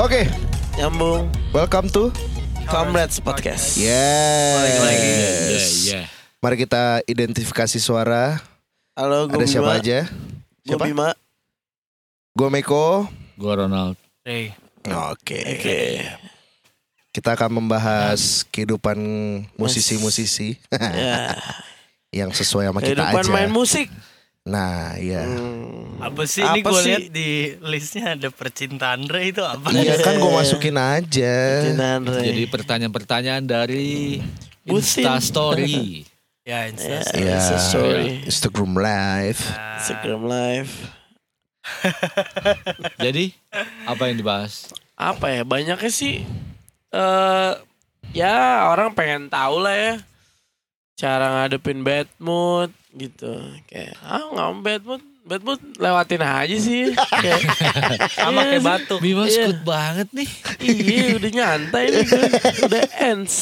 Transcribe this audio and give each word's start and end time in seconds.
Oke, 0.00 0.24
nyambung 0.80 1.28
welcome 1.52 1.84
to 1.92 2.08
Comrades 2.64 3.20
Podcast. 3.20 3.76
Yes. 3.76 4.64
Iya, 4.64 5.60
iya. 5.60 6.00
Mari 6.40 6.56
kita 6.56 7.04
identifikasi 7.04 7.76
suara. 7.76 8.40
Halo, 8.96 9.28
gue 9.28 9.44
Ada 9.44 9.60
siapa 9.60 9.76
aja? 9.76 10.08
Gue 10.64 10.72
Siapa? 10.72 10.88
Bima. 10.88 11.12
Gue 12.32 12.48
Meko. 12.48 13.12
Gua 13.36 13.60
Ronald. 13.60 14.00
Hey, 14.24 14.56
Oke. 14.88 15.36
Oke. 15.36 16.00
Kita 17.12 17.36
akan 17.36 17.60
membahas 17.60 18.48
kehidupan 18.48 18.96
musisi-musisi 19.60 20.56
Ya, 20.96 21.36
yang 22.08 22.32
sesuai 22.32 22.72
sama 22.72 22.80
kita 22.80 23.04
kehidupan 23.04 23.24
aja. 23.28 23.32
main 23.36 23.52
musik. 23.52 23.92
Nah, 24.50 24.98
iya. 24.98 25.22
Hmm. 25.22 26.02
apa 26.02 26.24
sih 26.24 26.40
ini 26.40 26.58
Apa 26.58 26.68
gue 26.68 26.80
sih? 26.80 26.88
lihat 26.90 27.06
di 27.08 27.30
listnya 27.62 28.16
ada 28.16 28.28
percintaan 28.28 29.04
Re 29.04 29.30
itu 29.30 29.44
apa? 29.44 29.68
Iya 29.70 30.00
kan 30.00 30.16
gue 30.16 30.32
masukin 30.40 30.74
aja. 30.74 31.36
Re. 31.70 32.24
Jadi 32.26 32.42
pertanyaan-pertanyaan 32.46 33.44
dari 33.44 34.18
Busin. 34.66 35.06
Insta 35.06 35.20
Story. 35.20 36.02
ya, 36.42 36.66
Ya, 36.66 36.72
Insta. 36.72 36.98
Iya. 37.14 37.36
Insta 37.36 37.56
story. 37.60 38.26
Instagram 38.26 38.72
live. 38.74 39.40
Instagram 39.78 40.22
live. 40.26 40.72
Jadi 43.04 43.36
apa 43.84 44.02
yang 44.08 44.16
dibahas? 44.18 44.72
Apa 44.96 45.30
ya? 45.30 45.42
Banyaknya 45.44 45.92
sih 45.92 46.24
eh 46.90 47.52
ya 48.10 48.66
orang 48.66 48.90
pengen 48.90 49.30
tahu 49.30 49.62
lah 49.62 49.76
ya 49.76 49.94
cara 50.98 51.26
ngadepin 51.38 51.86
bad 51.86 52.10
mood 52.18 52.74
gitu. 52.92 53.30
Kayak 53.64 53.94
ah 54.00 54.24
nggak 54.24 54.46
mau 54.46 54.60
bad 54.60 54.82
mood, 54.82 55.02
bad 55.22 55.42
mood 55.42 55.60
lewatin 55.76 56.20
aja 56.20 56.56
sih. 56.56 56.90
Kayak 56.92 57.40
Sama 58.18 58.42
Iya 58.42 58.50
kayak 58.50 58.64
batuk. 58.64 58.98
Bima 58.98 59.24
Iya. 59.24 59.46
skut 59.46 59.60
banget 59.62 60.08
nih. 60.10 60.30
Iya 60.60 61.06
udah 61.16 61.30
nyantai 61.30 61.84
nih 61.88 62.04
gue. 62.04 62.26
Udah 62.66 62.82
ends 62.98 63.36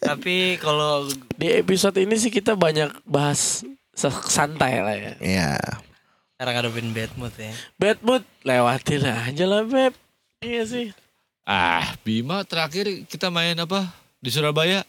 Tapi 0.00 0.36
kalau 0.56 1.06
Di 1.32 1.54
episode 1.54 1.96
ini 1.96 2.16
sih 2.16 2.28
kita 2.28 2.52
banyak 2.52 2.90
bahas 3.04 3.62
santai 4.26 4.80
lah 4.80 4.96
ya 4.96 5.12
Iya. 5.20 5.50
cara 6.34 6.50
ngadepin 6.50 6.90
bad 6.90 7.12
mood 7.14 7.34
ya. 7.36 7.52
Bad 7.76 7.98
mood 8.00 8.24
lewatin 8.42 9.04
aja 9.04 9.44
lah 9.44 9.60
Beb 9.62 9.92
Iya 10.40 10.62
sih 10.64 10.86
Ah, 11.42 11.98
Bima 12.00 12.40
terakhir 12.42 12.86
kita 13.04 13.26
main 13.26 13.58
apa? 13.58 13.90
Di 14.16 14.30
Surabaya. 14.30 14.86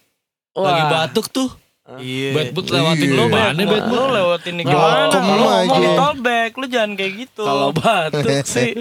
Lagi 0.54 0.84
Wah 0.84 1.08
batuk 1.08 1.28
tuh. 1.28 1.50
Iya. 1.98 2.30
Bad 2.32 2.48
mood 2.52 2.68
lewatin 2.68 3.04
Iya. 3.04 3.18
lo 3.18 3.26
mana 3.28 3.62
bad 3.62 3.86
mood? 3.86 3.98
Lo 3.98 4.06
lewatin 4.10 4.54
nih 4.54 4.66
gimana? 4.66 5.06
kamu 5.10 5.34
Lo 5.34 5.48
aja. 5.48 5.66
mau 5.66 5.78
di 5.78 5.90
callback, 5.94 6.52
lu 6.54 6.66
jangan 6.66 6.92
kayak 6.94 7.14
gitu. 7.20 7.42
Kalau 7.42 7.70
batuk 7.72 8.46
sih 8.48 8.72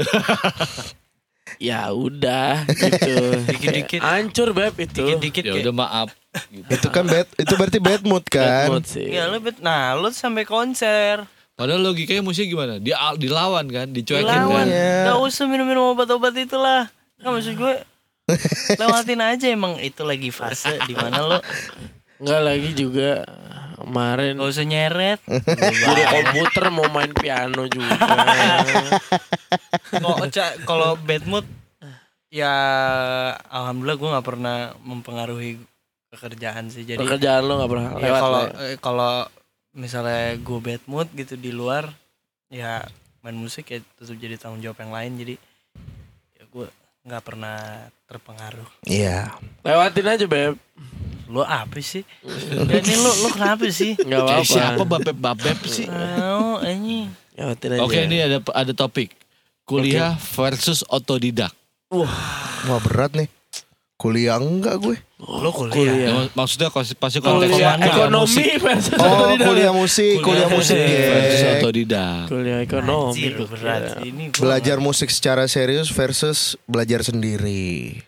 Ya 1.59 1.91
udah 1.91 2.65
gitu 2.65 3.17
Dikit-dikit. 3.45 4.01
Hancur 4.01 4.49
Beb 4.51 4.75
itu 4.79 4.97
dikit-dikit 4.97 5.43
Ya 5.43 5.55
udah 5.59 5.75
maaf. 5.75 6.09
Gitu. 6.49 6.65
Itu 6.71 6.89
kan 6.89 7.05
bad, 7.05 7.27
itu 7.35 7.53
berarti 7.53 7.79
bad 7.79 8.03
mood 8.03 8.25
Bad 8.25 8.33
kan? 8.33 8.67
mood 8.71 8.85
sih 8.87 9.11
Ya 9.11 9.27
lu 9.27 9.37
bet, 9.39 9.59
nah 9.59 9.93
lu 9.93 10.09
sampai 10.09 10.45
konser 10.45 11.27
Padahal 11.53 11.83
logikanya 11.83 12.23
musik 12.23 12.49
gimana? 12.49 12.79
Dia 12.79 12.97
dilawan 13.15 13.69
kan, 13.69 13.87
dicuekin 13.87 14.25
Lawan 14.25 14.65
kan. 14.65 14.67
Iya. 14.67 15.13
Gak 15.13 15.19
usah 15.21 15.45
minum-minum 15.45 15.93
obat-obat 15.93 16.33
itulah 16.35 16.89
Kan 17.19 17.35
maksud 17.35 17.53
gue 17.55 17.75
Lewatin 18.81 19.21
aja 19.21 19.47
emang 19.47 19.77
itu 19.77 20.01
lagi 20.01 20.31
fase 20.31 20.79
di 20.87 20.95
mana 20.95 21.19
lo 21.21 21.39
Enggak 22.21 22.43
lagi 22.45 22.71
juga 22.77 23.25
Kemarin. 23.81 24.37
Gak 24.37 24.53
usah 24.53 24.67
nyeret. 24.69 25.21
Guru 25.25 26.03
komputer 26.05 26.65
mau 26.69 26.87
main 26.93 27.13
piano 27.17 27.65
juga. 27.67 27.97
Kalau 30.69 31.01
bad 31.01 31.25
mood 31.25 31.47
Ya 32.31 32.55
Alhamdulillah 33.51 33.99
gue 33.99 34.11
gak 34.15 34.27
pernah 34.29 34.57
mempengaruhi 34.87 35.59
pekerjaan 36.13 36.71
sih. 36.71 36.87
Jadi 36.87 37.03
Pekerjaan 37.03 37.43
lo 37.43 37.59
gak 37.59 37.73
pernah 37.73 37.91
ya 37.99 38.03
lewat 38.07 38.21
kalau 38.23 38.43
ya. 38.47 38.53
eh, 38.63 38.77
kalau 38.79 39.15
misalnya 39.75 40.39
gue 40.39 40.59
bad 40.63 40.83
mood 40.87 41.09
gitu 41.17 41.35
di 41.35 41.51
luar 41.51 41.91
Ya 42.51 42.83
main 43.23 43.35
musik 43.35 43.71
ya 43.71 43.79
tetap 43.99 44.15
jadi 44.19 44.39
tanggung 44.39 44.63
jawab 44.63 44.79
yang 44.79 44.93
lain. 44.95 45.13
Jadi 45.19 45.35
ya 46.39 46.45
gue 46.47 46.67
nggak 47.01 47.25
pernah 47.25 47.89
terpengaruh. 48.07 48.69
Iya. 48.87 49.35
Lewatin 49.67 50.07
aja 50.07 50.27
Beb 50.31 50.55
Lo 51.31 51.43
apa 51.43 51.79
sih? 51.79 52.03
Ya, 52.27 52.83
ini 52.83 52.95
lo 52.99 53.11
lo 53.23 53.29
kenapa 53.31 53.71
sih? 53.71 53.95
Gak 53.95 54.19
apa-apa 54.19 54.43
siapa 54.43 54.83
babeb-babeb 54.83 55.59
sih? 55.63 55.87
Oh, 55.87 56.59
ini 56.61 57.07
Oke, 57.81 58.05
ini 58.05 58.21
ada 58.21 58.43
ada 58.53 58.73
topik. 58.75 59.15
Kuliah 59.63 60.19
versus 60.35 60.83
otodidak. 60.85 61.55
Wah 61.89 62.81
berat 62.83 63.15
nih. 63.15 63.31
Kuliah 63.95 64.41
enggak 64.41 64.81
gue. 64.81 64.97
lo 65.21 65.53
kuliah. 65.53 65.77
Kuliah. 65.77 65.97
Ya, 66.01 66.11
mak- 66.17 66.33
maksudnya 66.33 66.69
pasti 66.73 66.97
Kuliah 66.97 67.21
konteksnya 67.21 67.69
kuliah 67.77 67.93
ekonomi 67.93 68.25
musik. 68.25 68.51
versus 68.59 68.97
Oh, 68.97 69.05
otodidak. 69.05 69.47
kuliah 69.47 69.73
musik, 69.77 70.15
kuliah 70.25 70.49
musik 70.49 70.79
versus 70.81 71.41
otodidak. 71.53 72.23
Kuliah 72.27 72.59
ekonomi 72.59 73.21
Anjir, 73.21 73.33
berat. 73.45 73.83
Ini 74.01 74.23
gua 74.33 74.41
Belajar 74.41 74.77
musik 74.81 75.09
secara 75.13 75.45
serius 75.45 75.93
versus 75.93 76.57
belajar 76.65 77.05
sendiri. 77.05 78.01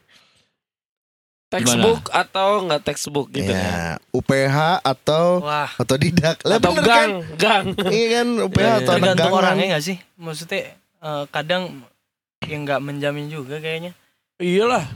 Textbook 1.52 2.02
atau 2.08 2.48
enggak 2.60 2.82
textbook 2.82 3.28
gitu 3.28 3.48
ya. 3.48 3.60
ya, 3.60 3.80
UPH 4.10 4.56
atau 4.80 5.24
Wah, 5.40 5.68
otodidak. 5.76 6.40
Lah 6.42 6.56
Atau 6.56 6.72
bener 6.72 6.84
gang, 6.84 7.10
gang. 7.36 7.64
kan? 7.76 7.92
Iya 7.92 8.06
kan 8.14 8.26
UPH 8.42 8.56
Iya, 8.58 8.72
atau 8.74 8.92
tergantung 8.94 9.28
gangan. 9.28 9.40
orangnya 9.44 9.66
gak 9.72 9.84
sih? 9.84 9.96
Maksudnya 10.16 10.60
eh, 10.98 11.24
kadang 11.28 11.62
yang 12.42 12.60
nggak 12.64 12.80
menjamin 12.80 13.26
juga 13.28 13.58
kayaknya. 13.58 13.92
Iyalah. 14.36 14.88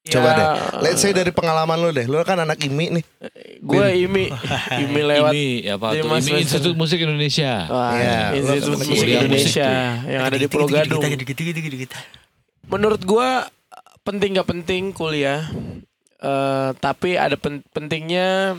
Coba 0.00 0.26
Ya, 0.26 0.34
deh. 0.34 0.48
Let's 0.80 1.04
say 1.04 1.12
dari 1.12 1.28
pengalaman 1.28 1.76
lu 1.76 1.92
deh. 1.92 2.08
Lu 2.08 2.16
kan 2.24 2.40
anak 2.40 2.56
IMI 2.58 2.88
nih. 2.90 3.04
Gue 3.60 3.84
imi, 4.00 4.32
imi 4.80 5.00
lewat 5.04 5.32
Di 5.36 5.68
tuh? 5.68 6.08
Mas 6.08 6.24
Ini 6.24 6.40
Spencer. 6.40 6.40
Institut 6.40 6.74
Musik 6.74 6.98
Indonesia. 6.98 7.52
Wah, 7.68 7.92
Iya, 7.92 8.18
Institut 8.32 8.64
lo- 8.72 8.80
Musik 8.80 9.06
Indonesia 9.06 9.68
yang 10.08 10.22
ada 10.24 10.36
di 10.36 10.46
Pulau 10.48 10.66
Gadung. 10.66 11.04
Menurut 12.64 13.02
gua 13.04 13.44
penting 14.02 14.34
gak 14.34 14.48
penting 14.48 14.90
kuliah. 14.90 15.44
Eh, 16.16 16.70
tapi 16.76 17.16
ada 17.16 17.34
pen- 17.34 17.64
pentingnya 17.70 18.56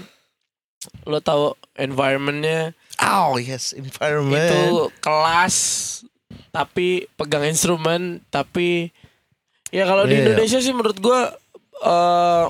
lo 1.05 1.21
tahu 1.21 1.53
environmentnya 1.75 2.73
Oh 2.97 3.37
yes, 3.37 3.69
environment. 3.71 4.41
itu 4.41 4.61
kelas 4.97 5.55
tapi 6.49 7.05
pegang 7.13 7.45
instrumen 7.45 8.17
tapi 8.27 8.89
ya 9.69 9.85
kalau 9.85 10.03
di 10.03 10.17
Iya. 10.17 10.21
Indonesia 10.25 10.57
sih 10.57 10.73
menurut 10.73 10.97
gua 10.97 11.29
eh 11.79 12.45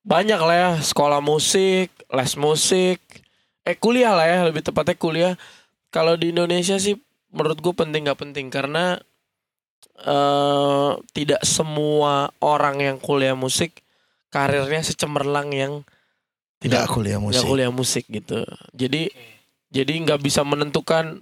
banyak 0.00 0.36
lah 0.36 0.56
ya 0.56 0.70
sekolah 0.80 1.20
musik, 1.20 1.88
les 2.06 2.32
musik, 2.36 3.00
eh 3.62 3.76
kuliah 3.76 4.12
lah 4.12 4.24
ya 4.24 4.38
lebih 4.44 4.60
tepatnya 4.60 4.96
kuliah. 4.96 5.34
Kalau 5.88 6.16
di 6.16 6.28
Indonesia 6.28 6.76
sih 6.76 6.96
menurut 7.28 7.56
gue 7.56 7.72
penting 7.72 8.04
nggak 8.04 8.20
penting 8.20 8.48
karena 8.48 9.00
eh 9.94 10.90
tidak 11.12 11.40
semua 11.42 12.28
orang 12.38 12.80
yang 12.80 12.96
kuliah 12.98 13.32
musik 13.32 13.80
karirnya 14.28 14.82
secemerlang 14.82 15.48
yang 15.54 15.72
Tidak 16.58 16.88
kuliah 16.88 17.20
musik. 17.20 17.38
nggak 17.38 17.50
kuliah 17.50 17.70
musik 17.70 18.04
gitu. 18.08 18.40
Jadi 18.72 19.12
jadi 19.68 19.92
nggak 20.00 20.20
bisa 20.22 20.40
menentukan 20.42 21.20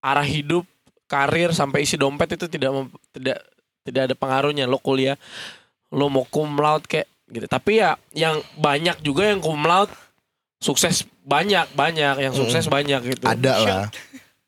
arah 0.00 0.24
hidup, 0.24 0.62
karir 1.04 1.50
sampai 1.50 1.84
isi 1.84 1.98
dompet 1.98 2.38
itu 2.38 2.46
tidak 2.46 2.88
tidak 3.12 3.38
tidak 3.82 4.02
ada 4.08 4.14
pengaruhnya. 4.14 4.64
Lo 4.70 4.78
kuliah, 4.78 5.18
lo 5.90 6.06
mau 6.06 6.22
cum 6.30 6.54
laude 6.54 6.86
kayak 6.86 7.10
gitu. 7.28 7.46
Tapi 7.50 7.82
ya 7.82 7.98
yang 8.14 8.38
banyak 8.56 9.02
juga 9.02 9.28
yang 9.28 9.42
cum 9.42 9.60
laude 9.66 9.90
sukses 10.62 11.02
banyak 11.26 11.66
banyak 11.74 12.14
yang 12.20 12.32
sukses 12.32 12.70
banyak 12.70 13.00
gitu. 13.16 13.26
Ada 13.26 13.54
lah. 13.66 13.86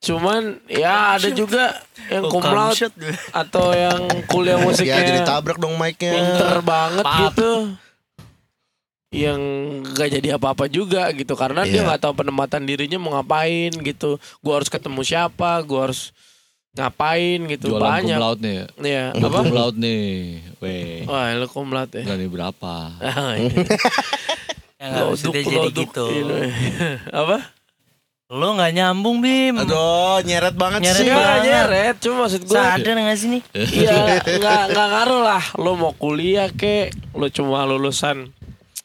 Cuman 0.02 0.42
ya 0.66 1.14
ada 1.14 1.30
juga 1.30 1.78
yang 2.08 2.26
laude 2.26 2.74
shot. 2.74 2.90
atau 3.32 3.70
yang 3.70 3.98
kuliah 4.26 4.58
Ya 4.58 4.64
musiknya 4.64 4.98
jadi 5.00 5.20
tabrak 5.22 5.56
dong 5.56 5.74
mic-nya. 5.74 6.10
pinter 6.10 6.58
banget 6.60 7.04
Pap. 7.04 7.18
gitu 7.30 7.50
yang 9.12 9.38
gak 9.86 10.08
jadi 10.10 10.40
apa-apa 10.40 10.66
juga 10.66 11.12
gitu 11.12 11.32
karena 11.34 11.62
dia 11.62 11.78
Iya. 11.78 11.86
nggak 11.86 12.00
tahu 12.00 12.14
penempatan 12.16 12.64
dirinya 12.64 12.96
mau 12.96 13.12
ngapain 13.12 13.68
gitu 13.70 14.16
gua 14.40 14.56
harus 14.56 14.66
ketemu 14.66 15.00
siapa 15.02 15.60
gua 15.62 15.86
harus 15.86 16.16
ngapain 16.72 17.44
gitu 17.46 17.76
Jualan 17.76 17.84
banyak 18.00 18.16
laude 18.16 18.40
nih. 18.40 18.56
ya 18.82 19.04
Lu 19.12 19.28
apa 19.28 19.38
cum 19.38 19.52
laude 19.52 19.76
nih. 19.76 20.08
Weh. 20.58 21.04
wah 21.04 21.28
lu 21.30 21.44
cum 21.44 21.68
laude 21.68 21.92
ya 21.92 22.02
Enggak 22.02 22.18
nih 22.18 22.30
berapa? 22.32 22.74
Ya 24.74 24.86
nggak 24.88 25.04
mesti 25.12 25.28
dia 25.28 25.42
jadi 25.44 25.70
gitu. 25.78 26.04
ini. 26.08 26.40
apa 27.20 27.36
Lo 28.32 28.56
nggak 28.56 28.72
nyambung 28.72 29.20
bim. 29.20 29.60
Aduh, 29.60 30.24
nyeret 30.24 30.56
banget 30.56 30.80
Nyeret 30.88 31.04
sih. 31.04 31.12
Banget. 31.12 31.42
nyeret 31.44 31.96
cuma 32.00 32.16
maksud 32.24 32.40
gue 32.48 32.56
Sadar 32.56 32.96
nggak 32.96 33.18
sih 33.20 33.28
nih? 33.28 33.42
Iya 33.52 34.24
nggak 34.24 34.62
nggak 34.72 34.88
ngaruh 34.88 35.20
lah 35.20 35.44
lo 35.60 35.76
mau 35.76 35.92
kuliah 35.92 36.48
kek 36.48 36.96
lo 37.12 37.28
cuma 37.28 37.68
lulusan 37.68 38.32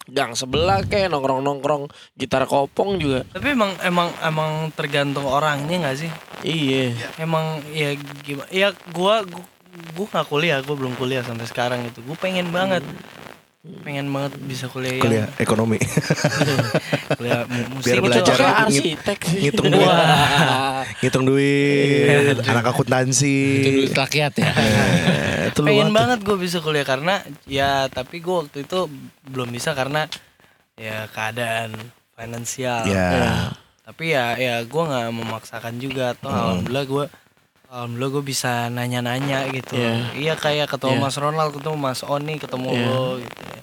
gang 0.07 0.35
sebelah 0.35 0.83
kek 0.83 1.07
nongkrong 1.07 1.43
nongkrong 1.43 1.87
gitar 2.19 2.43
kopong 2.43 2.99
juga 2.99 3.23
Tapi 3.31 3.55
emang 3.55 3.71
emang 3.83 4.11
emang 4.19 4.51
tergantung 4.75 5.23
orangnya 5.23 5.87
nggak 5.87 5.95
sih? 5.95 6.11
Iya. 6.43 6.91
emang 7.15 7.63
ya 7.71 7.95
gimana 8.27 8.51
ya 8.51 8.75
gua 8.91 9.23
gua, 9.23 9.47
gua 9.95 10.05
nggak 10.11 10.27
kuliah 10.27 10.59
gua 10.59 10.75
belum 10.75 10.93
kuliah 10.99 11.23
sampai 11.23 11.47
sekarang 11.47 11.87
itu 11.87 12.03
gua 12.03 12.19
pengen 12.19 12.51
banget 12.51 12.83
pengen 13.79 14.07
banget 14.07 14.35
bisa 14.41 14.65
kuliah 14.67 14.93
yang- 14.93 15.03
Kuliah 15.03 15.27
ekonomi. 15.37 15.79
kuliah 17.17 17.43
mu- 17.45 17.69
musik 17.73 17.87
Biar 17.89 17.99
belajar 18.01 18.35
ngit- 18.35 18.61
arsitek 18.63 19.19
sih. 19.21 19.39
ngitung 19.41 19.67
duit. 19.69 19.87
Ngitung 20.97 21.25
duit, 21.25 22.37
anak 22.41 22.65
akuntansi. 22.67 23.37
Itu 23.59 23.69
duit 23.77 23.93
rakyat 23.93 24.33
ya. 24.35 24.49
Eh, 24.49 25.39
itu 25.49 25.59
pengen 25.61 25.89
banget. 25.89 26.17
banget 26.17 26.19
gue 26.23 26.37
bisa 26.37 26.57
kuliah 26.59 26.83
karena 26.83 27.19
ya 27.43 27.87
tapi 27.87 28.19
gue 28.19 28.35
waktu 28.37 28.63
itu 28.63 28.87
belum 29.25 29.49
bisa 29.49 29.71
karena 29.71 30.07
ya 30.73 31.07
keadaan 31.07 31.73
finansial 32.13 32.83
Ya. 32.83 33.51
tapi 33.81 34.11
ya 34.11 34.35
ya 34.35 34.61
gue 34.61 34.83
nggak 34.83 35.07
memaksakan 35.11 35.77
juga 35.77 36.13
toh 36.13 36.27
alhamdulillah 36.27 36.85
gue 36.85 37.05
alhamdulillah 37.67 38.11
gue 38.13 38.23
bisa 38.25 38.51
nanya-nanya 38.67 39.51
gitu 39.51 39.75
Iya. 39.75 39.95
iya 40.15 40.33
kayak 40.35 40.67
ketemu 40.69 40.97
Iya. 40.97 41.03
Mas 41.03 41.15
Ronald 41.15 41.51
ketemu 41.51 41.75
Mas 41.77 42.01
Oni 42.01 42.33
ketemu 42.35 42.69
Iya. 42.69 42.85
lo 42.85 43.03
gitu 43.19 43.41
ya. 43.43 43.59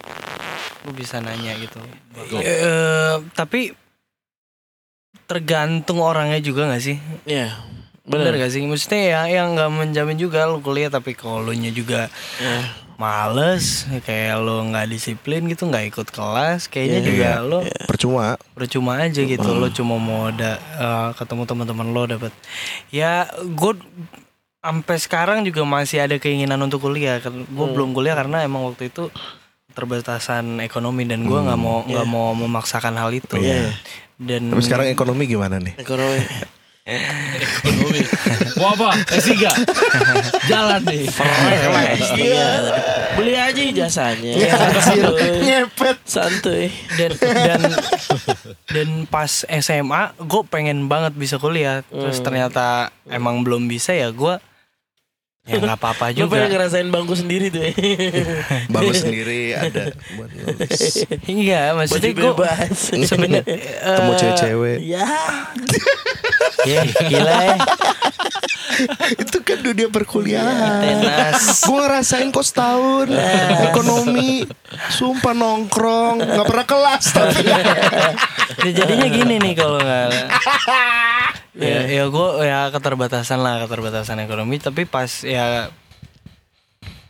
gue 0.81 0.93
bisa 0.93 1.17
nanya 1.17 1.53
gitu 1.57 1.81
Eh, 2.37 3.15
tapi 3.33 3.73
tergantung 5.25 5.97
orangnya 5.99 6.37
juga 6.37 6.69
nggak 6.69 6.83
sih 6.83 6.97
Iya. 7.25 7.49
bener 8.05 8.37
Bener. 8.37 8.45
gak 8.45 8.51
sih 8.53 8.61
maksudnya 8.61 9.01
ya 9.01 9.21
yang 9.31 9.57
nggak 9.57 9.71
menjamin 9.73 10.13
juga 10.15 10.45
lo 10.45 10.61
kuliah 10.61 10.93
tapi 10.93 11.17
kalau 11.17 11.41
juga 11.71 12.05
Iya. 12.37 12.84
Males 12.95 13.65
kayak 14.01 14.35
lo 14.37 14.63
nggak 14.65 14.87
disiplin 14.87 15.45
gitu 15.45 15.65
nggak 15.65 15.89
ikut 15.89 16.07
kelas 16.07 16.65
kayaknya 16.65 16.99
Iya, 16.99 17.05
juga 17.05 17.27
iya, 17.27 17.33
lo 17.41 17.59
Percuma. 17.85 18.25
percuma 18.51 18.91
aja 18.97 19.19
gitu 19.19 19.49
lo 19.51 19.67
cuma 19.69 19.95
mau 19.95 20.27
ada 20.27 20.55
eh, 20.57 21.09
ketemu 21.13 21.43
teman-teman 21.43 21.87
lo 21.87 22.03
dapat 22.07 22.31
ya 22.89 23.27
gue 23.35 23.73
sampai 24.57 24.97
sekarang 24.97 25.39
juga 25.43 25.61
masih 25.61 26.01
ada 26.01 26.15
keinginan 26.15 26.57
untuk 26.59 26.81
kuliah 26.81 27.19
gue 27.19 27.35
Hmm. 27.37 27.69
belum 27.69 27.91
kuliah 27.91 28.15
karena 28.15 28.41
emang 28.41 28.65
waktu 28.65 28.89
itu 28.89 29.11
terbatasan 29.69 30.57
ekonomi 30.59 31.03
dan 31.03 31.21
gue 31.21 31.35
nggak 31.37 31.59
mau 31.59 31.83
nggak 31.83 32.07
mau 32.07 32.31
memaksakan 32.33 32.95
hal 32.95 33.11
itu 33.11 33.35
Iya. 33.35 33.75
dan 34.17 34.47
Tapi 34.47 34.63
sekarang 34.63 34.87
ekonomi 34.87 35.27
gimana 35.27 35.59
nih? 35.59 35.75
Ekonomi. 35.75 36.23
Ekonomi. 37.35 38.01
Mau 38.55 38.71
apa? 38.71 38.89
S3. 39.09 39.35
Jalan 40.45 40.81
nih. 40.83 41.03
Iya. 42.15 42.47
Beli 43.15 43.33
aja 43.33 43.61
ijazahnya. 43.61 44.31
Iya, 44.31 44.51
anjir. 44.51 44.81
Santuy. 44.81 45.31
Ngepet. 45.41 45.97
Santuy. 46.03 46.65
dan 46.95 47.11
dan 47.19 47.61
dan 48.65 48.87
pas 49.05 49.31
SMA 49.43 50.01
gue 50.17 50.41
pengen 50.45 50.87
banget 50.87 51.13
bisa 51.13 51.35
kuliah 51.35 51.83
terus 51.85 52.17
Hmm. 52.17 52.25
ternyata 52.25 52.65
emang 53.05 53.41
belum 53.41 53.67
bisa 53.67 53.91
ya 53.91 54.09
gue 54.09 54.35
ya 55.45 55.55
nggak 55.55 55.77
apa-apa 55.77 56.09
Lu 56.15 56.25
pengen 56.25 56.49
juga 56.49 56.57
ngerasain 56.57 56.89
bangku 56.89 57.13
sendiri 57.13 57.53
tuh 57.53 57.61
ya. 57.61 57.71
Bagus 58.73 59.03
sendiri 59.03 59.53
ada 59.53 59.93
buat 60.15 60.29
nulis. 60.31 61.05
iya 61.27 61.69
maksudnya 61.71 62.11
gue 62.11 62.31
bebas. 62.33 62.79
sebenarnya 63.05 63.43
Ketemu 63.45 64.11
eh, 64.11 64.17
cewek-cewek. 64.17 64.77
Ya. 64.81 65.05
ya 66.65 66.81
gila 67.05 67.37
ya 67.45 67.57
Itu 69.23 69.37
kan 69.41 69.57
dunia 69.61 69.87
perkuliahan. 69.87 70.81
tenas. 70.83 71.63
Gue 71.63 71.79
ngerasain 71.79 72.29
kok 72.29 72.45
setahun. 72.45 73.07
Ekonomi 73.71 74.43
Sumpah 74.91 75.33
nongkrong 75.33 76.19
Gak 76.21 76.45
pernah 76.47 76.67
kelas 76.67 77.03
tapi. 77.13 77.43
Ya, 78.55 78.71
jadinya 78.71 79.09
gini 79.09 79.35
nih 79.41 79.53
kalau 79.57 79.77
nggak. 79.81 80.09
Ya 81.55 81.87
ya 81.87 82.03
gue 82.11 82.29
ya 82.43 82.67
keterbatasan 82.67 83.39
lah 83.39 83.63
keterbatasan 83.63 84.19
ekonomi 84.19 84.59
tapi 84.59 84.83
pas 84.83 85.07
ya 85.23 85.71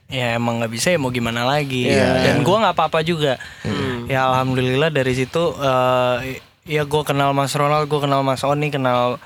ya 0.06 0.38
emang 0.38 0.62
nggak 0.62 0.70
bisa 0.70 0.94
ya 0.94 1.02
mau 1.02 1.10
gimana 1.10 1.46
lagi. 1.48 1.90
Iya. 1.90 2.22
dan 2.30 2.46
gue 2.46 2.56
nggak 2.56 2.76
apa-apa 2.78 3.02
juga. 3.02 3.42
Hmm. 3.66 4.06
ya 4.06 4.30
alhamdulillah 4.30 4.94
dari 4.94 5.14
situ 5.18 5.54
eh, 5.58 6.40
ya 6.66 6.82
gue 6.82 7.02
kenal 7.04 7.30
Mas 7.32 7.54
Ronald 7.54 7.86
gue 7.86 8.00
kenal 8.00 8.22
Mas 8.22 8.42
Oni 8.42 8.68
kenal 8.68 9.22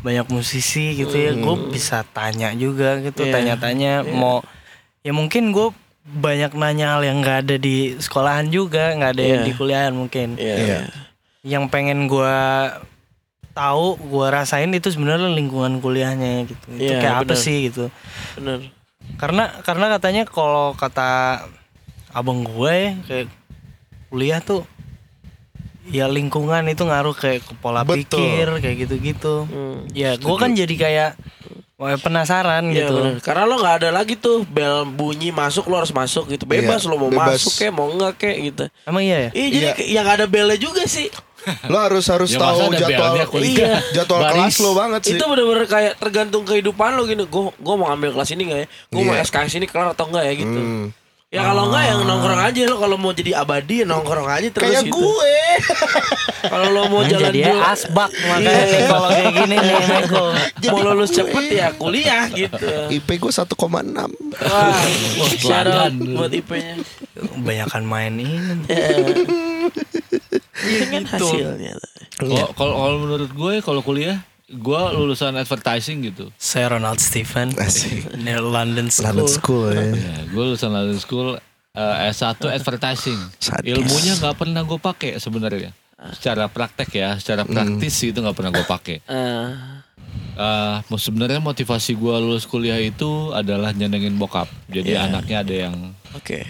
banyak 0.00 0.26
musisi 0.26 0.92
gitu 0.94 1.14
ya 1.14 1.32
gue 1.32 1.56
bisa 1.70 2.02
tanya 2.04 2.50
juga 2.52 2.98
gitu 2.98 3.22
Iya. 3.22 3.32
tanya-tanya 3.32 3.92
mau 4.04 4.42
ya 5.00 5.14
mungkin 5.14 5.50
gue 5.50 5.70
banyak 6.02 6.50
nanya 6.52 6.98
hal 6.98 7.06
yang 7.06 7.22
nggak 7.22 7.46
ada 7.46 7.56
di 7.56 7.94
sekolahan 7.94 8.50
juga 8.50 8.90
nggak 8.92 9.10
ada 9.14 9.22
yang 9.22 9.40
Iya. 9.40 9.46
di 9.46 9.52
kuliahan 9.54 9.94
mungkin 9.94 10.28
Iya. 10.34 10.56
Iya. 10.56 10.78
yang 11.40 11.70
pengen 11.70 12.04
gua 12.04 12.68
tahu 13.50 13.94
gua 14.02 14.28
rasain 14.34 14.68
itu 14.70 14.90
sebenarnya 14.90 15.30
lingkungan 15.30 15.78
kuliahnya 15.78 16.44
gitu 16.44 16.66
itu 16.74 16.90
Iya, 16.90 16.98
kayak 16.98 17.16
apa 17.16 17.24
bener. 17.30 17.38
sih 17.38 17.58
gitu 17.70 17.84
Bener. 18.34 18.58
karena 19.14 19.44
karena 19.62 19.86
katanya 19.88 20.22
kalau 20.26 20.74
kata 20.74 21.42
abang 22.10 22.42
gue 22.42 22.74
ya 22.74 22.92
kayak 23.06 23.26
kuliah 24.08 24.40
tuh 24.42 24.66
ya 25.90 26.06
lingkungan 26.06 26.62
itu 26.64 26.80
ngaruh 26.80 27.12
kayak 27.12 27.42
ke 27.42 27.52
pola 27.54 27.82
Betul. 27.82 28.22
pikir 28.22 28.46
kayak 28.58 28.76
gitu-gitu 28.80 29.44
Hmm. 29.44 29.84
ya 29.90 30.14
gua 30.16 30.36
kan 30.36 30.50
jadi 30.52 30.70
kayak 30.72 31.10
wah, 31.74 31.96
penasaran 31.96 32.68
Iya 32.68 32.86
gitu 32.86 32.94
bener. 32.94 33.14
Karena 33.18 33.42
lo 33.44 33.56
nggak 33.56 33.76
ada 33.78 33.90
lagi 33.90 34.14
tuh 34.14 34.44
bel 34.44 34.84
bunyi 34.86 35.30
masuk 35.30 35.66
lo 35.66 35.78
harus 35.78 35.90
masuk 35.90 36.28
gitu. 36.28 36.44
Bebas 36.44 36.80
Iya, 36.80 36.88
lo 36.88 36.96
mau 36.96 37.08
bebas. 37.08 37.40
masuk 37.40 37.52
kayak 37.56 37.72
mau 37.72 37.88
enggak 37.88 38.12
kayak 38.16 38.36
gitu. 38.46 38.64
emang 38.84 39.02
iya 39.02 39.18
ya 39.18 39.30
Iya 39.32 39.48
jadi 39.48 39.66
Iya. 39.66 39.74
yang 39.94 40.06
ada 40.08 40.24
belnya 40.24 40.56
juga 40.56 40.84
sih. 40.84 41.08
Lo 41.66 41.80
harus 41.80 42.04
harus 42.04 42.28
Ya, 42.28 42.38
masa 42.38 42.52
tahu 42.60 42.76
jadwal 42.76 43.00
belnya 43.08 43.26
kuliah? 43.26 43.80
Jadwal 43.90 44.20
Baris. 44.20 44.36
kelas 44.36 44.56
lo 44.60 44.70
banget 44.74 45.00
sih 45.02 45.16
Itu 45.16 45.24
bener-bener 45.24 45.64
kayak 45.64 45.92
tergantung 45.96 46.44
kehidupan 46.44 46.92
lo 46.92 47.02
gini. 47.02 47.24
Gue 47.24 47.48
gue 47.50 47.74
mau 47.74 47.88
ambil 47.88 48.12
kelas 48.12 48.28
ini 48.30 48.42
nggak 48.44 48.60
ya? 48.60 48.66
Gue 48.86 49.02
mau 49.02 49.16
Iya. 49.16 49.24
SKS 49.24 49.56
ini 49.56 49.64
kelar 49.64 49.88
atau 49.90 50.04
enggak 50.06 50.22
ya 50.22 50.34
gitu. 50.36 50.52
Hmm. 50.54 50.86
Ya 51.30 51.46
kalau 51.46 51.70
enggak 51.70 51.84
yang 51.86 52.00
nongkrong 52.04 52.42
aja. 52.42 52.60
Lo 52.66 52.76
kalau 52.76 52.96
mau 52.96 53.14
jadi 53.14 53.38
abadi 53.38 53.74
ya 53.80 53.86
nongkrong 53.86 54.26
aja 54.26 54.48
terus 54.50 54.66
Kayak 54.66 54.82
gitu. 54.84 54.98
gue. 54.98 55.34
Kalau 56.50 56.68
lo 56.68 56.82
mau 56.86 57.00
Nah, 57.00 57.06
jalan 57.06 57.30
jadi 57.30 57.40
dulu 57.46 57.60
asbak 57.62 58.10
makanya 58.10 58.64
nih 58.64 58.82
kalau 58.88 59.08
kayak 59.10 59.30
gini 59.30 59.56
nih 59.60 59.76
Meko 59.92 60.24
mau 60.66 60.80
lulus 60.82 61.10
cepet 61.12 61.44
ya 61.52 61.68
kuliah 61.72 62.24
gitu. 62.32 62.66
IP 62.88 63.08
gue 63.14 63.28
1,6 63.28 63.44
Wah, 63.44 64.80
Badan. 65.44 65.92
buat 66.16 66.32
IP-nya. 66.32 66.80
kebanyakan 67.14 67.82
main 67.84 68.12
ini. 68.16 68.40
Itu 70.58 70.84
kan 70.88 71.04
hasilnya. 71.06 71.74
Kalau 72.16 72.48
kalau 72.56 72.98
menurut 72.98 73.30
gue 73.30 73.54
kalau 73.60 73.80
kuliah 73.80 74.24
gue 74.50 74.82
lulusan 74.98 75.32
advertising 75.32 76.02
gitu. 76.04 76.26
saya 76.34 76.74
Ronald 76.74 76.98
Asik 76.98 77.22
dari 78.10 78.34
London 78.36 78.90
School, 78.90 79.06
London 79.06 79.28
School 79.30 79.64
ya 79.70 79.82
Ya, 79.94 80.16
gue 80.26 80.42
lulusan 80.44 80.70
London 80.70 80.98
School 80.98 81.38
eh, 81.70 82.10
S1 82.10 82.42
advertising. 82.50 83.18
Sadis. 83.38 83.70
Ilmunya 83.70 84.18
nggak 84.18 84.34
pernah 84.34 84.66
gue 84.66 84.74
pakai 84.76 85.22
sebenarnya. 85.22 85.70
Secara 86.10 86.50
praktek 86.50 86.90
ya, 86.90 87.14
secara 87.14 87.46
praktis 87.46 87.94
itu 88.02 88.16
nggak 88.16 88.34
pernah 88.34 88.50
gue 88.50 88.66
pakai. 88.66 88.98
Eh, 89.08 89.50
Eh, 90.34 90.76
mau 90.88 90.98
sebenarnya 90.98 91.38
motivasi 91.38 91.94
gue 91.94 92.14
lulus 92.18 92.42
kuliah 92.42 92.80
itu 92.80 93.30
adalah 93.30 93.70
nyenengin 93.70 94.16
bokap. 94.16 94.48
Jadi 94.66 94.96
Iya. 94.96 95.06
anaknya 95.06 95.36
ada 95.44 95.54
yang 95.68 95.76
Oke. 96.16 96.42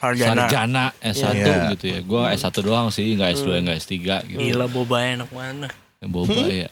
Sarjana 0.00 0.46
sarjana 0.48 0.84
S1 1.02 1.34
Iya. 1.36 1.56
gitu 1.74 1.84
ya. 1.90 2.00
Gue 2.00 2.22
S1 2.32 2.56
doang 2.62 2.88
sih, 2.88 3.12
nggak 3.12 3.36
S2 3.36 3.60
nggak 3.60 3.76
S3 3.76 3.92
gitu. 4.24 4.38
gila 4.40 4.64
boba 4.64 4.96
enak 5.04 5.28
mana 5.28 5.68
boba 6.06 6.34
ya. 6.46 6.66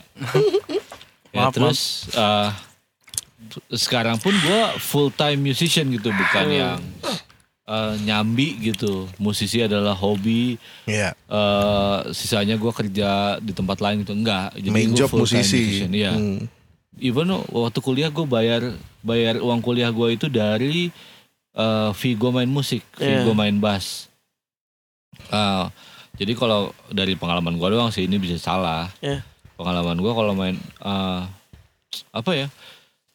ya 1.35 1.47
Maaf, 1.47 1.55
terus 1.55 2.11
eh, 2.11 2.49
t- 3.49 3.63
sekarang 3.73 4.19
pun 4.19 4.35
gue 4.35 4.61
full 4.79 5.11
time 5.11 5.39
musician 5.39 5.87
gitu, 5.87 6.11
bukan 6.11 6.47
yang 6.49 6.79
eh, 7.67 7.95
nyambi 8.03 8.59
gitu. 8.61 9.07
Musisi 9.17 9.63
adalah 9.63 9.95
hobi. 9.95 10.59
Iya 10.85 11.15
eh 11.31 11.99
sisanya 12.11 12.59
gue 12.59 12.73
kerja 12.75 13.39
di 13.39 13.55
tempat 13.55 13.79
lain 13.79 14.03
gitu 14.03 14.13
enggak. 14.13 14.51
Jadi 14.59 14.69
Main 14.69 14.91
job 14.93 15.07
full-time 15.07 15.43
musisi 15.43 15.59
musician, 15.61 15.91
Iya. 15.91 16.13
Hmm. 16.15 16.41
Even 16.99 17.31
waktu 17.49 17.79
kuliah 17.81 18.11
gue 18.11 18.27
bayar 18.27 18.75
bayar 19.01 19.39
uang 19.39 19.63
kuliah 19.63 19.89
gue 19.89 20.19
itu 20.19 20.27
dari 20.27 20.91
eh 21.51 21.91
fee 21.95 22.19
gue 22.19 22.31
main 22.31 22.51
musik, 22.51 22.83
fee 22.93 23.07
Iya. 23.07 23.23
gue 23.23 23.35
main 23.35 23.55
bass. 23.57 24.11
Eh, 25.31 25.67
jadi 26.21 26.37
kalau 26.37 26.77
dari 26.87 27.17
pengalaman 27.17 27.57
gue 27.57 27.69
doang 27.73 27.89
sih 27.89 28.05
ini 28.05 28.21
bisa 28.21 28.37
salah. 28.37 28.93
Iya. 29.00 29.25
Pengalaman 29.57 29.97
gue 29.97 30.12
kalau 30.12 30.37
main 30.37 30.53
eh, 30.61 31.23
apa 32.12 32.31
ya 32.37 32.47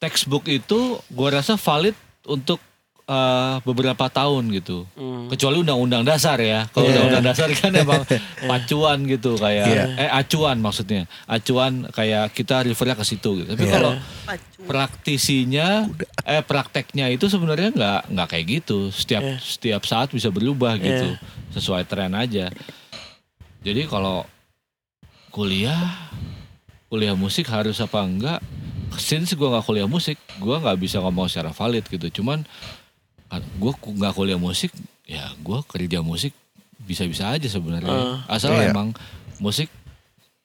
textbook 0.02 0.50
itu 0.50 0.98
gue 0.98 1.30
rasa 1.30 1.54
valid 1.54 1.94
untuk 2.26 2.58
eh, 3.06 3.56
beberapa 3.62 4.10
tahun 4.10 4.50
gitu. 4.58 4.90
Hmm. 4.98 5.30
Kecuali 5.30 5.62
undang-undang 5.62 6.02
dasar 6.02 6.42
ya. 6.42 6.66
Kalau 6.74 6.90
Iya. 6.90 7.06
undang-undang 7.06 7.26
dasar 7.30 7.48
kan 7.54 7.70
emang 7.86 8.02
pacuan 8.42 9.06
gitu 9.06 9.38
kayak 9.38 9.66
Iya. 9.70 9.84
eh 10.02 10.10
acuan 10.10 10.58
maksudnya. 10.58 11.06
Acuan 11.30 11.86
kayak 11.94 12.34
kita 12.34 12.66
refernya 12.66 12.98
ke 12.98 13.06
situ 13.06 13.46
gitu. 13.46 13.54
Tapi 13.54 13.70
Iya. 13.70 13.74
kalau 13.78 13.92
praktisinya 14.66 15.86
eh 16.26 16.42
prakteknya 16.42 17.14
itu 17.14 17.30
sebenarnya 17.30 17.70
nggak 17.70 18.02
nggak 18.10 18.28
kayak 18.34 18.46
gitu. 18.60 18.90
Setiap 18.90 19.22
Iya. 19.22 19.38
setiap 19.38 19.82
saat 19.86 20.10
bisa 20.10 20.34
berubah 20.34 20.74
gitu. 20.82 21.14
Iya. 21.14 21.22
Sesuai 21.54 21.86
tren 21.86 22.12
aja. 22.12 22.50
Jadi 23.66 23.90
kalau 23.90 24.24
kuliah 25.34 25.76
kuliah 26.88 27.18
musik 27.18 27.50
harus 27.50 27.82
apa 27.82 28.06
enggak? 28.06 28.40
since 28.96 29.36
gue 29.36 29.48
nggak 29.48 29.66
kuliah 29.66 29.88
musik, 29.90 30.16
gue 30.40 30.56
nggak 30.56 30.78
bisa 30.80 31.04
ngomong 31.04 31.28
secara 31.28 31.52
valid 31.52 31.84
gitu. 31.88 32.22
Cuman 32.22 32.48
gue 33.60 33.72
nggak 33.76 34.14
kuliah 34.16 34.40
musik, 34.40 34.72
ya 35.04 35.32
gue 35.36 35.60
kerja 35.68 36.00
musik 36.00 36.32
bisa-bisa 36.80 37.32
aja 37.32 37.48
sebenarnya. 37.48 38.24
Asal 38.30 38.56
Iya. 38.56 38.72
emang 38.72 38.96
musik 39.42 39.68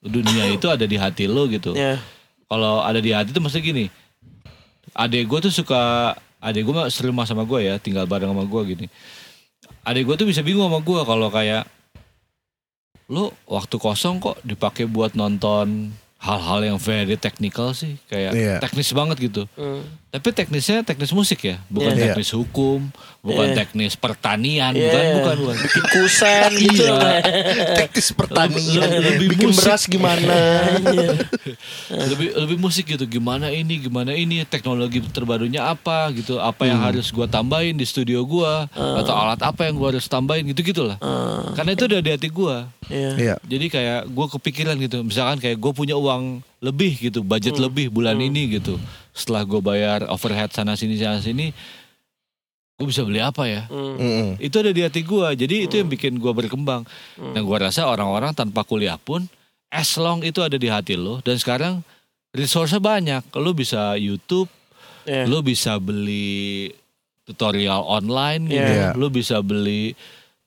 dunia 0.03 0.49
itu 0.50 0.67
ada 0.67 0.83
di 0.83 0.97
hati 0.99 1.31
lo 1.31 1.47
gitu. 1.47 1.77
Ya. 1.77 2.00
Kalau 2.50 2.83
ada 2.83 2.99
di 2.99 3.15
hati 3.15 3.31
tuh 3.31 3.43
maksudnya 3.43 3.67
gini. 3.71 3.85
Adek 4.91 5.31
gue 5.31 5.39
tuh 5.47 5.53
suka, 5.55 6.17
adek 6.43 6.67
gue 6.67 6.75
mah 6.75 6.91
serumah 6.91 7.23
sama 7.23 7.47
gue 7.47 7.71
ya, 7.71 7.79
tinggal 7.79 8.11
bareng 8.11 8.35
sama 8.35 8.43
gue 8.43 8.61
gini. 8.75 8.87
Adek 9.87 10.03
gue 10.11 10.17
tuh 10.19 10.27
bisa 10.27 10.43
bingung 10.43 10.67
sama 10.67 10.83
gue 10.83 11.00
kalau 11.07 11.31
kayak 11.31 11.62
lo 13.11 13.35
waktu 13.50 13.76
kosong 13.76 14.23
kok 14.23 14.38
dipakai 14.47 14.87
buat 14.87 15.19
nonton 15.19 15.90
hal-hal 16.21 16.61
yang 16.62 16.77
very 16.77 17.17
technical 17.17 17.73
sih, 17.73 17.97
kayak 18.07 18.33
Iya. 18.33 18.57
teknis 18.61 18.93
banget 18.93 19.17
gitu. 19.19 19.49
Hmm. 19.57 19.81
Tapi 20.11 20.35
teknisnya 20.35 20.83
teknis 20.83 21.11
musik 21.11 21.39
ya, 21.41 21.57
bukan 21.67 21.95
Iya. 21.95 22.12
teknis 22.12 22.35
hukum, 22.35 22.91
bukan 23.21 23.47
Iya. 23.49 23.57
teknis 23.57 23.95
pertanian, 23.95 24.75
Iya. 24.75 24.91
bukan 24.91 25.05
bukan 25.17 25.37
bukan. 25.41 25.57
Bikin 25.62 25.85
kusen 25.89 26.50
gitu. 26.59 26.83
Iya. 26.85 27.23
Teknis 27.81 28.09
pertanian, 28.12 28.85
Lebih- 28.85 29.05
lebih 29.07 29.27
bikin 29.33 29.49
musik. 29.49 29.65
beras 29.65 29.83
gimana? 29.87 30.35
lebih 31.91 32.29
lebih 32.37 32.59
musik 32.59 32.85
gitu 32.87 33.05
gimana 33.07 33.49
ini 33.49 33.81
gimana 33.81 34.12
ini 34.12 34.43
teknologi 34.45 35.00
terbarunya 35.05 35.65
apa 35.65 36.11
gitu 36.12 36.39
apa 36.39 36.65
yang 36.65 36.81
harus 36.81 37.11
gua 37.11 37.27
tambahin 37.27 37.75
di 37.75 37.85
studio 37.85 38.23
gua 38.25 38.67
atau 38.73 39.12
alat 39.12 39.41
apa 39.41 39.67
yang 39.67 39.75
gua 39.77 39.91
harus 39.91 40.07
tambahin 40.07 40.45
gitu 40.47 40.62
gitulah 40.65 40.97
karena 41.55 41.71
itu 41.73 41.85
udah 41.87 42.00
di 42.00 42.11
hati 42.11 42.29
gua 42.29 42.67
Iya. 42.87 43.11
Iya. 43.15 43.35
jadi 43.41 43.67
kayak 43.69 44.00
gua 44.09 44.27
kepikiran 44.29 44.75
gitu 44.77 44.99
misalkan 45.00 45.39
kayak 45.39 45.55
gue 45.57 45.73
punya 45.73 45.95
uang 45.95 46.10
lebih 46.61 47.11
gitu 47.11 47.21
budget 47.23 47.57
lebih 47.61 47.93
bulan 47.93 48.19
ini 48.19 48.59
gitu. 48.59 48.81
Setelah 49.14 49.45
gua 49.45 49.61
bayar 49.61 50.09
overhead 50.11 50.50
sana 50.50 50.75
sini 50.75 50.97
sana 50.99 51.23
sini 51.23 51.52
gue 52.81 52.88
bisa 52.88 53.05
beli 53.05 53.21
apa 53.21 53.45
ya? 53.45 53.69
Hmm. 53.69 54.00
Mm-mm. 54.00 54.29
itu 54.40 54.57
ada 54.57 54.73
di 54.73 54.81
hati 54.81 55.05
gua. 55.05 55.37
Jadi 55.37 55.69
itu 55.69 55.76
yang 55.76 55.88
bikin 55.93 56.17
gua 56.17 56.33
berkembang. 56.33 56.88
Dan 57.21 57.45
gua 57.45 57.69
rasa 57.69 57.85
orang-orang 57.85 58.33
tanpa 58.33 58.64
kuliah 58.64 58.97
pun 58.97 59.29
as 59.69 59.95
long 60.00 60.25
itu 60.25 60.40
ada 60.40 60.57
di 60.57 60.67
hati 60.73 60.97
lo. 60.97 61.21
Dan 61.21 61.37
sekarang 61.37 61.85
resource 62.33 62.81
banyak. 62.81 63.21
Lo 63.37 63.52
bisa 63.52 63.95
YouTube 64.00 64.49
Iya. 65.09 65.25
lo 65.25 65.40
bisa 65.40 65.81
beli 65.81 66.69
tutorial 67.25 67.81
online 67.88 68.52
gitu. 68.52 68.73
Iya. 68.76 68.88
lo 68.93 69.09
bisa 69.09 69.40
beli 69.40 69.97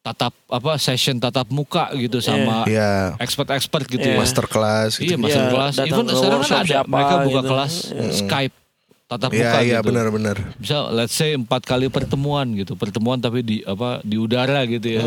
tatap 0.04 0.36
apa 0.52 0.76
session 0.76 1.16
tatap 1.16 1.48
muka 1.48 1.88
gitu 1.96 2.20
sama 2.20 2.68
Iya. 2.68 3.16
expert-expert 3.18 3.88
gitu 3.88 4.04
Iya. 4.04 4.16
ya. 4.16 4.20
Masterclass 4.20 5.00
iya 5.00 5.16
gitu. 5.16 5.18
master 5.18 5.40
Iya, 5.40 5.50
kelas 5.50 5.74
datang 5.74 5.88
even 5.88 6.06
sekarang 6.12 6.42
kan 6.42 6.52
ada 6.54 6.68
siapa 6.68 6.88
mereka 6.92 7.16
buka 7.24 7.40
gitu. 7.40 7.50
kelas 7.50 7.74
Skype 8.14 8.56
tatap 9.04 9.30
Iya, 9.32 9.40
muka 9.40 9.60
iya 9.62 9.78
gitu. 9.80 9.88
benar-benar. 9.88 10.38
bisa 10.60 10.78
let's 10.92 11.14
say 11.14 11.32
empat 11.32 11.64
kali 11.64 11.88
pertemuan 11.88 12.52
gitu. 12.52 12.76
Pertemuan 12.76 13.16
tapi 13.18 13.40
di 13.42 13.64
apa 13.64 14.04
di 14.04 14.20
udara 14.20 14.68
gitu 14.68 14.88
ya. 14.92 15.04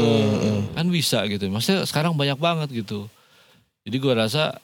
Kan 0.72 0.88
bisa 0.88 1.28
gitu. 1.28 1.44
Maksudnya 1.46 1.84
sekarang 1.84 2.16
banyak 2.16 2.40
banget 2.40 2.72
gitu. 2.72 3.04
Jadi 3.84 3.96
gua 4.00 4.24
rasa 4.24 4.56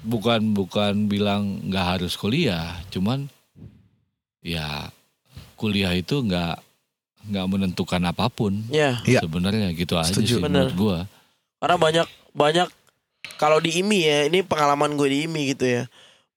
bukan 0.00 0.56
bukan 0.56 1.04
bilang 1.04 1.60
nggak 1.68 2.00
harus 2.00 2.16
kuliah. 2.16 2.80
Cuman 2.88 3.28
ya 4.40 4.88
kuliah 5.54 5.92
itu 5.92 6.16
nggak 6.16 6.64
nggak 7.26 7.46
menentukan 7.46 8.02
apa 8.06 8.26
pun 8.28 8.62
Iya. 8.70 9.02
Iya. 9.02 9.20
sebenarnya 9.26 9.70
gitu 9.74 9.98
aja 9.98 10.10
Setuju. 10.10 10.38
sih 10.38 10.42
Bener. 10.42 10.70
menurut 10.70 10.74
gua 10.74 10.98
Karena 11.56 11.76
banyak 11.76 12.06
banyak 12.32 12.68
kalau 13.36 13.58
di 13.58 13.82
IMI 13.82 14.00
ya, 14.00 14.18
ini 14.30 14.46
pengalaman 14.46 14.94
gue 14.94 15.08
di 15.10 15.18
IMI 15.26 15.42
gitu 15.52 15.66
ya. 15.66 15.82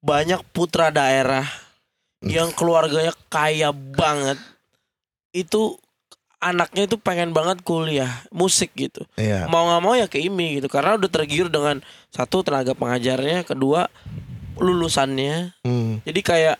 Banyak 0.01 0.41
putra 0.49 0.89
daerah 0.89 1.45
yang 2.25 2.49
keluarganya 2.51 3.13
kaya 3.29 3.69
banget. 3.69 4.41
Itu 5.29 5.77
anaknya 6.41 6.89
itu 6.89 6.97
pengen 6.97 7.29
banget 7.31 7.61
kuliah 7.61 8.25
musik 8.33 8.73
gitu. 8.73 9.05
Iya. 9.15 9.45
Mau 9.47 9.69
nggak 9.69 9.83
mau 9.85 9.93
ya 9.93 10.09
ke 10.09 10.17
IMI 10.17 10.59
gitu 10.59 10.67
karena 10.67 10.97
udah 10.97 11.07
tergiur 11.11 11.47
dengan 11.47 11.79
satu 12.09 12.41
tenaga 12.41 12.73
pengajarnya, 12.73 13.45
kedua 13.45 13.85
lulusannya. 14.57 15.53
Hmm. 15.63 16.01
Jadi 16.03 16.19
kayak 16.25 16.57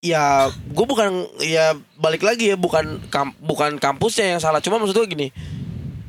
ya 0.00 0.48
gue 0.52 0.86
bukan 0.86 1.26
ya 1.42 1.76
balik 2.00 2.22
lagi 2.22 2.48
ya 2.48 2.56
bukan 2.56 2.96
kam- 3.06 3.36
bukan 3.38 3.76
kampusnya 3.76 4.24
yang 4.26 4.40
salah 4.40 4.58
cuma 4.58 4.76
maksud 4.76 4.96
gue 4.96 5.06
gini 5.06 5.28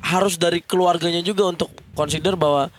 harus 0.01 0.35
dari 0.35 0.59
keluarganya 0.59 1.19
juga 1.19 1.45
untuk 1.45 1.67
consider 1.91 2.33
bahwa 2.33 2.71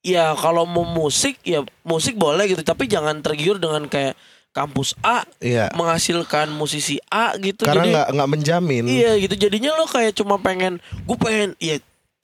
ya 0.00 0.32
kalau 0.34 0.64
mau 0.64 0.82
musik 0.82 1.36
ya 1.42 1.60
musik 1.82 2.16
boleh 2.16 2.48
gitu 2.48 2.62
tapi 2.62 2.84
jangan 2.86 3.20
tergiur 3.20 3.56
dengan 3.56 3.84
kayak 3.84 4.16
kampus 4.50 4.96
A 4.98 5.22
Iya. 5.38 5.70
menghasilkan 5.70 6.50
musisi 6.50 6.98
A 7.06 7.36
gitu 7.36 7.62
Karena 7.62 7.76
jadi 7.76 7.88
nggak 7.92 8.08
nggak 8.10 8.30
menjamin. 8.30 8.84
iya 8.84 9.14
gitu 9.16 9.36
jadinya 9.38 9.70
lo 9.72 9.86
kayak 9.86 10.10
cuma 10.12 10.36
pengen 10.36 10.76
gue 10.98 11.16
pengen 11.16 11.54
ya 11.56 11.78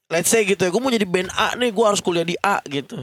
let's 0.09 0.27
say 0.27 0.43
gitu 0.43 0.59
ya 0.59 0.73
gue 0.73 0.81
mau 0.81 0.89
jadi 0.89 1.05
band 1.05 1.31
A 1.31 1.55
nih 1.55 1.71
gue 1.71 1.85
harus 1.85 2.01
kuliah 2.01 2.25
di 2.25 2.35
A 2.37 2.59
gitu 2.65 2.99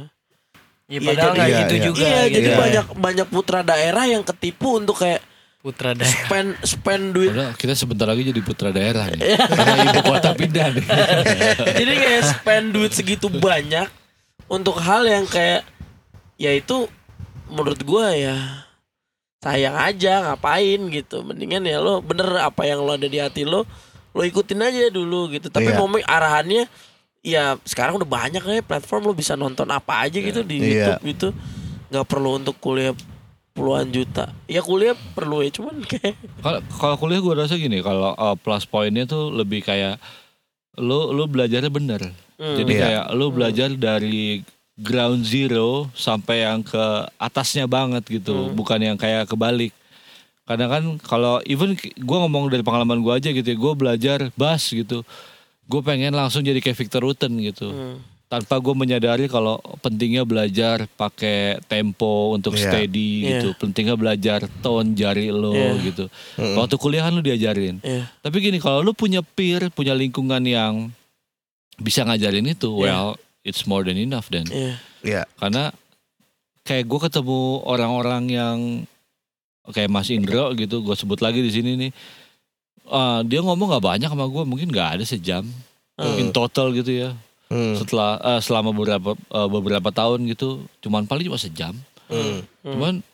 Ya, 0.83 0.99
Iya, 0.99 1.07
padahal 1.07 1.15
jadi- 1.15 1.31
nggak 1.31 1.47
Iya, 1.47 1.59
gitu 1.61 1.73
iya. 1.73 1.83
juga. 1.85 2.03
iya 2.03 2.21
gitu. 2.21 2.35
jadi 2.35 2.49
Iya. 2.49 2.57
banyak 2.59 2.85
banyak 2.97 3.27
putra 3.29 3.59
daerah 3.61 4.03
yang 4.05 4.19
ketipu 4.21 4.75
untuk 4.75 4.99
kayak 4.99 5.23
putra 5.63 5.95
daerah. 5.95 6.11
spend 6.27 6.49
spend 6.67 7.03
duit. 7.15 7.31
Padahal 7.31 7.55
kita 7.55 7.73
sebentar 7.73 8.03
lagi 8.03 8.27
jadi 8.27 8.41
putra 8.43 8.75
daerah 8.75 9.07
nih. 9.07 9.39
Karena 9.57 9.75
ibu 9.87 10.01
kota 10.03 10.29
pindah 10.35 10.67
nih. 10.75 10.85
Jadi 11.79 11.93
kayak 11.95 12.23
spend 12.27 12.65
duit 12.75 12.91
segitu 12.91 13.31
banyak 13.31 13.87
untuk 14.51 14.75
hal 14.75 15.07
yang 15.07 15.23
kayak 15.23 15.63
ya 16.35 16.51
itu 16.51 16.91
menurut 17.47 17.79
gua 17.87 18.11
ya 18.11 18.35
sayang 19.39 19.79
aja 19.79 20.35
ngapain 20.35 20.83
gitu. 20.91 21.23
Mendingan 21.23 21.63
ya 21.63 21.79
lo 21.79 22.03
bener 22.03 22.27
apa 22.43 22.67
yang 22.67 22.83
lo 22.83 22.99
ada 22.99 23.07
di 23.07 23.23
hati 23.23 23.47
lo 23.47 23.63
lo 24.11 24.21
ikutin 24.21 24.59
aja 24.59 24.91
dulu 24.91 25.31
gitu. 25.31 25.47
Tapi 25.47 25.71
Iya. 25.71 25.79
mau 25.79 25.87
arahannya 25.95 26.67
ya 27.23 27.55
sekarang 27.63 27.95
udah 27.95 28.09
banyak 28.11 28.43
nih 28.43 28.67
platform 28.67 29.07
lo 29.07 29.13
bisa 29.15 29.39
nonton 29.39 29.71
apa 29.71 30.03
aja 30.03 30.19
gitu 30.19 30.43
di 30.43 30.59
Iya. 30.59 30.99
YouTube 30.99 31.01
gitu. 31.07 31.27
Nggak 31.87 32.05
perlu 32.11 32.35
untuk 32.35 32.59
kuliah 32.59 32.91
puluhan 33.53 33.85
juta 33.93 34.33
ya 34.49 34.65
kuliah 34.65 34.97
perlu 35.13 35.45
ya 35.45 35.53
cuman 35.53 35.85
kayak 35.85 36.17
Kalau 36.81 36.95
kuliah 36.97 37.21
gue 37.21 37.33
rasa 37.37 37.53
gini, 37.55 37.79
kalau 37.85 38.17
uh, 38.17 38.33
plus 38.33 38.65
poinnya 38.65 39.05
tuh 39.05 39.29
lebih 39.29 39.61
kayak 39.61 40.01
lu 40.81 41.13
lu 41.13 41.29
belajarnya 41.29 41.69
bener. 41.69 42.01
Hmm. 42.41 42.57
Jadi 42.57 42.71
Iya. 42.73 42.81
kayak 42.81 43.05
lu 43.13 43.29
belajar 43.29 43.69
dari 43.77 44.41
ground 44.73 45.21
zero 45.21 45.85
sampai 45.93 46.49
yang 46.49 46.65
ke 46.65 46.81
atasnya 47.21 47.69
banget 47.69 48.01
gitu, 48.09 48.49
bukan 48.57 48.81
yang 48.81 48.97
kayak 48.97 49.29
kebalik. 49.29 49.69
Kadang 50.43 50.69
kan 50.73 50.83
kalau 51.05 51.37
even 51.45 51.77
gue 51.77 52.17
ngomong 52.25 52.49
dari 52.49 52.65
pengalaman 52.65 52.99
gue 52.99 53.13
aja 53.13 53.29
gitu, 53.29 53.45
ya, 53.45 53.53
gue 53.53 53.73
belajar 53.77 54.19
bass 54.33 54.73
gitu, 54.73 55.05
gue 55.69 55.81
pengen 55.85 56.17
langsung 56.17 56.41
jadi 56.41 56.57
kayak 56.57 56.75
Victor 56.75 57.05
Rutten 57.05 57.37
gitu. 57.37 57.69
hmm, 57.69 57.97
Tanpa 58.33 58.57
gue 58.57 58.73
menyadari 58.73 59.29
kalau 59.29 59.61
pentingnya 59.77 60.25
belajar 60.25 60.89
pakai 60.89 61.61
tempo 61.63 62.33
untuk 62.33 62.57
Iya. 62.57 62.65
steady 62.65 63.09
Iya. 63.21 63.29
gitu, 63.29 63.47
pentingnya 63.55 63.93
belajar 63.93 64.49
tone 64.59 64.97
jari 64.97 65.29
lo 65.29 65.53
Iya. 65.53 65.77
gitu. 65.85 66.05
Waktu 66.57 66.75
kuliah 66.81 67.05
kan 67.05 67.13
lu 67.13 67.21
diajarin. 67.21 67.77
ya 67.85 68.09
Tapi 68.25 68.41
gini 68.41 68.57
kalau 68.57 68.81
lu 68.81 68.97
punya 68.97 69.21
peer, 69.21 69.69
punya 69.69 69.93
lingkungan 69.93 70.41
yang 70.41 70.89
bisa 71.77 72.01
ngajarin 72.01 72.49
itu, 72.49 72.73
Iya. 72.73 72.81
well 72.81 73.07
it's 73.45 73.69
more 73.69 73.85
than 73.85 74.01
enough 74.01 74.33
then. 74.33 74.49
ya 74.49 74.81
Iya. 75.05 75.21
Karena 75.37 75.69
kayak 76.63 76.89
gue 76.89 76.99
ketemu 77.05 77.39
orang-orang 77.63 78.23
yang 78.27 78.57
kayak 79.69 79.93
Mas 79.93 80.09
Indro 80.09 80.57
gitu, 80.57 80.81
gue 80.81 80.95
sebut 80.97 81.21
lagi 81.21 81.37
di 81.37 81.53
sini 81.53 81.77
nih. 81.77 81.91
Eh, 82.83 83.19
dia 83.29 83.39
ngomong 83.39 83.69
nggak 83.69 83.85
banyak 83.85 84.09
sama 84.09 84.25
gue, 84.25 84.41
mungkin 84.41 84.73
nggak 84.73 84.89
ada 84.97 85.05
sejam. 85.05 85.45
In 86.01 86.33
total 86.33 86.73
gitu 86.73 86.89
ya. 86.89 87.13
Hmm. 87.53 87.77
Setelah 87.77 88.17
eh, 88.17 88.41
selama 88.41 88.73
beberapa 88.73 89.13
eh, 89.13 89.47
beberapa 89.47 89.89
tahun 89.89 90.25
gitu, 90.27 90.65
cuman 90.81 91.05
paling 91.05 91.29
cuma 91.29 91.37
sejam. 91.37 91.77
Hmm. 92.09 92.41
Cuman 92.65 93.05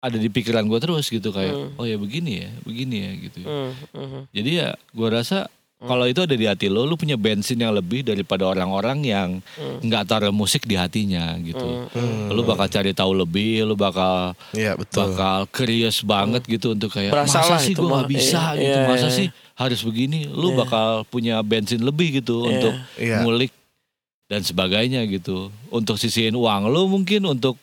ada 0.00 0.16
di 0.16 0.26
pikiran 0.26 0.64
gue 0.64 0.80
terus 0.80 1.06
gitu 1.06 1.28
kayak, 1.28 1.52
Hmm. 1.52 1.76
oh 1.76 1.84
ya 1.84 1.94
begini 1.94 2.42
ya, 2.42 2.50
begini 2.64 2.96
ya 2.98 3.10
gitu. 3.20 3.38
hmm, 3.40 3.70
hmm. 3.92 4.22
Jadi 4.32 4.50
ya 4.56 4.68
gue 4.90 5.08
rasa 5.08 5.44
kalau 5.78 6.04
itu 6.04 6.20
ada 6.20 6.36
di 6.36 6.44
hati 6.44 6.68
lo, 6.68 6.84
lu 6.84 6.92
punya 6.92 7.16
bensin 7.16 7.56
yang 7.56 7.72
lebih 7.72 8.04
daripada 8.04 8.44
orang-orang 8.44 9.00
yang 9.00 9.28
Hmm. 9.56 9.80
nggak 9.80 10.04
taruh 10.06 10.28
musik 10.28 10.64
di 10.64 10.76
hatinya 10.76 11.36
gitu. 11.40 11.88
Hmm. 11.92 12.28
Lu 12.32 12.44
bakal 12.44 12.68
cari 12.68 12.92
tahu 12.92 13.12
lebih, 13.14 13.64
lu 13.64 13.76
bakal 13.76 14.32
Iya 14.52 14.76
betul. 14.76 15.12
bakal 15.12 15.48
curious 15.48 16.00
banget 16.00 16.44
gitu 16.44 16.72
untuk 16.72 16.92
kayak 16.92 17.12
Berasa 17.12 17.40
masa 17.40 17.56
sih 17.60 17.72
gue 17.72 17.84
nggak 17.84 18.08
bisa 18.08 18.42
Iya, 18.52 18.60
gitu, 18.60 18.76
iya, 18.76 18.88
masa 18.88 19.08
iya. 19.08 19.16
sih 19.16 19.26
harus 19.60 19.84
begini. 19.84 20.24
Lu 20.24 20.50
Iya. 20.50 20.56
bakal 20.58 20.88
punya 21.04 21.36
bensin 21.44 21.84
lebih 21.84 22.18
gitu 22.18 22.42
Iya. 22.42 22.48
untuk 22.48 22.72
Iya. 22.96 23.16
ngulik 23.20 23.52
dan 24.26 24.40
sebagainya 24.40 25.04
gitu. 25.04 25.52
Untuk 25.68 26.00
sisihin 26.00 26.32
uang 26.32 26.66
lu 26.66 26.88
mungkin 26.88 27.28
untuk 27.28 27.60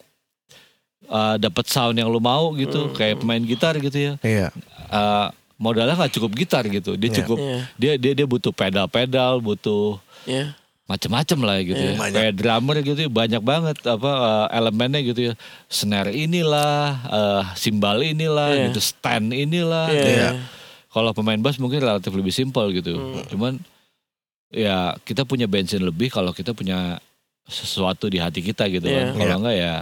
uh, 1.09 1.35
dapat 1.37 1.65
sound 1.65 1.97
yang 1.97 2.07
lu 2.07 2.21
mau 2.21 2.53
gitu, 2.53 2.93
kayak 2.93 3.17
pemain 3.17 3.41
gitar 3.41 3.73
gitu 3.77 3.95
ya 3.95 4.13
Iya. 4.21 4.47
uh, 4.87 5.31
modalnya 5.57 5.95
nggak 5.95 6.13
cukup 6.13 6.31
gitar 6.35 6.63
gitu 6.67 6.93
dia 6.93 7.09
Iya. 7.09 7.17
cukup 7.23 7.37
Iya. 7.39 7.59
dia 7.79 7.93
dia 7.97 8.13
dia 8.13 8.27
butuh 8.27 8.51
pedal-pedal 8.51 9.39
butuh 9.39 9.97
ya 10.27 10.53
macem-macem 10.85 11.39
lah 11.43 11.57
gitu 11.59 11.79
Iya. 11.79 11.99
ya. 11.99 12.11
Kayak 12.15 12.33
drummer 12.35 12.75
gitu 12.79 12.95
ya, 12.97 13.09
banyak 13.11 13.43
banget 13.43 13.75
apa 13.83 14.07
eh, 14.07 14.47
elemennya 14.55 15.01
gitu 15.03 15.19
ya. 15.19 15.33
Snare 15.67 16.15
inilah, 16.15 16.79
eh, 17.11 17.43
simbal 17.59 17.99
inilah, 17.99 18.55
Iya. 18.55 18.63
gitu, 18.71 18.79
stand 18.79 19.35
inilah. 19.35 19.91
Iya. 19.91 19.99
gitu. 19.99 20.39
Kalau 20.97 21.13
pemain 21.13 21.37
bass 21.37 21.61
mungkin 21.61 21.77
relatif 21.77 22.09
lebih 22.09 22.33
simpel 22.33 22.73
gitu. 22.73 22.97
Hmm. 22.97 23.21
Cuman 23.29 23.53
ya 24.49 24.97
kita 25.05 25.29
punya 25.29 25.45
bensin 25.45 25.85
lebih 25.85 26.09
kalau 26.09 26.33
kita 26.33 26.57
punya 26.57 26.97
sesuatu 27.45 28.09
di 28.09 28.17
hati 28.17 28.41
kita 28.41 28.65
gitu 28.65 28.89
Iya. 28.89 29.13
kan. 29.13 29.21
Kalau 29.21 29.35
enggak 29.45 29.55
ya 29.55 29.73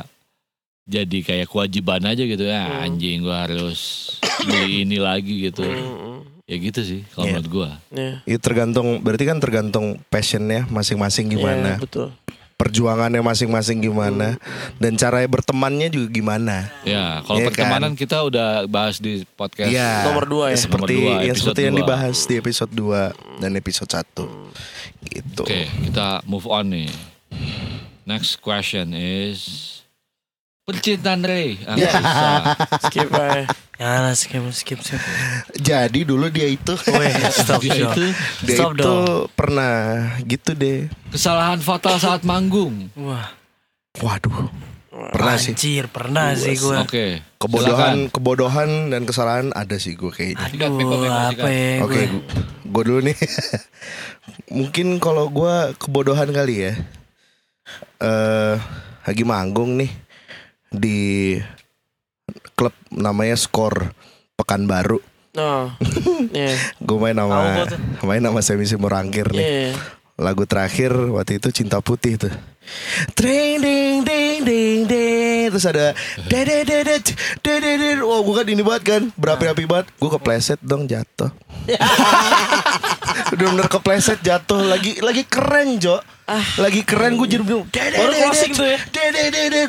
jadi 0.86 1.18
kayak 1.24 1.48
kewajiban 1.48 2.04
aja 2.04 2.20
gitu 2.22 2.44
ya 2.44 2.68
Hmm. 2.68 2.84
anjing 2.84 3.24
gua 3.24 3.48
harus 3.48 4.12
beli 4.44 4.84
ini 4.84 5.00
lagi 5.00 5.48
gitu. 5.48 5.64
Mm, 5.64 6.20
Ya 6.46 6.62
gitu 6.62 6.86
sih 6.86 7.02
kalau 7.10 7.26
Iya. 7.26 7.32
menurut 7.34 7.50
gua. 7.50 7.70
Iya. 7.90 8.14
Itu 8.28 8.40
tergantung 8.44 9.02
berarti 9.02 9.24
kan 9.24 9.40
tergantung 9.40 9.98
passionnya 10.12 10.68
masing-masing 10.70 11.26
Iya, 11.26 11.34
gimana, 11.34 11.72
betul. 11.80 12.12
Perjuangannya 12.56 13.20
masing-masing 13.20 13.84
gimana, 13.84 14.40
dan 14.80 14.96
cara 14.96 15.20
bertemannya 15.28 15.92
juga 15.92 16.08
gimana. 16.08 16.72
Ya, 16.88 17.20
kalau 17.28 17.44
Iya 17.44 17.48
pertemanan 17.52 17.92
kita 18.00 18.24
udah 18.24 18.64
bahas 18.72 18.98
di 18.98 19.28
podcast. 19.36 19.72
Iya. 19.72 20.08
Nomor 20.08 20.24
dua 20.24 20.46
ya? 20.56 20.58
Seperti 20.60 20.96
Nomor 20.96 21.20
dua, 21.20 21.28
ya 21.28 21.34
seperti 21.36 21.62
yang 21.68 21.76
dua. 21.76 21.82
dibahas 21.84 22.18
di 22.24 22.36
episode 22.40 22.72
2 22.72 23.44
dan 23.44 23.52
episode 23.60 23.92
1. 23.92 25.12
Gitu. 25.12 25.44
Oke, 25.44 25.68
kita 25.92 26.24
move 26.24 26.48
on 26.48 26.72
nih. 26.72 26.90
Next 28.08 28.40
question 28.40 28.96
is 28.96 29.84
percintaan 30.66 31.22
Ray. 31.22 31.62
Ah, 31.64 31.78
Ya. 31.78 31.94
Skip 32.82 33.10
aja. 33.14 33.46
Ya 33.76 34.10
skip 34.14 34.42
skip 34.50 34.80
skip. 34.82 35.02
Jadi 35.54 36.08
dulu 36.08 36.32
dia 36.32 36.48
itu 36.48 36.74
Weh, 36.90 37.12
stop 37.30 37.62
Dia 37.62 37.86
itu 37.86 38.04
dia 38.42 38.56
Stop 38.56 38.72
itu 38.74 38.82
dong. 38.82 39.30
pernah 39.36 39.74
gitu 40.24 40.56
deh. 40.56 40.90
kesalahan 41.12 41.62
fatal 41.62 42.02
saat 42.02 42.26
manggung. 42.26 42.90
Wah, 42.98 43.30
Waduh. 43.96 44.50
Pernah 44.96 45.36
sih. 45.36 45.52
anjir 45.52 45.86
pernah 45.86 46.32
sih 46.34 46.56
gue. 46.56 46.78
Oke. 46.80 47.06
Kebodohan, 47.36 48.08
kebodohan 48.08 48.90
dan 48.90 49.04
kesalahan 49.04 49.52
ada 49.52 49.76
sih 49.76 49.94
gue 49.94 50.08
kayaknya. 50.08 50.40
Peko, 50.50 50.66
Aduh, 50.66 50.78
Peko, 50.80 50.96
apa 51.12 51.48
ya 51.52 51.72
Oke, 51.84 52.00
gue? 52.00 52.06
gue 52.64 52.84
dulu 52.88 53.00
nih. 53.04 53.18
Mungkin 54.58 54.98
kalau 54.98 55.28
gue 55.28 55.76
kebodohan 55.76 56.32
kali 56.32 56.64
ya. 56.64 56.74
Eh, 58.00 58.56
lagi 59.04 59.24
manggung 59.24 59.76
nih 59.76 59.92
di 60.78 61.40
klub 62.56 62.74
namanya 62.92 63.36
Skor 63.40 63.92
Pekanbaru. 64.36 65.00
Oh. 65.36 65.68
Iya. 66.32 66.56
Gue 66.88 66.98
main 67.00 67.16
tuh. 67.16 67.80
main 68.08 68.24
sama 68.24 68.40
Semi 68.44 68.66
Simorangkir 68.68 69.32
nih. 69.32 69.44
Iya. 69.44 69.72
Lagu 70.16 70.48
terakhir 70.48 70.96
waktu 71.12 71.44
itu 71.44 71.52
Cinta 71.52 71.84
Putih 71.84 72.16
tuh. 72.16 72.34
Ding 73.14 73.62
ding 73.62 74.02
ding 74.02 74.42
ding 74.42 74.80
ding 74.90 75.16
terus 75.54 75.70
ada 75.70 75.94
dedededet 76.26 77.14
dededet 77.46 78.02
wah 78.02 78.26
gue 78.26 78.34
kan 78.34 78.48
ini 78.50 78.64
banget 78.66 78.84
kan 78.84 79.02
berapi-api 79.14 79.64
banget 79.70 79.88
gue 79.94 80.10
kepleset 80.10 80.60
dong 80.66 80.90
jatuh 80.90 81.30
udah 83.34 83.46
bener 83.56 83.68
kepleset 83.70 84.20
jatuh. 84.22 84.66
Lagi 84.66 85.00
lagi 85.00 85.24
keren 85.26 85.80
Jo. 85.80 86.00
Lagi 86.58 86.82
keren 86.82 87.22
gue 87.22 87.38
jadi 87.38 87.44
bilang 87.46 87.70
Baru 87.70 88.14
closing 88.18 88.58
tuh 88.58 88.66
ya. 88.66 88.80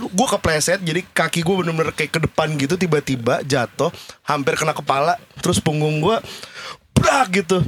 gue 0.00 0.26
kepleset 0.40 0.80
jadi 0.80 1.04
kaki 1.04 1.44
gue 1.44 1.54
bener-bener 1.60 1.92
kayak 1.92 2.16
ke 2.16 2.20
depan 2.24 2.48
gitu 2.56 2.80
tiba-tiba 2.80 3.44
jatuh 3.44 3.92
hampir 4.24 4.56
kena 4.56 4.72
kepala 4.72 5.20
terus 5.44 5.60
punggung 5.60 6.00
gue 6.00 6.16
brak 6.96 7.28
gitu 7.34 7.60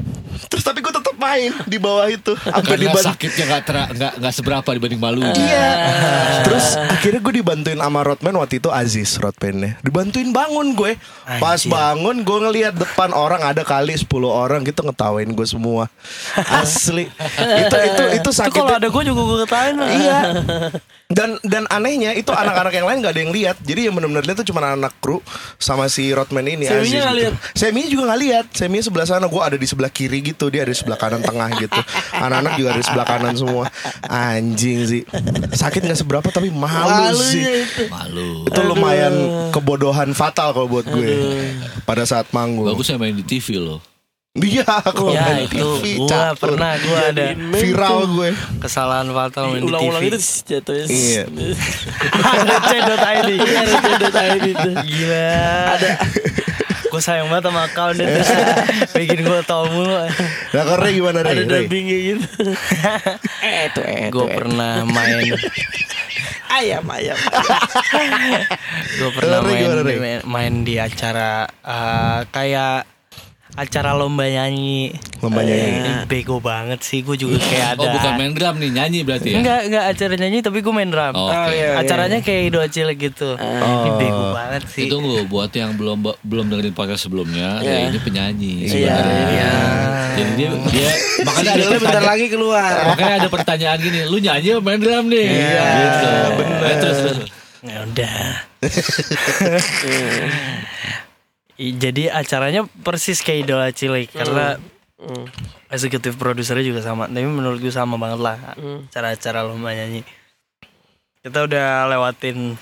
terus 0.49 0.63
tapi 0.63 0.79
gue 0.79 0.89
tetap 0.89 1.15
main 1.15 1.51
di 1.67 1.77
bawah 1.77 2.07
itu 2.07 2.31
sampai 2.39 2.63
Karena 2.63 2.83
dibantu 2.89 3.11
sakitnya 3.11 3.45
nggak 3.45 3.63
tera- 3.65 3.91
nggak 3.91 4.13
nggak 4.17 4.33
seberapa 4.33 4.69
dibanding 4.71 5.01
malu. 5.01 5.21
Iya. 5.27 5.71
Terus 6.41 6.67
akhirnya 6.79 7.19
gue 7.19 7.35
dibantuin 7.35 7.75
sama 7.77 8.01
Rodman 8.01 8.35
waktu 8.37 8.63
itu 8.63 8.71
Aziz 8.71 9.19
Rodmannya. 9.19 9.83
Dibantuin 9.83 10.31
bangun 10.31 10.73
gue. 10.73 10.95
Pas 11.37 11.59
Anjir. 11.59 11.69
bangun 11.69 12.23
gue 12.23 12.39
ngelihat 12.41 12.75
depan 12.77 13.11
orang 13.11 13.43
ada 13.43 13.61
kali 13.61 13.93
10 13.93 14.07
orang 14.25 14.63
gitu 14.63 14.81
ngetawain 14.81 15.27
gue 15.27 15.43
semua. 15.45 15.91
Asli. 16.39 17.11
itu 17.59 17.77
itu 17.77 18.03
itu 18.15 18.21
Itu 18.23 18.31
sakit. 18.31 18.55
kalau 18.55 18.79
ada 18.79 18.87
gue 18.87 19.03
juga 19.05 19.21
gue 19.21 19.39
ketahuin 19.43 19.75
lah. 19.77 19.91
Iya. 19.91 20.19
Dan 21.09 21.41
dan 21.41 21.65
anehnya 21.67 22.13
itu 22.13 22.29
anak-anak 22.31 22.69
yang 22.71 22.87
lain 22.87 22.99
gak 23.01 23.13
ada 23.17 23.21
yang 23.21 23.33
lihat. 23.33 23.57
Jadi 23.59 23.89
yang 23.89 23.95
benar-benar 23.97 24.23
lihat 24.23 24.39
tuh 24.39 24.47
cuma 24.47 24.63
anak 24.63 24.93
kru 24.99 25.19
sama 25.57 25.89
si 25.89 26.13
Rodman 26.13 26.45
ini 26.45 26.69
Seminya 26.69 26.79
Aziz 26.79 26.93
nggak 26.95 27.03
gitu. 27.09 27.19
lihat? 27.19 27.35
Semi 27.57 27.83
juga 27.89 28.03
nggak 28.07 28.21
lihat. 28.21 28.47
Semi 28.53 28.79
sebelah 28.79 29.09
sana 29.09 29.18
gue 29.27 29.43
ada 29.43 29.57
di 29.59 29.67
sebelah 29.67 29.91
kiri 29.91 30.23
gitu. 30.23 30.47
Dia 30.47 30.63
ada 30.63 30.71
di 30.71 30.79
sebelah 30.79 30.95
kanan 30.95 31.27
tengah 31.27 31.51
gitu. 31.59 31.81
Anak-anak 32.15 32.53
juga 32.55 32.69
ada 32.71 32.81
di 32.81 32.87
sebelah 32.87 33.07
kanan 33.09 33.35
semua. 33.35 33.65
Anjing 34.07 34.79
sih. 34.87 35.03
Sakit 35.51 35.83
nggak 35.83 35.99
seberapa 35.99 36.29
tapi 36.31 36.55
malu 36.55 37.19
sih. 37.19 37.43
Malu. 37.91 38.47
Itu 38.47 38.61
lumayan 38.63 39.15
kebodohan 39.51 40.15
fatal 40.15 40.55
kalau 40.55 40.71
buat 40.71 40.87
gue 40.87 41.11
pada 41.83 42.07
saat 42.07 42.31
manggung. 42.31 42.71
Bagusnya 42.71 42.95
main 42.95 43.19
di 43.19 43.27
TV 43.27 43.59
loh. 43.59 43.83
Iya, 44.39 44.63
kalau 44.95 45.11
Ya 45.11 45.25
main 45.35 45.51
itu 45.51 45.59
TV, 45.59 45.99
gue 45.99 46.07
catur. 46.07 46.55
pernah 46.55 46.79
gue 46.79 46.99
ada 47.11 47.27
viral 47.59 48.07
gue. 48.07 48.31
kesalahan 48.63 49.11
fatal 49.11 49.51
main 49.51 49.67
di 49.67 49.67
Ulang-ulang 49.67 50.03
TV. 50.05 50.15
itu 50.15 50.19
jatuhnya. 50.47 50.87
Iya. 50.87 51.23
Receh.id 52.47 53.29
Iya, 53.35 53.61
receh.id 53.67 54.45
itu. 54.47 54.71
Gila 54.79 55.27
Ada 55.75 55.91
Gue 56.99 57.07
sayang 57.07 57.31
banget 57.31 57.47
sama 57.47 57.63
account 57.71 57.95
itu 58.03 58.23
Bikin 58.91 59.23
gue 59.23 59.41
tau 59.47 59.71
mulu 59.71 59.95
Nah, 60.51 60.65
karena 60.67 60.89
gimana 60.91 61.19
Ada 61.23 61.31
Ray? 61.31 61.47
Ray? 61.47 61.63
dubbingnya 61.71 61.99
gitu. 62.11 62.27
eh 63.47 63.71
tuh 63.71 63.87
eh 63.87 64.11
Gue 64.11 64.27
eh. 64.27 64.35
pernah 64.35 64.83
main 64.83 65.31
ayam 66.59 66.83
ayam. 66.91 67.15
Gue 68.99 69.11
pernah 69.15 69.39
main 70.27 70.55
di 70.67 70.75
acara 70.75 71.47
eh, 71.47 72.21
Kayak 72.35 72.98
Acara 73.59 73.91
lomba 73.93 74.23
nyanyi 74.23 74.95
Lomba 75.19 75.43
nyanyi. 75.43 75.83
Eh, 75.83 76.01
Bego 76.07 76.39
banget 76.39 76.79
sih 76.79 77.03
Gue 77.03 77.15
juga 77.15 77.35
kayak 77.41 77.75
ada 77.75 77.81
Oh 77.81 77.87
bukan 77.91 78.11
main 78.15 78.31
drum 78.31 78.55
nih 78.57 78.71
nyanyi 78.71 79.03
berarti 79.03 79.29
ya? 79.29 79.37
Enggak, 79.37 79.59
enggak 79.67 79.85
acara 79.91 80.15
nyanyi 80.15 80.39
tapi 80.41 80.61
gue 80.61 80.71
main 80.71 80.87
drum 80.87 81.11
Oh, 81.11 81.27
oke. 81.27 81.51
iya, 81.51 81.53
iya. 81.75 81.77
Acaranya 81.77 82.19
kayak 82.21 82.41
idola 82.47 82.67
cilik 82.67 82.97
gitu 82.97 83.35
Ini 83.35 83.89
bego 83.93 84.25
banget 84.31 84.63
sih 84.69 84.87
Itu 84.87 84.95
tunggu 84.95 85.27
buat 85.27 85.51
yang 85.51 85.75
belum 85.75 85.99
belum 86.23 86.45
dengerin 86.49 86.71
podcast 86.71 87.03
sebelumnya, 87.05 87.59
Iya. 87.59 87.69
ya 87.69 87.79
ini 87.85 87.99
penyanyi. 87.99 88.53
Iya, 88.61 88.71
sebenarnya. 88.71 89.27
iya. 89.29 89.51
Jadi 90.15 90.31
dia 90.35 90.49
dia 90.69 90.91
makanya 91.21 91.49
ada 91.49 91.59
Singlenya 91.59 91.77
bentar 91.77 91.81
pertanyaan, 91.81 92.09
lagi 92.09 92.27
keluar. 92.29 92.71
makanya 92.87 93.15
ada 93.17 93.29
pertanyaan 93.29 93.79
gini, 93.79 93.99
lu 94.05 94.17
nyanyi 94.19 94.49
apa 94.51 94.61
main 94.63 94.79
drum 94.79 95.05
nih? 95.09 95.27
Iya, 95.27 95.65
gitu. 95.75 96.09
bener. 96.37 96.61
Eh, 96.61 96.77
terus, 96.77 96.99
terus. 97.01 97.19
Ya 97.61 97.77
udah. 97.83 98.21
I- 101.59 101.75
Jadi 101.75 102.07
acaranya 102.07 102.63
persis 102.79 103.19
kayak 103.19 103.39
idola 103.45 103.69
cilik 103.69 104.09
karena 104.09 104.57
Hmm. 104.97 105.27
eksekutif 105.69 106.15
produsernya 106.15 106.65
juga 106.65 106.81
sama. 106.81 107.07
Tapi 107.07 107.23
menurut 107.23 107.59
gue 107.59 107.71
sama 107.71 107.95
banget 107.95 108.19
lah 108.19 108.37
Hmm. 108.55 108.87
cara-cara 108.89 109.43
lomba 109.43 109.71
nyanyi. 109.71 110.03
Kita 111.19 111.45
udah 111.45 111.87
lewatin 111.87 112.55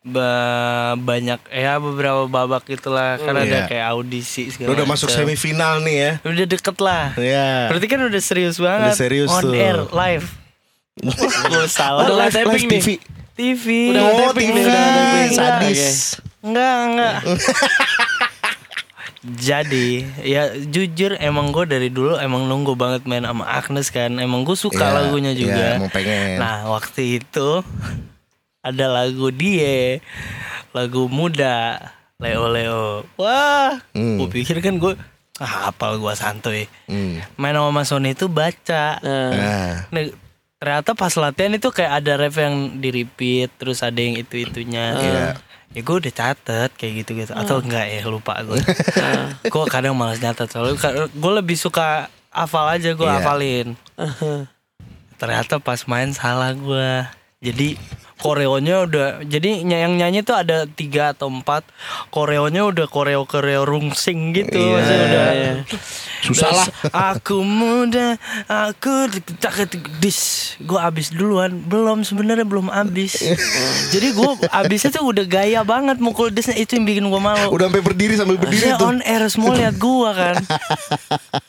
ba- 0.00 0.94
banyak 0.94 1.36
ya 1.46 1.76
beberapa 1.76 2.24
babak 2.24 2.64
gitulah 2.66 3.16
kan 3.18 3.34
ada 3.34 3.44
Iya. 3.44 3.68
kayak 3.68 3.86
audisi 3.90 4.48
segala 4.48 4.72
udah 4.72 4.86
masuk 4.86 5.04
macam. 5.06 5.20
semifinal 5.22 5.74
nih 5.80 5.96
ya. 5.98 6.12
Udah 6.22 6.46
deket 6.48 6.76
lah. 6.78 7.06
Ya. 7.14 7.68
Berarti 7.68 7.86
kan 7.86 8.00
udah 8.02 8.22
serius 8.22 8.56
banget. 8.56 8.88
Udah 8.88 8.96
serius 8.98 9.28
On 9.30 9.42
tuh. 9.42 9.52
air 9.52 9.78
live. 9.86 10.26
gue 11.52 11.66
salah. 11.66 12.04
Udah 12.04 12.16
live 12.18 12.34
tapping 12.34 12.66
nih. 12.66 12.72
TV. 12.74 12.88
TV. 13.34 13.64
Udah 13.92 14.02
Oh, 14.02 14.16
tapping 14.26 14.48
TV. 14.48 14.56
nih, 14.56 14.64
udah 14.64 14.80
tapping. 14.90 15.30
Sadis. 15.30 15.94
Enggak, 16.40 16.76
enggak. 16.84 17.16
Jadi 19.18 20.06
ya 20.22 20.54
jujur 20.56 21.18
emang 21.18 21.50
gue 21.50 21.66
dari 21.66 21.90
dulu 21.90 22.14
emang 22.16 22.46
nunggu 22.46 22.72
banget 22.72 23.02
main 23.02 23.26
sama 23.26 23.44
Agnes 23.44 23.90
kan 23.90 24.14
Emang 24.14 24.46
gue 24.46 24.54
suka 24.54 24.78
Iya, 24.80 24.94
lagunya 24.94 25.32
iya, 25.32 25.36
juga 25.36 25.64
emang 25.74 25.90
pengen. 25.90 26.38
Nah 26.38 26.70
waktu 26.70 27.18
itu 27.18 27.66
ada 28.60 28.86
lagu 28.86 29.28
dia 29.28 29.98
Lagu 30.70 31.10
muda 31.10 31.82
Leo 32.16 32.46
Leo 32.46 32.84
Wah 33.16 33.82
Hmm. 33.90 34.22
gue 34.22 34.30
pikir 34.32 34.62
kan 34.62 34.78
gue 34.78 34.94
ah, 35.36 35.66
hafal 35.66 35.98
gue 35.98 36.14
santuy 36.14 36.70
Hmm. 36.86 37.18
Main 37.34 37.58
sama 37.58 37.74
Mas 37.74 37.90
Sony 37.90 38.14
itu 38.14 38.30
baca 38.30 39.02
Nah, 39.02 39.82
Nah, 39.90 40.04
ternyata 40.56 40.94
pas 40.94 41.10
latihan 41.12 41.50
itu 41.52 41.68
kayak 41.68 41.92
ada 41.98 42.14
ref 42.16 42.34
yang 42.34 42.54
di 42.76 42.94
repeat 42.94 43.50
terus 43.52 43.82
ada 43.82 43.98
yang 43.98 44.14
itu 44.14 44.38
itunya 44.38 44.94
Iya. 44.94 45.26
Ya 45.68 45.80
gue 45.80 45.96
udah 45.98 46.10
catet 46.10 46.70
kayak 46.74 46.92
gitu 46.98 47.10
gitu 47.14 47.32
atau 47.32 47.60
enggak 47.60 47.86
ya 47.86 48.02
lupa 48.04 48.40
gue 48.40 48.56
gue 49.52 49.64
kadang 49.66 49.92
malas 49.92 50.18
nyatet 50.18 50.48
soalnya 50.48 50.74
gue 51.06 51.32
lebih 51.34 51.54
suka 51.54 52.08
hafal 52.28 52.68
aja 52.70 52.92
gue 52.92 53.02
Iya. 53.02 53.18
hafalin. 53.18 53.68
Ternyata 55.16 55.58
pas 55.58 55.80
main 55.84 56.10
salah 56.10 56.52
gue 56.52 56.90
jadi 57.40 57.74
koreonya 58.18 58.84
udah 58.84 59.06
jadi 59.22 59.62
yang 59.62 59.94
nyanyi 59.94 60.20
tuh 60.20 60.34
ada 60.34 60.66
tiga 60.66 61.10
atau 61.10 61.26
empat 61.26 61.62
koreonya 62.08 62.62
udah 62.64 62.86
koreo 62.86 63.24
koreo 63.24 63.62
rungsing 63.62 64.32
gitu 64.32 64.54
Iya. 64.54 64.72
maksudnya 64.72 65.04
udah 65.04 65.26
Susah 66.18 66.50
lah. 66.50 66.66
aku 67.14 67.40
muda 67.40 68.18
aku 68.44 69.06
tak 69.38 69.70
dis 69.96 70.18
gue 70.58 70.76
abis 70.76 71.10
duluan 71.10 71.54
belum 71.60 72.02
sebenarnya 72.02 72.42
belum 72.42 72.68
abis 72.68 73.22
jadi 73.94 74.10
gue 74.10 74.30
abisnya 74.48 74.90
tuh 74.90 75.06
udah 75.06 75.24
gaya 75.24 75.62
banget 75.62 75.96
mukul 75.98 76.28
disnya 76.28 76.54
itu 76.54 76.74
yang 76.74 76.84
bikin 76.84 77.04
gue 77.04 77.20
malu 77.20 77.48
Udah 77.48 77.66
sampai 77.66 77.82
berdiri 77.82 78.14
sambil 78.14 78.36
berdiri 78.36 78.66
Maksudnya 78.66 78.76
tuh. 78.76 78.88
on 78.88 78.98
air 79.00 79.22
semua 79.28 79.52
lihat 79.54 79.74
gua 79.76 80.10
kan 80.12 80.36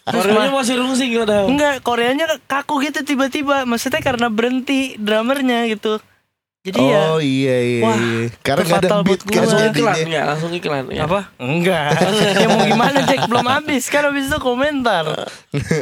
Terus 0.10 0.26
Koreonya 0.26 0.50
ma- 0.50 0.58
masih 0.58 0.76
rungsing 0.76 1.12
udah. 1.16 1.46
Enggak, 1.46 1.76
Koreanya 1.82 2.26
kaku 2.44 2.82
gitu 2.82 3.06
tiba-tiba. 3.06 3.62
Maksudnya 3.64 4.02
karena 4.02 4.26
berhenti 4.28 4.98
drummernya 4.98 5.70
gitu. 5.70 6.02
Jadi 6.60 6.76
ya 6.76 7.16
Oh 7.16 7.24
iya 7.24 7.56
iya 7.64 7.84
Wah, 7.88 7.96
iya. 7.96 8.28
Karena 8.44 8.68
itu 8.68 8.72
gak 8.76 8.82
ada 8.84 9.00
beat 9.00 9.22
kan. 9.24 9.40
Langsung 9.48 9.64
iklan 9.72 9.96
enggak? 10.04 10.26
Langsung 10.28 10.52
iklan 10.52 10.84
ya. 10.92 11.02
apa? 11.08 11.20
Enggak. 11.40 11.90
ya 12.44 12.48
mau 12.52 12.64
gimana 12.68 12.98
Jack 13.08 13.22
belum 13.32 13.48
habis 13.48 13.84
kan 13.88 14.02
habis 14.04 14.28
itu 14.28 14.38
komentar. 14.38 15.06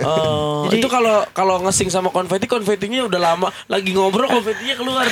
Oh, 0.07 0.69
Jadi- 0.69 0.79
itu 0.79 0.87
kalau 0.87 1.25
kalau 1.33 1.57
ngesing 1.65 1.89
sama 1.89 2.07
konfeti, 2.07 2.45
konfetinya 2.45 3.03
udah 3.03 3.19
lama 3.19 3.49
lagi 3.65 3.91
ngobrol 3.91 4.29
konfetinya 4.29 4.77
keluar. 4.77 5.03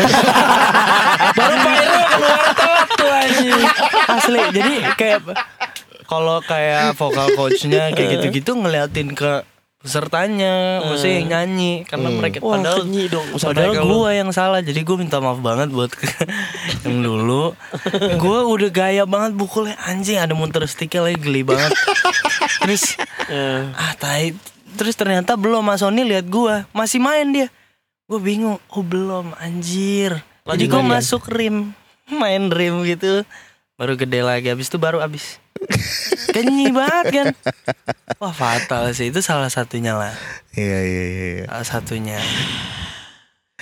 Baru 1.38 1.56
pyro 1.60 2.02
keluar 2.14 2.40
telat 2.54 2.90
tuh 2.94 3.10
anjing. 3.10 3.62
Asli. 4.08 4.40
Jadi 4.54 4.74
kayak 4.96 5.20
kalau 6.06 6.38
kayak 6.46 6.94
vokal 6.94 7.28
coachnya 7.34 7.90
kayak 7.92 8.22
gitu-gitu 8.22 8.54
ngeliatin 8.54 9.12
ke 9.12 9.42
pesertanya, 9.86 10.82
maksudnya 10.82 11.16
yang 11.22 11.30
nyanyi. 11.30 11.74
Karena 11.86 12.10
mereka 12.10 12.42
Wah, 12.42 12.58
padahal 12.58 12.82
kenyi 12.82 13.06
dong 13.06 13.28
Padahal 13.38 13.74
gue 13.78 14.10
yang 14.18 14.30
salah. 14.34 14.60
Jadi 14.66 14.82
gue 14.82 14.98
minta 14.98 15.22
maaf 15.22 15.38
banget 15.38 15.70
buat 15.70 15.94
yang 16.90 17.06
dulu. 17.06 17.54
Gue 18.18 18.40
udah 18.50 18.70
gaya 18.74 19.06
banget 19.06 19.38
bukulnya. 19.38 19.78
Anjing 19.86 20.18
ada 20.18 20.34
muter 20.34 20.66
sticknya 20.66 21.14
lagi 21.14 21.22
geli 21.22 21.46
banget. 21.46 21.70
Terus 22.66 22.98
Ya. 23.26 23.74
Ah 23.74 23.94
tai. 23.98 24.38
Terus 24.76 24.94
ternyata 24.94 25.34
belum 25.40 25.66
Mas 25.66 25.80
Sony 25.80 26.04
lihat 26.04 26.28
gue 26.30 26.68
Masih 26.76 27.02
main 27.02 27.26
dia. 27.34 27.48
Gue 28.06 28.22
bingung 28.22 28.62
Oh 28.70 28.86
belum 28.86 29.34
anjir. 29.42 30.22
Jadi 30.46 30.66
gue 30.70 30.82
ya? 30.82 30.86
masuk 30.86 31.26
rim 31.34 31.74
Main 32.22 32.54
rim 32.54 32.86
gitu. 32.86 33.26
Baru 33.82 33.98
gede 33.98 34.22
lagi 34.22 34.54
Habis 34.54 34.70
itu 34.70 34.78
baru 34.78 35.02
habis 35.02 35.42
Kenyi 36.36 36.68
banget 36.70 37.06
kan 37.12 37.28
Wah 38.22 38.36
fatal 38.36 38.92
sih 38.92 39.10
Itu 39.10 39.24
salah 39.24 39.48
satunya 39.48 39.96
lah 39.96 40.14
Iya 40.54 40.80
iya 40.84 41.04
iya. 41.08 41.28
iya. 41.42 41.46
Salah 41.48 41.68
satunya 41.68 42.20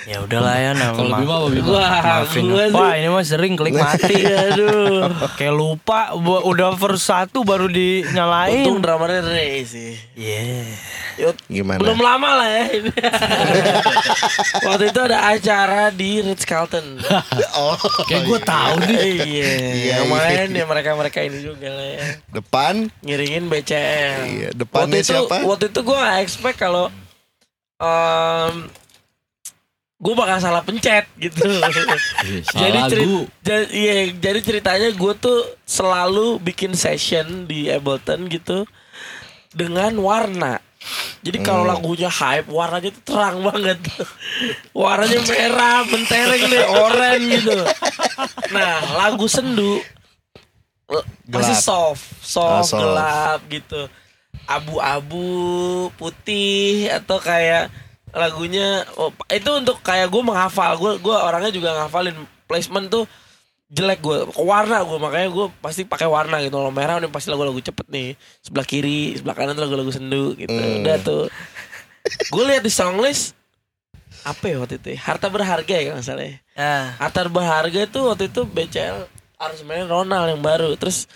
Ya 0.04 0.20
udahlah 0.20 0.56
ya 0.56 0.72
nama 0.72 0.92
Kalau 0.94 1.16
Bima 1.16 1.36
apa 1.38 1.48
Bima? 1.48 1.68
Wah, 1.70 1.96
Maafin. 2.02 2.44
gua 2.46 2.64
tuh- 2.68 2.76
Wah 2.76 2.94
ini 2.94 3.08
mah 3.08 3.24
sering 3.24 3.54
klik 3.54 3.72
mati 3.74 4.20
Aduh 4.46 5.08
Kayak 5.34 5.54
lupa 5.54 6.12
Udah 6.44 6.76
first 6.76 7.06
satu 7.06 7.42
baru 7.42 7.66
dinyalain 7.66 8.64
Untung 8.64 8.80
drummernya 8.80 9.24
Ray 9.24 9.64
sih. 9.64 9.96
Iya 10.14 10.68
Yut, 11.14 11.38
Gimana? 11.46 11.78
Belum 11.78 12.02
lama 12.02 12.26
lah 12.36 12.50
ya 12.50 12.64
ini. 12.74 12.90
Waktu 14.66 14.84
itu 14.88 15.00
ada 15.00 15.30
acara 15.30 15.82
di 15.90 16.10
Ritz 16.20 16.42
Carlton. 16.42 16.98
Oh. 17.54 17.78
Kayak 18.10 18.26
gue 18.26 18.40
tahu 18.42 18.76
nih. 18.84 18.98
iya, 19.22 19.22
Iya, 19.22 19.94
yang 19.94 20.10
main 20.10 20.50
iya. 20.50 20.58
ya 20.58 20.66
mereka-mereka 20.66 21.22
ini 21.22 21.38
juga 21.40 21.70
lah 21.70 21.86
ya. 21.88 22.02
Depan 22.34 22.90
Ngiringin 23.00 23.46
BCL. 23.46 24.18
Iya, 24.26 24.48
depannya 24.54 24.90
waktu 24.90 24.98
itu, 25.00 25.14
siapa? 25.14 25.36
Waktu 25.46 25.66
itu 25.70 25.80
gue 25.86 26.00
expect 26.18 26.58
kalau 26.58 26.90
um, 27.78 28.54
gue 30.04 30.14
bakal 30.14 30.36
salah 30.38 30.60
pencet 30.60 31.08
gitu. 31.16 31.40
jadi 31.48 32.44
Salah 32.76 32.92
ceri- 32.92 33.08
lagu. 33.08 33.24
ja- 33.40 33.72
iya, 33.72 33.96
jadi 34.12 34.40
ceritanya 34.40 34.92
gue 34.92 35.14
tuh 35.16 35.40
selalu 35.64 36.44
bikin 36.44 36.76
session 36.76 37.48
di 37.48 37.72
Ableton 37.72 38.28
gitu 38.28 38.68
dengan 39.50 39.96
warna. 39.98 40.60
Jadi 41.24 41.40
kalau 41.40 41.64
lagunya 41.64 42.12
hype, 42.12 42.52
warnanya 42.52 42.92
tuh 42.92 43.04
terang 43.08 43.40
banget. 43.40 43.80
Warnanya 44.76 45.24
merah, 45.24 45.88
mentereng 45.88 46.44
deh, 46.44 46.66
oranye 46.68 47.40
gitu. 47.40 47.56
Nah, 48.52 48.74
lagu 49.00 49.24
sendu 49.26 49.80
masih 51.26 51.56
soft, 51.56 52.04
soft, 52.20 52.52
Ah, 52.52 52.64
soft. 52.68 52.82
gelap 52.84 53.40
gitu. 53.48 53.82
Abu-abu, 54.44 55.24
putih 55.96 56.92
atau 56.92 57.16
kayak 57.18 57.72
lagunya 58.14 58.86
oh, 58.96 59.10
itu 59.28 59.50
untuk 59.52 59.82
kayak 59.82 60.08
gue 60.08 60.22
menghafal. 60.22 60.78
Gue 60.78 61.02
gue 61.02 61.16
orangnya 61.16 61.52
juga 61.52 61.74
ngafalin. 61.84 62.16
Placement 62.46 62.88
tuh 62.88 63.06
jelek 63.74 64.06
gue 64.06 64.30
warna 64.38 64.86
gue 64.86 65.00
makanya 65.02 65.30
gue 65.34 65.46
pasti 65.60 65.82
pakai 65.84 66.06
warna 66.06 66.38
gitu. 66.46 66.56
Kalau 66.62 66.70
merah 66.70 67.02
udah 67.02 67.10
pasti 67.10 67.34
lagu-lagu 67.34 67.58
cepet 67.58 67.90
nih. 67.90 68.10
Sebelah 68.46 68.66
kiri 68.70 69.18
sebelah 69.18 69.36
kanan 69.36 69.58
tuh 69.58 69.66
lagu-lagu 69.66 69.90
sendu 69.90 70.38
gitu. 70.38 70.54
Udah 70.54 70.98
tuh. 71.02 71.26
Gue 72.30 72.44
lihat 72.46 72.62
di 72.62 72.72
songlist 72.72 73.34
apa 74.24 74.48
ya 74.48 74.56
waktu 74.56 74.80
itu 74.80 74.96
ya? 74.96 75.00
harta 75.04 75.28
berharga 75.28 75.74
ya 75.76 75.84
kalau 75.84 75.96
nggak 76.00 76.08
salah 76.08 76.26
ya. 76.26 76.36
Ah, 76.56 76.86
harta 76.96 77.28
berharga 77.28 77.80
itu 77.84 78.00
waktu 78.08 78.32
itu 78.32 78.42
BCL 78.48 78.98
harus 79.36 79.60
main 79.68 79.84
Ronald 79.84 80.32
yang 80.32 80.40
baru. 80.40 80.80
Terus 80.80 81.12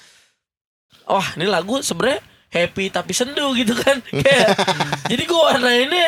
wah 1.07 1.23
ini 1.39 1.47
lagu 1.47 1.79
sebenarnya 1.79 2.19
happy 2.51 2.91
tapi 2.91 3.15
sendu 3.15 3.55
gitu 3.55 3.71
kan. 3.79 4.03
Kayak 4.25 4.59
jadi 5.07 5.23
gue 5.23 5.39
warnainnya 5.39 6.07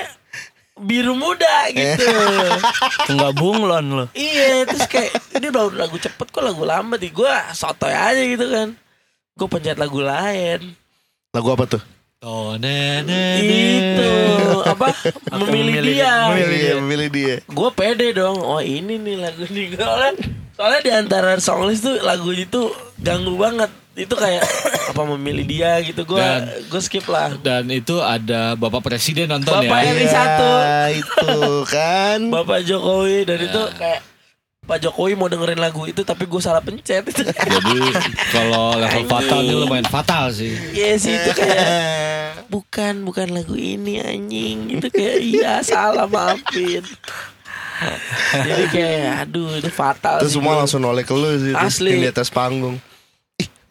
biru 0.80 1.14
muda 1.14 1.68
gitu. 1.70 2.08
Enggak 3.12 3.34
bunglon 3.36 3.86
loh 3.94 4.08
Iya 4.12 4.64
terus 4.64 4.88
kayak 4.88 5.12
ini 5.36 5.48
udah 5.48 5.64
lagu 5.76 5.96
cepet 5.96 6.28
kok 6.28 6.40
lagu 6.40 6.64
lama 6.64 6.96
nih 6.96 7.12
gue 7.12 7.34
sotoy 7.54 7.92
aja 7.92 8.22
gitu 8.22 8.46
kan. 8.48 8.74
Gue 9.36 9.48
pencet 9.48 9.76
lagu 9.76 10.00
lain. 10.00 10.76
Lagu 11.32 11.48
apa 11.52 11.66
tuh? 11.68 11.84
Oh, 12.20 12.60
nenek. 12.60 13.40
itu 13.40 14.12
apa? 14.68 14.92
Memilih 15.40 15.80
memilih- 15.80 15.96
dia. 15.96 16.14
Iya, 16.36 16.74
memilih 16.84 17.08
dia. 17.08 17.36
gue 17.40 17.70
pede 17.72 18.12
dong. 18.12 18.40
Oh 18.40 18.60
ini 18.60 19.00
nih 19.00 19.16
lagu 19.16 19.48
nih. 19.48 19.80
Soalnya 19.80 20.12
soalnya 20.52 20.82
di 20.84 20.92
antara 20.92 21.40
songlist 21.40 21.88
tuh 21.88 21.96
lagu 22.04 22.36
itu 22.36 22.68
ganggu 23.00 23.40
banget 23.40 23.72
itu 24.00 24.16
kayak 24.16 24.44
apa 24.90 25.02
memilih 25.12 25.44
dia 25.44 25.76
gitu 25.84 26.08
gue 26.08 26.24
gue 26.66 26.82
skip 26.82 27.04
lah 27.06 27.36
Dan 27.36 27.68
itu 27.68 28.00
ada 28.00 28.56
Bapak 28.56 28.80
Presiden 28.82 29.28
nonton 29.28 29.52
Bapak 29.52 29.80
ya. 29.84 29.92
RI 29.92 30.08
satu. 30.08 30.50
Iya, 30.50 30.80
itu 30.96 31.36
kan. 31.68 32.20
Bapak 32.32 32.64
Jokowi 32.64 33.28
dan 33.28 33.40
itu 33.42 33.62
kayak 33.76 34.02
Pak 34.64 34.78
Jokowi 34.80 35.14
mau 35.14 35.26
dengerin 35.26 35.58
lagu 35.58 35.84
itu 35.84 36.02
tapi 36.02 36.24
gue 36.24 36.38
salah 36.38 36.62
pencet 36.62 37.02
itu 37.04 37.22
Jadi 37.54 37.80
kalau 38.30 38.78
level 38.78 39.06
fatal 39.06 39.40
ini 39.42 39.54
lumayan 39.58 39.86
fatal 39.86 40.30
sih. 40.30 40.54
Iya 40.72 40.94
sih 40.96 41.12
itu 41.12 41.32
kayak 41.34 41.68
bukan 42.48 43.02
bukan 43.04 43.28
lagu 43.30 43.54
ini 43.54 43.98
anjing 44.00 44.74
itu 44.74 44.88
kayak 44.90 45.18
iya 45.22 45.62
salah 45.62 46.06
maafin 46.06 46.82
jadi 48.34 48.64
kayak 48.68 49.12
aduh 49.24 49.56
itu 49.56 49.70
fatal 49.70 50.20
Terus 50.20 50.34
sih 50.34 50.38
semua 50.38 50.54
gua. 50.54 50.60
langsung 50.66 50.82
noleh 50.82 51.06
ke 51.06 51.14
lu 51.14 51.30
sih. 51.38 51.54
Asli. 51.56 52.04
di 52.04 52.10
atas 52.10 52.28
panggung. 52.28 52.76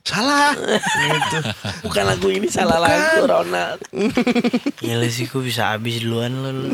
Salah. 0.03 0.55
gitu. 0.55 1.39
bukan 1.85 2.05
lagu 2.05 2.29
ini 2.29 2.47
salah 2.47 2.79
lagu 2.79 3.23
Ronald 3.23 3.81
Gila 4.81 5.07
sih 5.07 5.25
gue 5.25 5.43
bisa 5.43 5.71
habis 5.71 6.01
duluan 6.01 6.33
lo 6.33 6.51
lu. 6.51 6.71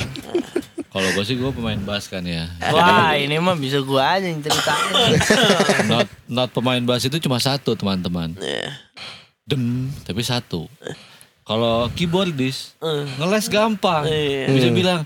Kalau 0.88 1.08
gue 1.10 1.24
sih 1.24 1.34
gue 1.34 1.50
pemain 1.50 1.74
bass 1.76 2.06
kan 2.06 2.22
ya. 2.22 2.46
Wah 2.64 3.12
ini 3.14 3.34
mah 3.36 3.54
bisa 3.54 3.82
gue 3.82 3.98
aja 3.98 4.22
yang 4.22 4.38
ceritain 4.38 4.94
Not, 5.90 6.06
not 6.24 6.48
pemain 6.50 6.78
bass 6.80 7.02
itu 7.02 7.18
cuma 7.18 7.36
satu 7.36 7.74
teman-teman. 7.74 8.38
Iya. 8.38 8.70
Dem, 9.44 9.90
tapi 10.02 10.22
satu. 10.22 10.70
Kalau 11.42 11.90
keyboardis 11.90 12.78
Eh. 12.78 13.04
ngeles 13.18 13.50
gampang. 13.50 14.06
Iya. 14.06 14.46
Bisa 14.48 14.68
bilang 14.70 15.02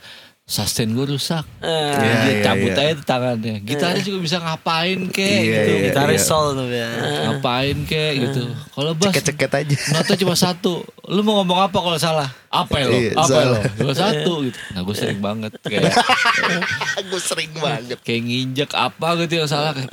sustain 0.48 0.88
gue 0.88 1.04
rusak. 1.06 1.44
Eh, 1.61 1.68
Iya, 1.68 1.92
dia 1.92 2.08
iya, 2.26 2.40
cabut 2.40 2.72
iya. 2.72 2.88
aja 2.88 3.04
tangannya. 3.04 3.61
Gitaris 3.61 4.00
juga 4.00 4.18
bisa 4.18 4.37
ngapain 4.38 4.96
kek 5.06 5.20
Iya, 5.20 5.44
gitu. 5.44 5.70
iya. 5.70 5.84
Gitaris 5.87 6.24
sol 6.24 6.56
tuh 6.56 6.66
ya 6.66 6.88
Ngapain 7.28 7.76
kek 7.84 8.12
gitu. 8.16 8.42
Kalau 8.66 8.96
bass 8.96 9.12
Ceket-ceket 9.12 9.50
aja. 9.54 9.76
notnya 9.92 10.16
cuma 10.16 10.34
satu. 10.34 10.80
Lu 11.04 11.20
mau 11.20 11.38
ngomong 11.38 11.61
apa 11.62 11.76
kalau 11.76 11.98
salah? 11.98 12.32
Apa 12.48 12.74
ya 12.74 12.87
lo? 12.87 12.96
Iya, 12.96 13.12
Apa 13.14 13.34
ya 13.34 13.44
lo? 13.46 13.58
Cuma 13.76 13.92
satu 13.94 14.32
gitu. 14.42 14.58
Nah 14.72 14.80
gue 14.80 14.94
sering 14.96 15.20
banget 15.20 15.52
kayak 15.61 15.92
Gue 17.12 17.20
sering 17.20 17.52
banget. 17.54 18.00
kayak 18.00 18.20
nginjek 18.22 18.70
apa 18.72 19.08
gitu 19.20 19.34
yang 19.37 19.46
salah 19.46 19.70
kayak 19.70 19.92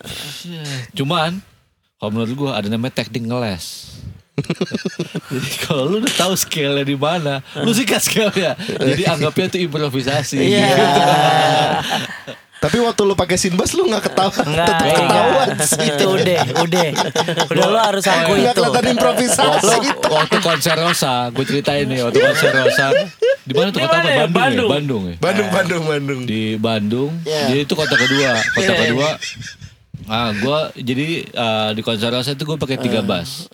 cuman 0.91 1.43
kalau 1.97 2.11
menurut 2.11 2.31
gue 2.33 2.49
ada 2.49 2.67
namanya 2.67 2.95
teknik 2.95 3.23
ngeles 3.23 3.91
jadi 5.25 5.49
kalau 5.61 5.83
lu 5.87 5.95
udah 5.97 6.13
tahu 6.13 6.33
scale 6.35 6.83
di 6.83 6.93
mana 6.93 7.39
lu 7.55 7.71
sikat 7.71 8.01
scale-nya 8.01 8.51
jadi 8.59 9.03
anggapnya 9.09 9.45
itu 9.47 9.57
improvisasi 9.63 10.37
Iya. 10.37 10.75
Tapi 12.55 12.81
waktu 12.81 13.01
lu 13.03 13.13
pakai 13.13 13.37
sinbas 13.37 13.71
lu 13.71 13.85
nggak 13.85 14.09
ketawa, 14.09 14.33
Enggak 14.41 14.65
tetap 14.65 14.81
enggak. 14.81 14.97
ketahuan 14.97 15.47
sih. 15.61 15.85
Itu 15.85 16.05
udah 16.09 16.41
Udah 16.57 16.87
Udah 17.45 17.65
lo 17.67 17.77
harus 17.79 18.03
aku 18.03 18.31
Nggak 18.33 18.41
itu 18.49 18.61
kelihatan 18.63 18.85
improvisasi. 18.89 19.65
waktu, 19.69 19.91
waktu 20.09 20.37
konser 20.41 20.75
Rosa 20.75 21.13
gue 21.29 21.45
ceritain 21.45 21.85
nih 21.85 21.99
waktu 22.01 22.19
konser 22.19 22.49
Rosa 22.51 22.85
di 23.39 23.53
mana 23.53 23.69
tuh 23.69 23.79
kota 23.79 23.95
apa? 23.95 24.09
ya? 24.09 24.25
Bandung, 24.25 24.65
Bandung. 24.65 24.65
ya 24.65 24.71
Bandung 24.73 25.03
ya 25.05 25.15
Bandung, 25.21 25.49
Bandung, 25.51 25.83
Bandung. 25.85 26.21
di 26.25 26.41
Bandung 26.57 27.11
Iya. 27.21 27.43
jadi 27.47 27.59
itu 27.61 27.73
kota 27.73 27.93
kedua 27.93 28.31
kota 28.33 28.65
Iya. 28.65 28.81
kedua 28.83 29.09
ah 30.05 30.29
gue 30.35 30.59
jadi 30.85 31.25
uh, 31.33 31.69
di 31.73 31.81
konser 31.81 32.13
saya 32.21 32.35
itu 32.37 32.45
gue 32.45 32.57
pakai 32.59 32.77
tiga 32.77 33.01
bass. 33.01 33.49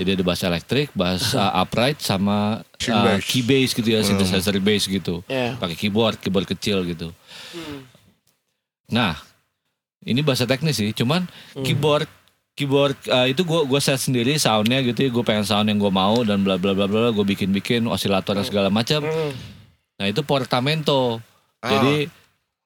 jadi 0.00 0.18
ada 0.18 0.24
bass 0.26 0.40
elektrik 0.42 0.88
bass 0.96 1.36
uh, 1.36 1.54
upright 1.62 2.02
sama 2.02 2.64
uh, 2.64 3.04
bass. 3.04 3.22
key 3.24 3.44
bass 3.44 3.70
gitu 3.76 3.88
ya 3.88 4.00
synthesizer 4.02 4.56
bass 4.58 4.88
gitu. 4.90 5.22
Iya. 5.30 5.60
pakai 5.60 5.76
keyboard 5.78 6.18
keyboard 6.18 6.48
kecil 6.48 6.82
gitu. 6.88 7.12
Nah 8.90 9.16
ini 10.04 10.20
bahasa 10.20 10.44
teknis 10.48 10.80
sih 10.80 10.90
cuman 10.90 11.28
keyboard 11.62 12.08
keyboard 12.54 12.94
uh, 13.10 13.26
itu 13.26 13.42
gue 13.42 13.60
gua 13.66 13.80
set 13.82 13.98
sendiri 13.98 14.34
soundnya 14.38 14.82
gitu 14.82 15.06
ya. 15.06 15.10
Gue 15.14 15.24
pengen 15.26 15.46
sound 15.46 15.70
yang 15.70 15.78
gue 15.78 15.90
mau 15.90 16.22
dan 16.26 16.42
bla 16.42 16.58
bla 16.58 16.74
bla 16.74 16.90
bla 16.90 17.10
gue 17.14 17.26
bikin 17.26 17.50
bikin 17.50 17.86
osilator 17.86 18.34
dan 18.34 18.46
segala 18.46 18.70
macam 18.70 19.02
Nah 19.98 20.06
itu 20.10 20.20
portamento. 20.26 21.22
Jadi 21.64 22.10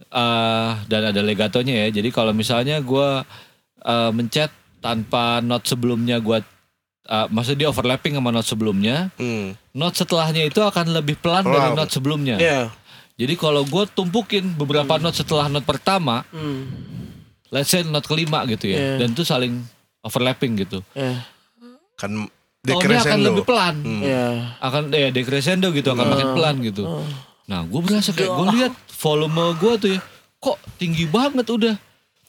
eh 0.00 0.70
dan 0.87 1.02
ada 1.11 1.20
legatonya 1.20 1.87
ya. 1.87 1.88
Jadi 1.90 2.08
kalau 2.08 2.30
misalnya 2.30 2.78
gue 2.78 3.08
eh, 3.80 4.11
mencet 4.11 4.50
tanpa 4.78 5.42
not 5.42 5.62
sebelumnya 5.62 6.18
gue 6.18 6.38
eh, 7.04 7.26
maksudnya 7.28 7.66
dia 7.66 7.68
overlapping 7.70 8.14
sama 8.14 8.30
not 8.30 8.44
sebelumnya, 8.44 9.11
Hmm. 9.16 9.56
not 9.72 9.92
setelahnya 9.92 10.44
itu 10.44 10.61
akan 10.61 10.92
lebih 10.92 11.18
pelan 11.18 11.42
dari 11.42 11.56
Pelan. 11.64 11.76
not 11.76 11.88
sebelumnya. 11.88 12.37
Iya. 12.38 12.70
Jadi 13.18 13.34
kalau 13.34 13.66
gue 13.66 13.84
tumpukin 13.90 14.54
beberapa 14.54 14.94
not 14.96 15.12
setelah 15.12 15.48
not 15.48 15.64
pertama, 15.64 16.22
Hmm. 16.30 16.70
let's 17.48 17.68
say 17.68 17.82
not 17.82 18.04
kelima 18.04 18.46
gitu 18.46 18.70
ya, 18.70 18.78
Iya. 18.78 18.94
dan 19.02 19.08
itu 19.11 19.24
saling 19.24 19.58
overlapping 20.00 20.54
gitu. 20.58 20.78
Iya. 20.94 21.26
Kan 21.96 22.30
Tone-nya 22.61 23.00
akan 23.00 23.20
lebih 23.24 23.42
pelan. 23.42 23.76
Iya. 23.80 24.54
akan 24.61 24.92
ya 24.92 25.08
decrescendo 25.08 25.72
gitu 25.72 25.88
akan 25.88 26.06
makin 26.06 26.28
pelan 26.37 26.56
gitu. 26.61 26.84
Nah 27.48 27.64
gue 27.64 27.80
berasa 27.80 28.12
kayak 28.12 28.28
gue 28.28 28.46
lihat 28.52 28.72
volume 28.98 29.54
gue 29.56 29.74
tuh 29.78 29.90
ya 29.94 30.00
kok 30.38 30.56
tinggi 30.78 31.04
banget 31.06 31.46
udah. 31.50 31.74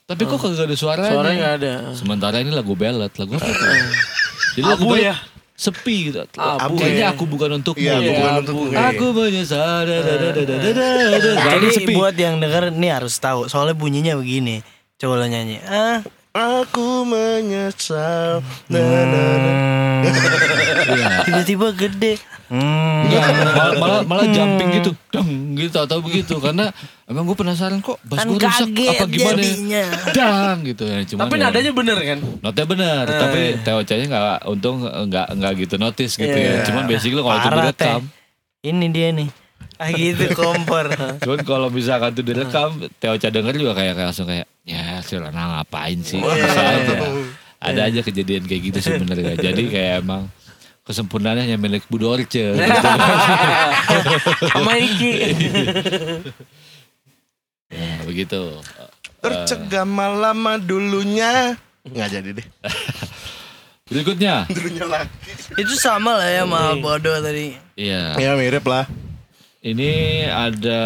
Tapi 0.10 0.26
kok 0.26 0.42
kagak 0.42 0.66
ada 0.66 0.74
suaranya. 0.78 1.12
Suaranya 1.14 1.38
nggak 1.38 1.56
ada. 1.62 1.74
Sementara 1.94 2.42
ini 2.42 2.50
lagu 2.50 2.74
ballad, 2.74 3.14
lagu 3.14 3.38
apa 3.38 3.46
tuh? 3.46 3.70
Jadi 4.58 4.66
lagu 4.66 4.90
Abu 4.90 4.98
ya? 4.98 5.16
sepi 5.54 6.10
gitu. 6.10 6.26
Abu 6.40 6.82
Kayaknya 6.82 7.06
ya. 7.06 7.14
aku 7.14 7.24
bukan 7.30 7.50
untukmu. 7.62 7.78
Iya, 7.86 8.02
gitu. 8.02 8.10
bukan 8.18 8.26
Abu. 8.26 8.42
untuk 8.42 8.56
Aku 8.74 9.06
menyesal. 9.14 9.86
da, 9.86 9.98
da, 10.02 10.14
da, 10.18 10.30
da, 10.34 10.42
da, 10.42 10.56
da, 10.58 10.58
da, 10.58 10.72
da. 10.74 11.32
Lagu 11.38 11.52
Jadi 11.62 11.68
sepi. 11.78 11.94
buat 11.94 12.16
yang 12.18 12.42
denger 12.42 12.74
nih 12.74 12.92
harus 12.98 13.14
tahu 13.22 13.46
soalnya 13.46 13.78
bunyinya 13.78 14.18
begini. 14.18 14.66
Coba 14.98 15.22
lo 15.22 15.26
nyanyi. 15.30 15.62
Ah. 15.70 16.02
Aku 16.40 17.04
menyesal. 17.04 18.40
Na, 18.66 18.80
na, 18.80 19.04
na. 19.36 19.52
Iya. 20.88 21.08
Tiba-tiba 21.22 21.68
gede. 21.74 22.16
Hmm. 22.48 23.06
Enggak, 23.06 23.30
malah, 23.30 23.72
malah, 23.76 24.02
malah 24.02 24.26
jumping 24.26 24.74
gitu, 24.74 24.90
dong 25.14 25.30
gitu 25.54 25.78
atau 25.78 26.02
begitu 26.02 26.34
karena 26.40 26.74
emang 27.06 27.22
gue 27.24 27.38
penasaran 27.38 27.78
kok 27.78 28.02
bass 28.02 28.24
Kan 28.24 28.28
gue 28.28 28.42
rusak 28.42 28.70
apa 28.74 29.06
gimana 29.06 29.38
ya? 29.38 29.46
jadinya. 29.46 29.84
dang 30.10 30.58
gitu 30.64 30.84
ya 30.84 30.98
cuman 31.06 31.22
Tapi 31.22 31.36
ya- 31.36 31.44
nadanya 31.46 31.72
bener 31.72 31.98
kan? 32.00 32.20
Notnya 32.42 32.66
benar, 32.66 33.04
Eh. 33.06 33.20
tapi 33.20 33.40
TOC-nya 33.62 34.06
nggak 34.08 34.38
untung 34.48 34.82
nggak 34.82 35.28
nggak 35.32 35.52
gitu 35.60 35.76
notice 35.78 36.14
gitu 36.16 36.26
Iya. 36.32 36.50
ya. 36.56 36.66
Cuman 36.66 36.84
basically 36.86 37.22
kalau 37.22 37.38
itu 37.38 37.50
direkam, 37.52 38.02
Ini 38.60 38.86
dia 38.90 39.08
nih. 39.14 39.30
Ah 39.80 39.90
gitu 39.90 40.28
kompor. 40.36 40.92
cuman 41.24 41.40
kalau 41.48 41.72
misalkan 41.72 42.12
itu 42.12 42.20
direkam, 42.22 42.84
TOC 43.00 43.32
denger 43.32 43.56
juga 43.56 43.74
kayak 43.80 43.96
kayak 43.96 44.08
langsung 44.12 44.28
kayak 44.28 44.44
ya 44.68 45.00
si 45.00 45.16
Lana 45.16 45.64
ngapain 45.64 46.04
sih? 46.04 46.20
Bisa 46.20 46.62
aja. 46.62 46.98
Ada 47.60 47.82
aja 47.88 48.00
kejadian 48.04 48.44
kayak 48.44 48.62
gitu 48.76 48.80
sebenarnya. 48.84 49.40
Jadi 49.40 49.72
kayak 49.72 50.04
emang 50.04 50.28
kesempurnaannya 50.84 51.48
hanya 51.48 51.56
milik 51.56 51.88
Bu 51.88 51.96
Dorce. 51.96 52.28
gitu. 52.28 52.60
Sama 54.52 54.76
Iki. 54.76 55.12
ya, 57.72 57.90
begitu. 58.04 58.60
Tercegam 59.20 59.96
lama 59.96 60.60
dulunya. 60.60 61.56
Nggak 61.88 62.10
jadi 62.20 62.30
deh. 62.36 62.48
Berikutnya, 63.90 64.46
Dulunya 64.54 64.86
lagi. 64.86 65.10
Itu 65.58 65.74
sama 65.74 66.14
lah 66.22 66.30
ya 66.30 66.46
sama 66.46 66.78
bodoh 66.78 67.18
tadi. 67.26 67.58
iya. 67.74 68.14
Ya 68.22 68.38
mirip 68.38 68.62
lah. 68.64 68.86
Ini 69.60 70.24
ada 70.32 70.84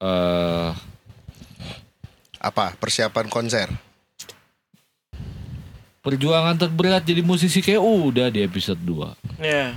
eh 0.00 0.70
Apa? 2.42 2.74
Persiapan 2.80 3.28
konser. 3.28 3.68
perjuangan 6.02 6.58
terberat 6.58 7.06
jadi 7.06 7.22
musisi 7.22 7.62
kayak 7.62 7.78
udah 7.78 8.26
di 8.26 8.42
episode 8.42 8.82
2. 8.82 9.38
Iya. 9.38 9.70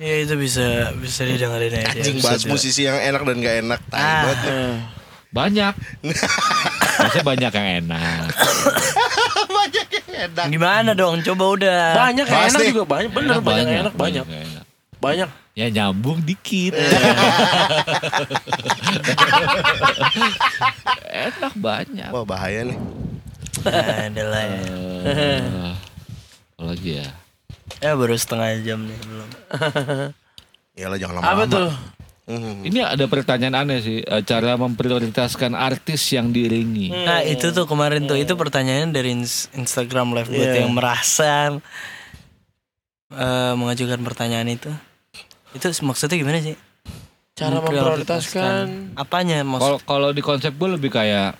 Ya 0.00 0.14
itu 0.24 0.32
bisa 0.40 0.96
bisa 0.96 1.28
didengerin 1.28 1.76
aja. 1.76 1.92
Anjing 1.92 2.24
bahas 2.24 2.48
musisi 2.48 2.88
yang 2.88 2.96
enak 2.96 3.28
dan 3.28 3.36
gak 3.44 3.56
enak. 3.60 3.80
Ah. 3.92 4.24
banget. 4.24 4.38
Banyak. 5.28 5.74
Maksudnya 7.04 7.24
banyak 7.28 7.52
yang 7.52 7.68
enak. 7.84 8.32
Banyak 10.20 10.36
enak. 10.36 10.46
Gimana 10.52 10.90
dong? 10.92 11.24
Coba 11.24 11.44
udah. 11.56 11.80
Banyak 11.96 12.26
yang 12.28 12.42
enak 12.52 12.60
juga 12.68 12.84
banyak. 12.84 13.10
Bener 13.10 13.40
banyak 13.40 13.66
enak 13.80 13.94
banyak. 13.96 14.24
yang 14.24 14.44
enak. 14.52 14.64
Banyak. 15.00 15.28
Ya 15.56 15.66
nyambung 15.66 16.20
dikit. 16.22 16.76
enak 21.10 21.54
banyak. 21.56 22.10
Wah 22.12 22.24
bahaya 22.24 22.68
nih. 22.68 22.78
Nah, 23.60 23.96
ada 24.08 24.22
lah 24.24 24.44
ya. 24.44 24.60
Eh, 25.04 25.72
apa 26.56 26.62
lagi 26.64 26.90
ya? 27.00 27.08
Ya 27.80 27.96
baru 27.96 28.14
setengah 28.14 28.60
jam 28.60 28.84
nih 28.84 28.98
belum. 29.00 29.28
Yalah 30.80 30.98
jangan 31.00 31.14
Apa 31.20 31.44
lama-lama. 31.44 31.48
tuh? 31.48 31.70
Hmm. 32.30 32.62
Ini 32.62 32.86
ada 32.86 33.10
pertanyaan 33.10 33.66
aneh 33.66 33.82
sih. 33.82 33.98
Eh, 34.00 34.22
Cara 34.22 34.54
memprioritaskan 34.54 35.50
artis 35.52 36.14
yang 36.14 36.30
diringi. 36.30 36.94
Nah 36.94 37.26
itu 37.26 37.50
tuh 37.50 37.66
kemarin 37.66 38.06
tuh 38.06 38.14
itu 38.14 38.30
pertanyaan 38.32 38.94
dari 38.94 39.10
ins- 39.10 39.50
Instagram 39.50 40.14
live 40.14 40.30
buat 40.30 40.46
Iya. 40.46 40.62
yang 40.62 40.70
merasa 40.70 41.58
eh, 43.10 43.52
mengajukan 43.58 43.98
pertanyaan 44.00 44.46
itu. 44.48 44.70
Itu 45.50 45.66
maksudnya 45.82 46.14
gimana 46.14 46.38
sih? 46.38 46.54
Cara 47.34 47.58
memprioritaskan. 47.58 48.94
Apanya 48.94 49.42
maksud? 49.42 49.64
Kalau 49.66 49.78
kalau 49.82 50.08
di 50.12 50.22
konsep 50.22 50.54
gue 50.54 50.70
lebih 50.70 50.94
kayak 50.94 51.34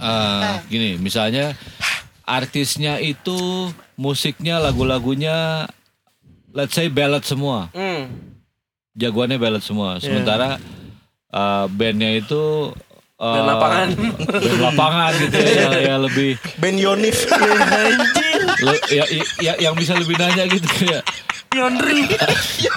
eh 0.00 0.54
gini, 0.70 0.96
misalnya 0.96 1.52
artisnya 2.22 2.96
itu 2.96 3.68
musiknya 3.98 4.56
lagu-lagunya 4.56 5.66
let's 6.54 6.72
say 6.72 6.86
ballad 6.86 7.26
semua. 7.26 7.68
Hmm. 7.74 8.29
Jagoannya 8.92 9.36
ballad 9.36 9.60
semua. 9.60 9.96
Sementara 9.96 10.58
eh, 11.28 11.64
bandnya 11.68 12.10
itu 12.14 12.74
eh, 13.16 13.24
Band 13.24 13.46
lapangan. 13.46 13.88
band 14.20 14.60
lapangan 14.62 15.12
gitu 15.20 15.36
ya, 15.36 15.50
yang, 15.62 15.74
yang 15.86 16.00
lebih 16.02 16.30
Ben 16.56 16.74
Yonif. 16.74 17.18
le- 18.66 18.84
ya, 18.88 19.04
ya- 19.06 19.30
ya- 19.40 19.58
yang 19.60 19.74
bisa 19.74 19.94
lebih 19.94 20.14
nanya 20.14 20.44
gitu 20.46 20.66
kayak 20.76 21.02
Yondri. 21.50 22.06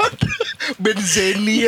ben 0.84 0.98
Zeni. 1.00 1.66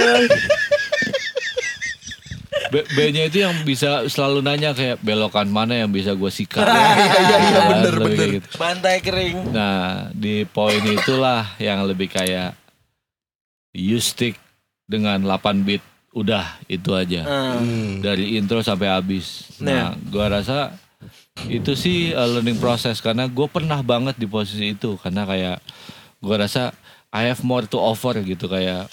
B- 2.66 2.88
bandnya 2.92 3.30
itu 3.30 3.38
yang 3.40 3.54
bisa 3.62 4.08
selalu 4.08 4.42
nanya 4.42 4.74
kayak 4.74 4.98
belokan 5.00 5.46
mana 5.46 5.78
yang 5.78 5.92
bisa 5.92 6.12
gue 6.12 6.28
sikat. 6.28 6.66
Iya 6.66 6.74
iya 7.14 7.38
iya 7.46 7.60
bener 7.68 7.94
lebih 7.94 8.02
bener. 8.02 8.18
kayak 8.18 8.32
gitu. 8.36 8.48
Bantai 8.58 8.96
kering. 9.00 9.38
Nah 9.54 9.84
di 10.12 10.44
poin 10.46 10.82
itulah 10.82 11.46
yang 11.58 11.86
lebih 11.86 12.10
kayak 12.10 12.58
you 13.76 14.00
stick 14.00 14.40
dengan 14.88 15.20
8 15.20 15.36
bit 15.62 15.84
udah 16.10 16.48
itu 16.66 16.96
aja 16.96 17.28
Hmm. 17.60 18.00
dari 18.00 18.40
intro 18.40 18.64
sampai 18.64 18.88
habis. 18.88 19.52
Nah 19.60 19.92
gua 20.08 20.32
rasa 20.32 20.72
itu 21.46 21.76
sih 21.76 22.16
uh, 22.16 22.24
learning 22.26 22.56
process 22.56 23.04
karena 23.04 23.28
gue 23.28 23.44
pernah 23.46 23.84
banget 23.84 24.16
di 24.16 24.24
posisi 24.24 24.72
itu 24.72 24.96
karena 24.96 25.28
kayak 25.28 25.60
gua 26.18 26.48
rasa 26.48 26.72
I 27.12 27.28
have 27.28 27.44
more 27.44 27.64
to 27.66 27.76
offer 27.76 28.16
gitu 28.18 28.48
kayak 28.48 28.88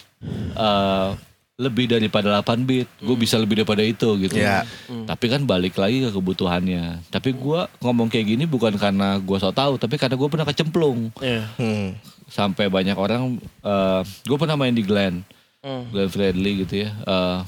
uh, 0.53 1.15
lebih 1.53 1.87
daripada 1.87 2.43
8 2.43 2.67
bit, 2.67 2.91
gue 2.99 3.15
bisa 3.15 3.39
lebih 3.39 3.63
daripada 3.63 3.87
itu 3.87 4.19
gitu. 4.19 4.35
Ya. 4.35 4.67
Tapi 5.07 5.31
kan 5.31 5.47
balik 5.47 5.79
lagi 5.79 6.03
ke 6.03 6.11
kebutuhannya. 6.11 7.07
Tapi 7.07 7.31
gua 7.31 7.71
ngomong 7.79 8.11
kayak 8.11 8.27
gini 8.27 8.45
bukan 8.45 8.75
karena 8.75 9.15
gua 9.23 9.39
so 9.39 9.55
tahu, 9.55 9.79
tapi 9.79 9.95
karena 9.95 10.19
gue 10.19 10.27
pernah 10.27 10.43
kecemplung 10.43 11.15
Iya. 11.23 11.47
Hmm. 11.55 11.95
Sampai 12.33 12.67
banyak 12.67 12.97
orang. 12.97 13.37
eh 13.61 14.01
gue 14.25 14.37
pernah 14.37 14.57
main 14.57 14.73
di 14.73 14.81
Glenn, 14.81 15.21
Hmm. 15.61 15.87
Glenn 15.89 16.09
Fredly 16.09 16.65
gitu 16.65 16.83
ya. 16.83 16.91
Eh, 16.97 17.39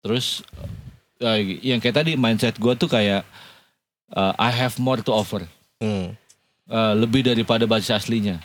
terus 0.00 0.40
eh, 1.18 1.38
yang 1.62 1.78
kayak 1.78 1.96
tadi 1.96 2.12
mindset 2.14 2.56
gua 2.56 2.72
tuh 2.72 2.88
kayak 2.88 3.22
eh, 4.10 4.32
I 4.34 4.50
have 4.50 4.74
more 4.78 4.98
to 4.98 5.12
offer, 5.12 5.44
Hmm. 5.76 6.16
Eh, 6.64 6.92
lebih 6.94 7.22
daripada 7.22 7.64
basis 7.64 7.92
aslinya. 7.94 8.40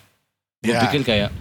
Gue 0.60 0.72
Ya. 0.72 0.84
pikir 0.84 1.04
kayak 1.04 1.32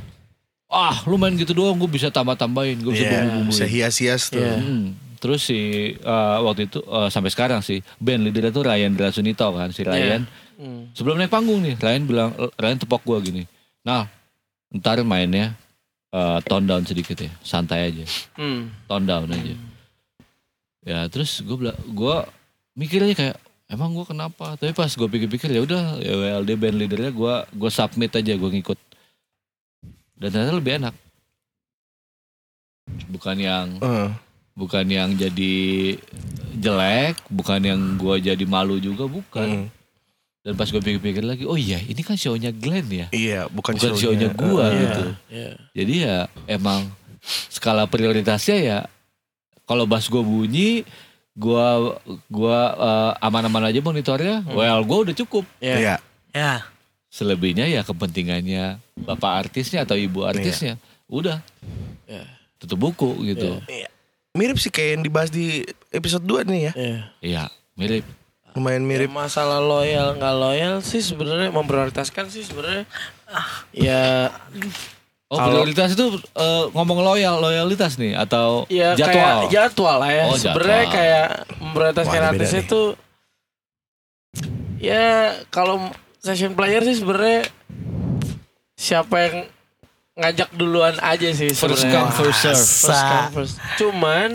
ah 0.67 1.05
lu 1.05 1.15
main 1.15 1.31
gitu 1.33 1.53
doang 1.53 1.77
gue 1.77 1.87
bisa 1.87 2.09
tambah 2.09 2.33
tambahin 2.33 2.75
gue 2.77 2.91
bisa 2.91 3.05
Iya, 3.05 3.13
bumbu-bumbuin. 3.21 3.51
bisa 3.51 3.65
hias-hias 3.65 4.23
tuh. 4.29 4.41
Iya. 4.41 4.57
Hmm. 4.57 4.87
Terus 5.17 5.41
si 5.43 5.61
eh, 5.95 6.37
waktu 6.41 6.67
itu 6.67 6.81
eh, 6.81 7.09
sampai 7.09 7.29
sekarang 7.29 7.61
sih 7.61 7.79
band 7.97 8.25
leader 8.25 8.49
itu 8.49 8.61
Ryan 8.61 8.93
Drasunito 8.93 9.47
kan 9.49 9.69
si 9.69 9.83
Ryan. 9.83 10.25
Hmm. 10.57 10.89
Sebelum 10.91 11.15
naik 11.15 11.29
panggung 11.29 11.61
nih 11.61 11.77
Ryan 11.77 12.03
bilang 12.03 12.31
Ryan 12.55 12.79
tepok 12.79 13.03
gua 13.03 13.21
gini. 13.21 13.45
Nah 13.83 14.07
ntar 14.71 15.03
mainnya 15.03 15.53
eh, 16.09 16.39
tone 16.45 16.65
down 16.65 16.85
sedikit 16.85 17.17
ya, 17.17 17.33
santai 17.41 17.89
aja, 17.89 18.05
Hmm. 18.37 18.69
tone 18.85 19.05
down 19.05 19.29
aja. 19.29 19.55
Ya 20.83 21.07
terus 21.09 21.41
gue 21.41 21.57
bilang, 21.57 21.79
gue 21.79 22.17
mikirnya 22.75 23.15
kayak 23.15 23.37
emang 23.67 23.93
gue 23.93 24.05
kenapa? 24.05 24.55
Tapi 24.55 24.71
pas 24.73 24.91
gue 24.91 25.09
pikir-pikir 25.09 25.49
ya 25.49 25.63
udah, 25.63 25.97
ya 25.99 26.13
WLD 26.13 26.51
band 26.55 26.77
leadernya 26.77 27.11
gue 27.11 27.35
gue 27.53 27.71
submit 27.71 28.13
aja, 28.13 28.33
gue 28.33 28.51
ngikut. 28.51 28.79
Dan 30.13 30.29
ternyata 30.31 30.53
lebih 30.53 30.73
enak. 30.79 30.95
Bukan 33.09 33.37
yang 33.39 33.67
Eh, 33.79 34.11
bukan 34.53 34.85
yang 34.85 35.11
jadi 35.15 35.55
jelek, 36.55 37.17
bukan 37.31 37.61
yang 37.63 37.81
gue 37.97 38.17
jadi 38.23 38.45
malu 38.45 38.77
juga, 38.77 39.09
bukan. 39.09 39.49
mm. 39.65 39.67
Dan 40.43 40.59
pas 40.59 40.67
gue 40.67 40.83
pikir-pikir 40.83 41.23
lagi, 41.23 41.47
oh 41.47 41.55
iya 41.55 41.79
ini 41.79 42.03
kan 42.03 42.19
show-nya 42.19 42.51
Glenn 42.51 42.91
ya. 42.91 43.07
Iya, 43.15 43.47
bukan, 43.47 43.79
Bukan 43.79 43.95
show-nya 43.95 44.27
gua 44.35 44.67
Eh, 44.67 44.75
gitu. 44.75 45.03
Iya. 45.31 45.51
Jadi 45.71 45.95
ya 46.03 46.17
emang 46.51 46.91
skala 47.47 47.87
prioritasnya 47.87 48.59
ya 48.59 48.79
kalau 49.63 49.87
bass 49.87 50.11
gue 50.11 50.19
bunyi, 50.19 50.83
gua 51.33 51.95
gua 52.27 52.59
eh, 52.75 53.13
aman-aman 53.23 53.71
aja 53.71 53.79
monitornya, 53.79 54.43
well 54.51 54.83
gue 54.83 54.99
udah 55.11 55.15
cukup. 55.15 55.47
Iya. 55.63 55.77
Iya. 55.79 55.95
Ya. 56.35 56.55
Selebihnya 57.07 57.71
ya 57.71 57.87
kepentingannya 57.87 58.83
bapak 58.99 59.47
artisnya 59.47 59.87
atau 59.87 59.95
ibu 59.95 60.27
artisnya. 60.27 60.75
Udah 61.07 61.39
Iya. 62.11 62.27
tutup 62.59 62.83
buku 62.83 63.15
gitu. 63.31 63.63
Mirip 64.35 64.59
sih 64.59 64.75
kayak 64.75 64.91
yang 64.99 65.03
dibahas 65.07 65.31
di 65.31 65.63
episode 65.95 66.25
2 66.27 66.43
nih 66.51 66.61
ya. 66.67 66.73
Iya. 66.75 66.99
Iya, 67.23 67.45
mirip. 67.79 68.03
Lumayan 68.53 68.83
mirip. 68.83 69.07
Ya, 69.07 69.15
masalah 69.15 69.59
loyal 69.59 70.15
nggak 70.15 70.35
loyal 70.35 70.75
sih 70.81 71.01
sebenarnya 71.01 71.49
memprioritaskan 71.49 72.29
sih 72.29 72.43
sebenarnya 72.43 72.85
ya 73.71 74.29
Oh, 75.27 75.41
Kalau- 75.41 75.65
prioritas 75.65 75.97
itu 75.97 76.07
eh, 76.37 76.65
ngomong 76.71 77.01
loyal, 77.01 77.41
loyalitas 77.41 77.97
nih 77.97 78.13
atau 78.13 78.69
ya 78.69 78.93
jadwal. 78.93 79.09
kayak 79.09 79.49
jadwal 79.49 79.97
lah 79.97 80.11
ya 80.13 80.25
Oh, 80.27 80.37
sebenarnya 80.37 80.77
jadwal. 80.79 80.93
kayak 80.93 81.27
memprioritaskan 81.57 82.21
artis 82.27 82.51
nih. 82.51 82.61
itu 82.63 82.83
ya 84.79 85.07
kalau 85.49 85.89
session 86.19 86.53
player 86.53 86.83
sih 86.83 86.97
sebenarnya 86.97 87.49
siapa 88.75 89.17
yang 89.23 89.37
ngajak 90.13 90.53
duluan 90.53 90.93
aja 91.01 91.25
sih 91.33 91.57
First 91.57 91.89
come, 91.89 92.13
first 92.13 92.45
serve. 92.45 92.61
First 92.61 92.85
come, 93.03 93.29
first. 93.33 93.55
Cuman 93.81 94.29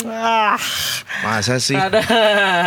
Masa 1.21 1.61
sih? 1.61 1.77
ada 1.77 2.01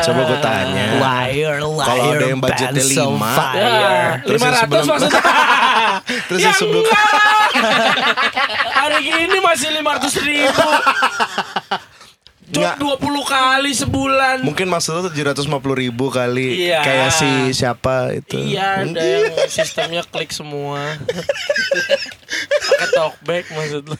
Coba 0.00 0.20
gue 0.24 0.38
tanya. 0.38 0.94
Liar, 0.94 1.58
liar. 1.58 1.86
Kalau 1.90 2.04
ada 2.08 2.24
yang 2.24 2.38
budgetnya 2.38 2.84
lima, 2.86 3.30
fire. 3.34 3.58
Ya, 3.58 3.90
Terus 4.22 4.38
lima 4.38 4.46
yang 4.46 4.54
ratus 4.54 4.62
sebelum- 4.62 4.88
maksudnya. 4.88 5.22
Terus 6.30 6.38
ya 6.38 6.46
yang 6.46 6.54
sebelum 6.54 6.82
enggak. 6.86 7.10
Hari 8.78 9.00
ini 9.02 9.36
masih 9.42 9.68
lima 9.74 9.90
ratus 9.98 10.14
ribu. 10.22 10.66
Cuma 12.50 12.74
Enggak. 12.74 12.98
20 12.98 13.30
kali 13.30 13.70
sebulan. 13.70 14.36
Mungkin 14.42 14.66
maksudnya 14.66 15.06
tujuh 15.06 15.22
ratus 15.22 15.46
ribu 15.46 16.10
kali 16.10 16.66
Iya. 16.66 16.82
Kayak 16.82 17.10
si 17.14 17.30
siapa 17.54 18.10
itu 18.10 18.42
Iya 18.42 18.82
ada 18.82 19.02
yang 19.02 19.34
sistemnya 19.46 20.02
klik 20.02 20.34
semua. 20.34 20.98
Pakai 22.58 22.88
talkback 22.90 23.44
maksud 23.54 23.86
lu. 23.86 23.94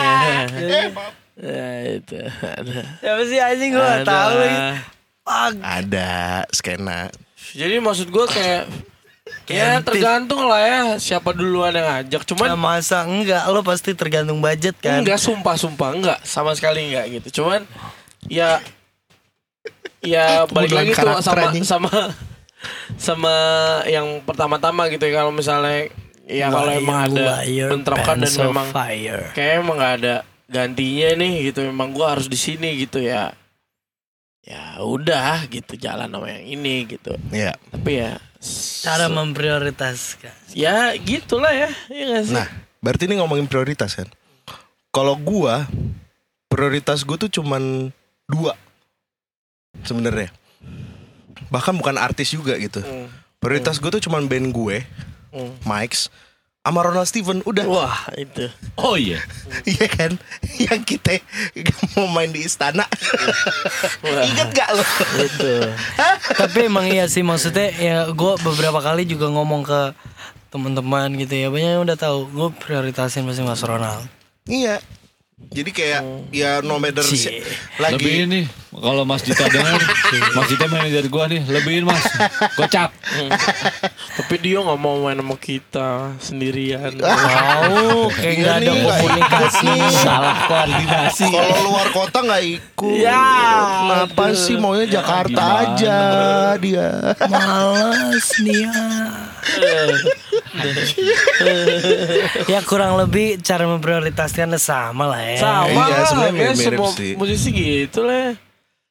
ya, 0.00 0.88
ya, 1.36 1.68
itu 2.00 2.16
ada. 2.40 2.80
Siapa 3.04 3.22
sih 3.28 3.38
anjing 3.38 3.70
gue 3.76 3.92
tahu. 4.08 4.40
Ada 5.60 6.42
skena 6.50 7.12
Jadi 7.52 7.76
maksud 7.78 8.08
gue 8.08 8.26
kayak 8.26 8.64
Ya 9.50 9.82
tergantung 9.82 10.46
lah 10.46 10.62
ya 10.62 10.80
siapa 11.02 11.34
duluan 11.34 11.74
yang 11.74 11.86
ngajak. 11.90 12.22
Ya, 12.22 12.28
Cuman 12.30 12.48
masa 12.54 13.02
enggak? 13.02 13.42
Lo 13.50 13.66
pasti 13.66 13.90
tergantung 13.98 14.38
budget 14.38 14.78
kan? 14.78 15.02
Enggak 15.02 15.18
sumpah 15.18 15.58
sumpah 15.58 15.90
enggak. 15.90 16.18
Sama 16.22 16.54
sekali 16.54 16.86
enggak 16.86 17.20
gitu. 17.20 17.42
Cuman 17.42 17.66
ya 18.30 18.62
ya 20.00 20.42
balik 20.54 20.70
lagi 20.70 20.92
tuh 20.94 21.18
sama 21.18 21.50
anjing. 21.50 21.66
sama 21.66 21.90
sama 22.94 23.34
yang 23.90 24.22
pertama-tama 24.22 24.86
gitu 24.94 25.02
ya. 25.10 25.26
Kalau 25.26 25.32
misalnya 25.34 25.90
ya 26.30 26.46
kalau 26.46 26.70
emang 26.70 27.10
ada 27.10 27.42
Liar, 27.42 27.68
bentrokan 27.74 28.22
dan 28.22 28.32
memang 28.38 28.68
fire. 28.70 29.34
kayak 29.34 29.52
emang 29.66 29.76
nggak 29.82 29.94
ada 30.02 30.14
gantinya 30.46 31.08
nih 31.18 31.34
gitu. 31.50 31.66
Memang 31.66 31.90
gua 31.90 32.14
harus 32.14 32.30
di 32.30 32.38
sini 32.38 32.78
gitu 32.78 33.02
ya. 33.02 33.34
Ya 34.46 34.78
udah 34.80 35.44
gitu 35.50 35.74
jalan 35.76 36.06
sama 36.06 36.30
yang 36.30 36.46
ini 36.46 36.86
gitu. 36.86 37.18
Iya 37.34 37.58
tapi 37.74 38.00
ya 38.00 38.29
Cara 38.80 39.12
memprioritaskan. 39.12 40.32
ya 40.56 40.96
gitulah 40.96 41.52
ya 41.52 41.68
ya 41.92 42.18
sih? 42.24 42.32
Nah 42.32 42.48
berarti 42.80 43.04
ini 43.04 43.20
ngomongin 43.20 43.44
prioritas 43.44 43.92
kan? 43.92 44.08
Kalau 44.90 45.14
gua 45.20 45.68
Prioritas 46.50 47.06
gue 47.06 47.14
tuh 47.14 47.30
cuman 47.30 47.94
Dua 48.26 48.58
sebenarnya. 49.86 50.34
Bahkan 51.46 51.78
bukan 51.78 51.94
artis 51.94 52.34
juga 52.34 52.58
gitu. 52.58 52.82
Hmm, 52.82 53.06
Prioritas 53.38 53.78
gue 53.78 53.86
tuh 53.86 54.02
cuman 54.02 54.26
band 54.26 54.50
gue 54.50 54.82
hmm. 55.30 55.62
Mike's 55.62 56.10
sama 56.60 56.84
Ronald 56.84 57.08
Steven 57.08 57.40
udah 57.48 57.64
wah 57.64 57.96
itu 58.20 58.44
Oh 58.76 58.92
iya. 58.92 59.16
Iya 59.70 59.86
kan 59.88 60.12
Yang 60.60 61.00
kita 61.00 61.24
mau 61.96 62.04
main 62.12 62.28
di 62.28 62.44
istana 62.44 62.84
Wah. 64.04 64.24
Ingat 64.28 64.48
gak 64.52 64.68
lo 64.76 64.84
itu 65.24 65.52
Tapi 66.36 66.68
emang 66.68 66.84
iya 66.84 67.08
sih 67.08 67.24
maksudnya 67.24 67.72
ya 67.72 67.96
gue 68.12 68.32
beberapa 68.44 68.76
kali 68.84 69.08
juga 69.08 69.32
ngomong 69.32 69.64
ke 69.64 69.80
teman-teman 70.52 71.16
gitu 71.16 71.32
ya 71.32 71.48
banyak 71.48 71.80
yang 71.80 71.82
udah 71.88 71.96
tahu 71.96 72.28
gue 72.28 72.48
prioritasin 72.60 73.22
pasti 73.24 73.40
Mas 73.40 73.62
Ronald. 73.64 74.04
Iya 74.44 74.82
Jadi 75.40 75.70
kayak 75.72 76.02
Ya 76.28 76.60
no 76.60 76.76
matter 76.76 77.00
si-. 77.00 77.40
Lagi 77.80 77.96
Lebihin 77.96 78.28
nih 78.28 78.44
kalau 78.70 79.02
Mas 79.02 79.26
Dita 79.26 79.50
dengar, 79.50 79.82
Mas 80.38 80.46
Dita 80.46 80.70
manajer 80.70 81.10
gua 81.10 81.26
nih, 81.26 81.42
lebihin 81.42 81.84
Mas. 81.84 82.06
Gocap. 82.54 82.94
Tapi 84.20 84.34
dia 84.38 84.58
nggak 84.58 84.76
mau 84.76 85.00
main 85.00 85.16
sama 85.16 85.34
kita 85.34 85.88
sendirian 86.18 86.92
Wow, 86.94 88.12
kayak 88.12 88.20
Iya 88.20 88.36
nggak 88.36 88.54
ada 88.54 88.70
nih, 88.70 88.84
komunikasi. 88.84 89.64
nih. 89.66 89.90
Salah 89.96 90.36
koordinasi. 90.44 91.24
Kalau 91.26 91.58
luar 91.64 91.86
kota 91.90 92.18
nggak 92.20 92.42
ikut 92.44 92.96
Ya, 92.96 93.24
Kenapa 93.80 94.22
aduh. 94.26 94.36
sih 94.36 94.56
maunya 94.56 94.86
Jakarta 94.86 95.42
aja 95.64 95.98
dia 96.56 96.88
Males 97.24 98.28
dia. 98.38 98.76
ya 102.46 102.60
kurang 102.62 102.96
lebih 102.96 103.40
cara 103.40 103.64
memprioritaskan 103.66 104.52
sama 104.56 105.08
lah 105.08 105.22
ya. 105.22 105.38
sama 105.38 105.64
Iya, 105.66 105.80
lah 105.90 106.04
sebenarnya 106.04 106.30
kayak 106.30 106.36
mirip-mirip 106.52 106.76
semua 106.76 106.90
sih. 106.92 107.12
musisi 107.16 107.48
gitu 107.50 108.00
lah 108.02 108.36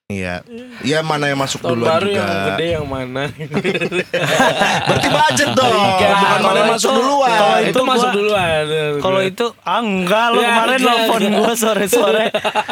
Iya 0.09 0.41
Iya 0.81 1.05
mana 1.05 1.29
yang 1.29 1.37
masuk 1.37 1.61
tahun 1.61 1.85
duluan 1.85 1.89
baru 1.93 2.05
juga 2.09 2.17
yang 2.17 2.41
gede 2.49 2.67
yang 2.73 2.87
mana 2.89 3.21
Berarti 4.89 5.07
budget 5.07 5.49
dong 5.53 5.69
Iya, 5.69 6.09
Bukan 6.09 6.17
mana 6.17 6.41
kalau 6.41 6.57
yang 6.57 6.71
masuk 6.73 6.91
duluan 6.91 7.29
kalau 7.29 7.55
itu, 7.55 7.69
itu 7.69 7.81
masuk 7.85 8.01
gua- 8.03 8.15
duluan 8.17 8.65
Kalau 8.97 9.19
itu 9.21 9.45
ah 9.61 9.79
enggak 9.79 10.25
lo 10.27 10.39
Ya, 10.39 10.49
kemarin 10.49 10.73
enggak, 10.73 10.95
nelfon 10.97 11.19
enggak. 11.21 11.37
gue 11.37 11.53
sore-sore. 11.55 12.25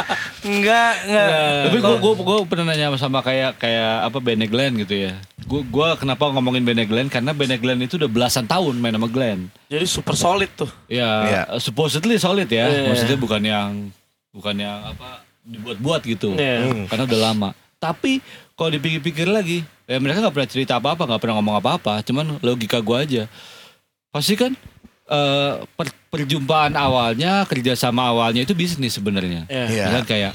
enggak, 0.49 0.91
enggak. 1.05 1.27
Tapi 1.63 1.77
gua 1.77 1.95
gua 1.97 2.13
gua 2.17 2.37
pernah 2.43 2.65
nanya 2.67 2.89
sama 2.95 3.19
kayak 3.21 3.51
kayak 3.57 3.93
apa 4.03 4.17
Bene 4.17 4.45
Glenn 4.45 4.73
gitu 4.75 4.95
ya. 4.97 5.13
Gua 5.43 5.61
gua 5.63 5.87
kenapa 5.93 6.27
ngomongin 6.27 6.63
Bene 6.63 6.83
Glenn 6.83 7.05
karena 7.05 7.31
Bene 7.31 7.55
Glenn 7.55 7.77
itu 7.79 7.95
udah 7.95 8.07
belasan 8.07 8.45
tahun 8.45 8.73
main 8.75 8.93
sama 8.93 9.07
Glenn. 9.07 9.53
jadi 9.67 9.85
super 9.85 10.15
solid 10.15 10.49
tuh 10.51 10.73
Ya, 10.87 11.09
Iya. 11.23 11.41
supposedly 11.59 12.17
solid 12.17 12.47
ya. 12.47 12.65
Iya. 12.65 12.89
Maksudnya 12.89 13.17
bukan 13.19 13.41
yang 13.41 13.69
bukan 14.31 14.55
yang 14.57 14.81
apa 14.87 15.26
dibuat-buat 15.47 16.01
gitu. 16.03 16.35
Iya. 16.35 16.67
Hmm. 16.67 16.85
Karena 16.85 17.03
udah 17.07 17.19
lama. 17.23 17.49
Tapi 17.77 18.19
kalau 18.53 18.69
dipikir-pikir 18.69 19.25
lagi, 19.25 19.61
ya 19.85 19.97
mereka 19.97 20.19
nggak 20.19 20.35
pernah 20.35 20.49
cerita 20.49 20.73
apa-apa, 20.75 21.07
nggak 21.07 21.21
pernah 21.21 21.35
ngomong 21.39 21.55
apa-apa. 21.57 22.03
Cuman 22.03 22.41
logika 22.41 22.83
gua 22.83 23.07
aja. 23.07 23.29
Pasti 24.11 24.35
kan 24.35 24.51
eh, 25.07 25.53
per- 25.73 25.95
perjumpaan 26.09 26.73
awalnya, 26.73 27.47
kerjasama 27.47 28.11
awalnya 28.11 28.43
itu 28.43 28.51
bisnis 28.51 28.93
sebenarnya. 28.93 29.47
Iya. 29.47 29.65
Iya. 29.65 29.83
Misalkan 29.87 30.07
kayak 30.09 30.33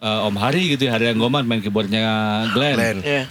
eh, 0.00 0.20
Om 0.24 0.36
Hari 0.38 0.62
gitu 0.72 0.82
ya, 0.88 0.96
Hari 0.96 1.12
Goman 1.12 1.44
main 1.44 1.60
keyboardnya 1.60 2.02
Glenn. 2.56 2.76
Glenn 2.76 2.98
Iya. 3.02 3.24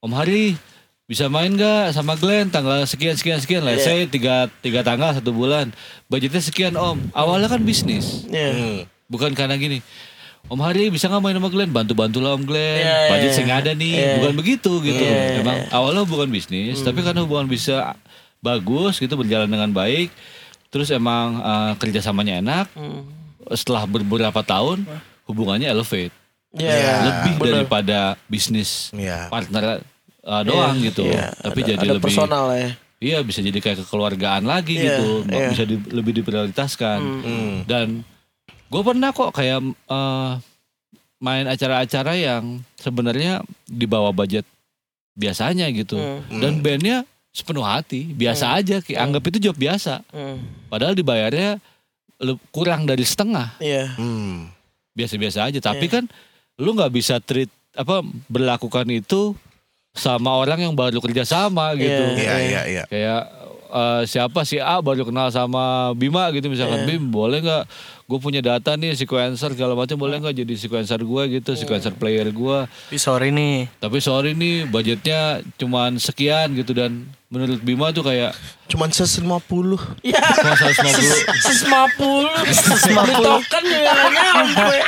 Om 0.00 0.12
Hari 0.12 0.56
bisa 1.04 1.26
main 1.26 1.50
gak 1.52 1.90
sama 1.90 2.14
Glenn 2.14 2.48
tanggal 2.48 2.86
sekian 2.86 3.18
sekian 3.18 3.42
sekian 3.42 3.66
let's 3.66 3.82
say 3.82 4.06
tiga, 4.06 4.46
tiga 4.62 4.86
tanggal 4.86 5.10
satu 5.10 5.34
bulan 5.34 5.74
budgetnya 6.06 6.38
sekian 6.38 6.78
om 6.78 7.02
awalnya 7.10 7.50
kan 7.50 7.58
bisnis 7.58 8.30
Iya. 8.30 8.50
Hmm. 8.54 8.78
bukan 9.10 9.34
karena 9.34 9.58
gini 9.58 9.82
Om 10.46 10.58
Hari 10.58 10.88
bisa 10.88 11.06
nggak 11.06 11.20
main 11.20 11.34
sama 11.34 11.48
Glenn 11.48 11.68
bantu-bantu 11.68 12.18
lah 12.18 12.32
Om 12.32 12.42
Glenn 12.42 12.80
iya, 12.80 12.96
budget 13.08 13.24
iya. 13.24 13.34
saya 13.34 13.44
nggak 13.44 13.60
ada 13.60 13.72
nih 13.72 13.92
Iya. 13.92 14.12
bukan 14.16 14.32
begitu 14.34 14.72
gitu 14.80 15.02
Iya, 15.02 15.12
iya, 15.12 15.38
emang 15.38 15.56
iya. 15.58 15.66
awalnya 15.70 16.02
bukan 16.02 16.28
bisnis 16.28 16.80
tapi 16.80 17.00
karena 17.00 17.20
hubungan 17.20 17.46
bisa 17.46 17.94
bagus 18.38 18.96
gitu 18.96 19.14
berjalan 19.14 19.46
dengan 19.46 19.68
baik 19.68 20.08
terus 20.68 20.88
emang 20.88 21.36
eh, 21.36 21.72
kerjasamanya 21.76 22.38
enak 22.38 22.66
Hmm. 22.72 23.04
setelah 23.50 23.84
beberapa 23.84 24.40
tahun 24.40 24.86
hubungannya 25.24 25.66
elevate 25.66 26.14
Iya. 26.50 26.66
Iya. 26.68 26.94
lebih 27.04 27.34
bener. 27.36 27.52
daripada 27.56 27.98
bisnis 28.26 28.90
Iya 28.90 29.28
partner 29.28 29.86
uh, 30.20 30.42
doang 30.42 30.74
Iya, 30.76 30.84
gitu 30.84 31.06
iya. 31.06 31.30
tapi 31.32 31.60
Ada- 31.60 31.68
jadi 31.70 31.78
ada 31.80 31.94
lebih 31.94 32.06
personal 32.06 32.44
ya 32.50 32.70
iya 32.98 33.18
bisa 33.20 33.38
jadi 33.38 33.54
kayak 33.56 33.78
kekeluargaan 33.80 34.42
lagi 34.42 34.74
Iya, 34.74 34.98
gitu 34.98 35.08
iya. 35.26 35.46
bisa 35.48 35.62
di- 35.62 35.88
lebih 35.88 36.12
diprioritaskan 36.16 36.98
Hmm. 36.98 37.56
dan 37.64 38.02
gue 38.70 38.82
pernah 38.82 39.10
kok 39.10 39.30
kayak 39.32 39.58
eh, 39.66 40.32
main 41.18 41.44
acara-acara 41.44 42.14
yang 42.14 42.44
sebenarnya 42.74 43.42
di 43.66 43.84
bawah 43.84 44.10
budget 44.10 44.46
biasanya 45.12 45.68
gitu 45.68 45.98
Hmm. 45.98 46.40
dan 46.40 46.52
bandnya 46.58 47.02
sepenuh 47.30 47.62
hati 47.62 48.08
biasa 48.10 48.56
aja 48.56 48.80
kayak 48.80 49.00
anggap 49.00 49.22
itu 49.28 49.38
job 49.44 49.54
biasa 49.54 50.00
Hmm. 50.08 50.40
padahal 50.66 50.94
dibayarnya 50.94 51.58
kurang 52.48 52.84
dari 52.84 53.02
setengah 53.02 53.58
Iya. 53.58 53.94
Hmm. 53.94 54.48
biasa-biasa 54.92 55.48
aja 55.48 55.58
tapi 55.58 55.86
Iya. 55.86 56.00
kan 56.00 56.04
lu 56.56 56.72
nggak 56.72 56.90
bisa 56.90 57.18
treat 57.18 57.48
apa 57.72 58.00
berlakukan 58.26 58.86
itu 58.88 59.32
sama 59.90 60.30
orang 60.32 60.62
yang 60.62 60.74
baru 60.74 60.98
kerja 60.98 61.22
sama 61.22 61.74
gitu 61.74 62.02
Iya. 62.16 62.16
Iya 62.16 62.36
iya 62.40 62.62
iya. 62.66 62.84
kayak 62.86 63.22
eh, 63.70 64.02
siapa 64.04 64.42
si 64.42 64.56
A 64.56 64.78
baru 64.78 65.02
kenal 65.02 65.28
sama 65.28 65.62
Bima 65.92 66.28
gitu 66.30 66.46
misalkan 66.46 66.82
Iya. 66.82 66.86
Bim 66.90 67.08
boleh 67.08 67.38
nggak 67.40 67.64
gue 68.04 68.18
punya 68.18 68.40
data 68.40 68.74
nih 68.74 68.92
sequencer 68.92 69.54
segala 69.54 69.72
macam 69.72 69.94
boleh 69.94 70.18
nggak 70.18 70.34
jadi 70.36 70.54
sequencer 70.56 70.98
gue 70.98 71.22
gitu 71.32 71.54
sequencer 71.54 71.92
player 71.92 72.26
gue 72.28 72.58
Tapi 72.66 72.96
sorry 72.96 73.30
nih. 73.30 73.70
tapi 73.76 73.98
sorry 73.98 74.34
nih 74.34 74.66
budgetnya 74.66 75.38
cuman 75.54 75.94
sekian 75.96 76.50
gitu 76.52 76.70
dan 76.72 77.06
menurut 77.26 77.58
Bima 77.60 77.90
tuh 77.90 78.02
kayak 78.02 78.34
Cuman 78.66 78.90
ses 78.90 79.18
50. 79.18 79.30
Ya. 80.04 80.18
kok 80.18 80.54
150 80.54 81.30
Ses 81.46 81.62
50. 81.62 82.90
Beli 82.92 83.14
token 83.16 83.62
juga 83.64 83.90
nggak 83.90 84.10
nyampe. 84.12 84.78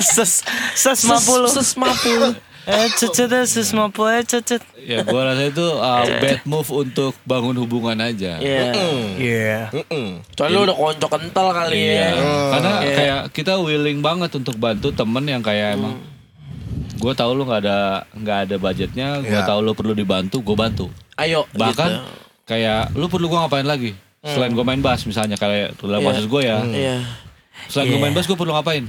Ses 0.00 0.42
ses 0.74 0.98
50. 1.00 1.46
Ses 1.48 1.70
50. 1.72 2.53
Eh 2.64 2.88
cecet 2.90 3.28
eh, 3.28 3.44
ses 3.44 3.68
50 3.68 3.92
eh 4.10 4.22
cecet. 4.22 4.62
ya 4.80 5.00
gue 5.00 5.16
rasa 5.16 5.42
itu 5.44 5.64
uh, 5.74 6.04
bad 6.18 6.44
move 6.44 6.68
untuk 6.70 7.16
bangun 7.24 7.56
hubungan 7.56 7.96
aja 7.98 8.36
Iya. 8.36 8.72
Iya. 9.16 9.58
Soalnya 10.32 10.60
udah 10.64 10.76
konco 10.76 11.06
kental 11.08 11.46
kali 11.50 11.76
Iya. 11.78 11.92
ya. 11.92 12.08
Karena 12.50 12.72
Iya. 12.80 12.94
kayak 12.94 13.20
kita 13.32 13.52
willing 13.58 14.00
banget 14.00 14.32
untuk 14.34 14.56
bantu 14.56 14.92
temen 14.92 15.24
yang 15.24 15.40
kayak 15.40 15.76
emang 15.76 16.00
gue 16.94 17.12
tahu 17.12 17.30
lu 17.32 17.44
nggak 17.44 17.60
ada 17.60 17.78
nggak 18.12 18.38
ada 18.44 18.56
budgetnya, 18.56 19.08
gue 19.20 19.28
Iya. 19.30 19.44
tahu 19.44 19.60
lu 19.60 19.72
perlu 19.72 19.92
dibantu, 19.92 20.40
gue 20.40 20.52
bantu. 20.54 20.86
Ayo. 21.16 21.44
Bahkan 21.52 21.90
gitu. 21.90 22.04
kayak 22.44 22.92
lu 22.92 23.08
perlu 23.08 23.26
gue 23.26 23.38
ngapain 23.38 23.64
lagi? 23.64 23.92
Selain 24.24 24.52
gue 24.52 24.64
main 24.64 24.80
bass 24.80 25.04
misalnya 25.04 25.36
kayak 25.36 25.76
dalam 25.76 26.00
Iya. 26.00 26.08
kasus 26.10 26.26
gue 26.26 26.42
ya. 26.42 26.58
Iya. 26.64 26.96
Selain 27.68 27.88
gue 27.88 27.96
Iya. 27.96 28.04
main 28.04 28.12
bass 28.12 28.24
gue 28.24 28.36
perlu 28.36 28.52
ngapain? 28.52 28.84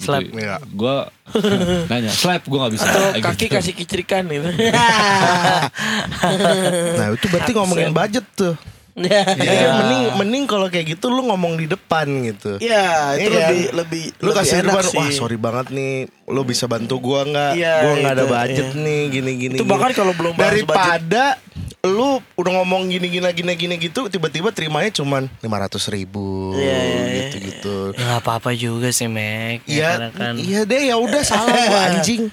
Slap. 0.00 0.24
Iya. 0.32 0.56
Gue 0.66 0.96
nanya, 1.92 2.08
slap 2.08 2.40
gue 2.42 2.56
nggak 2.56 2.72
bisa. 2.72 2.88
Atau 2.88 3.00
Kayak 3.12 3.24
kaki 3.28 3.44
gitu. 3.44 3.54
kasih 3.54 3.72
kicirikan 3.76 4.22
gitu. 4.26 4.48
Nah 6.98 7.06
itu 7.12 7.26
berarti 7.28 7.52
ngomongin 7.52 7.90
budget 7.90 8.26
tuh. 8.32 8.54
Iya. 8.90 9.22
Jadi 9.22 9.54
kan 9.54 9.70
mending 9.78 10.02
mending 10.18 10.44
kalau 10.44 10.66
kayak 10.66 10.92
gitu 10.92 11.08
lu 11.08 11.22
ngomong 11.24 11.56
di 11.56 11.64
depan 11.64 12.04
gitu. 12.26 12.58
Iya, 12.58 13.16
itu 13.16 13.30
Iya. 13.30 13.46
lebih 13.46 13.62
lebih 13.72 14.04
Lu 14.18 14.28
lebih 14.28 14.36
kasih 14.36 14.52
di 14.52 14.60
enak 14.60 14.74
depan, 14.74 14.84
sih. 14.84 14.98
wah 14.98 15.08
sorry 15.14 15.38
banget 15.38 15.66
nih, 15.70 15.94
lu 16.26 16.42
bisa 16.42 16.64
bantu 16.66 16.98
gua 16.98 17.22
nggak? 17.22 17.52
Iya, 17.54 17.74
gua 17.80 17.92
nggak 17.96 18.14
ada 18.18 18.24
budget 18.26 18.66
iya. 18.66 18.82
nih, 18.82 19.00
gini 19.08 19.30
gini. 19.38 19.56
Itu 19.56 19.64
gini. 19.64 19.72
bahkan 19.72 19.90
kalau 19.94 20.12
belum 20.12 20.34
daripada 20.34 21.38
lu 21.80 22.20
udah 22.36 22.52
ngomong 22.60 22.92
gini 22.92 23.08
gini 23.08 23.24
gini 23.32 23.52
gini 23.56 23.74
gitu, 23.80 24.04
tiba-tiba 24.06 24.52
terimanya 24.52 24.92
cuman 24.92 25.32
lima 25.40 25.56
ratus 25.58 25.88
ribu, 25.88 26.52
Iya, 26.52 26.60
iya, 26.60 26.76
iya. 26.76 27.08
gitu 27.24 27.36
gitu. 27.40 27.76
Ya 27.96 28.04
nggak 28.04 28.20
apa-apa 28.20 28.52
juga 28.52 28.92
sih 28.92 29.08
Mek. 29.08 29.64
Ya, 29.64 29.96
Iya, 29.96 30.12
kan 30.12 30.36
iya 30.36 30.60
deh 30.62 30.92
ya 30.92 31.00
udah 31.00 31.24
salah 31.24 31.48
gua 31.48 31.80
anjing. 31.88 32.28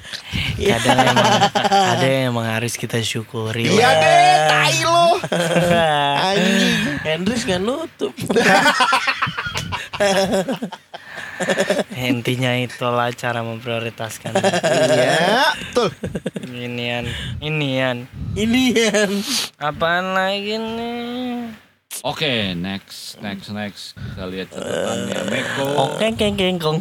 kadang 0.59 0.99
emang 0.99 1.31
ada 1.63 2.03
yang 2.05 2.35
emang 2.35 2.43
harus 2.43 2.75
kita 2.75 2.99
syukuri. 2.99 3.71
Iya 3.71 3.87
deh, 3.95 4.35
tai 4.51 4.79
lo. 4.83 5.15
Anjing. 6.27 6.77
Hendris 7.07 7.47
nggak 7.47 7.63
nutup. 7.63 8.11
Intinya 11.95 12.51
itulah 12.57 13.13
cara 13.13 13.45
memprioritaskan. 13.45 14.33
Iya, 14.33 15.53
betul. 15.55 15.89
Inian, 16.49 17.05
inian. 17.39 18.09
Ini 18.33 18.63
Apaan 19.57 20.11
lagi 20.11 20.57
nih? 20.57 21.53
Oke, 22.03 22.53
next, 22.53 23.17
next, 23.19 23.49
next. 23.49 23.83
Kita 23.95 24.27
lihat 24.27 24.53
catatannya 24.53 25.21
Meko. 25.27 25.65
Oke, 25.89 26.05
keng 26.13 26.35
keng 26.35 26.57
kong. 26.57 26.77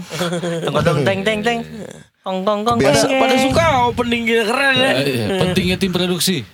Tunggu 0.61 0.81
dong, 0.83 1.01
teng 1.03 1.25
teng 1.25 1.41
teng. 1.41 1.61
Kong 2.21 2.43
kong 2.43 2.61
kong. 2.63 2.77
Biasa- 2.77 3.09
keng, 3.09 3.23
pada 3.23 3.37
suka 3.39 3.65
opening 3.89 4.23
gila 4.27 4.45
keren 4.45 4.75
ya. 4.77 4.91
Eh, 4.93 5.05
iya, 5.07 5.27
pentingnya 5.41 5.77
tim 5.79 5.93
produksi. 5.95 6.45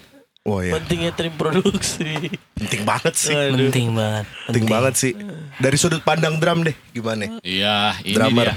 Oh 0.43 0.59
iya, 0.59 0.75
Pentingnya 0.75 1.11
tim 1.11 1.35
produksi. 1.35 2.07
penting 2.55 2.83
banget 2.83 3.15
sih. 3.15 3.35
Aduh. 3.35 3.67
Penting 3.67 3.95
banget. 3.95 4.27
Penting 4.47 4.67
banget 4.67 4.95
sih. 4.95 5.13
Dari 5.57 5.77
sudut 5.79 6.03
pandang 6.03 6.39
drum 6.39 6.63
deh, 6.63 6.75
gimana? 6.91 7.39
Iya, 7.43 7.99
ini 8.03 8.15
Drummer. 8.15 8.51
dia. 8.51 8.57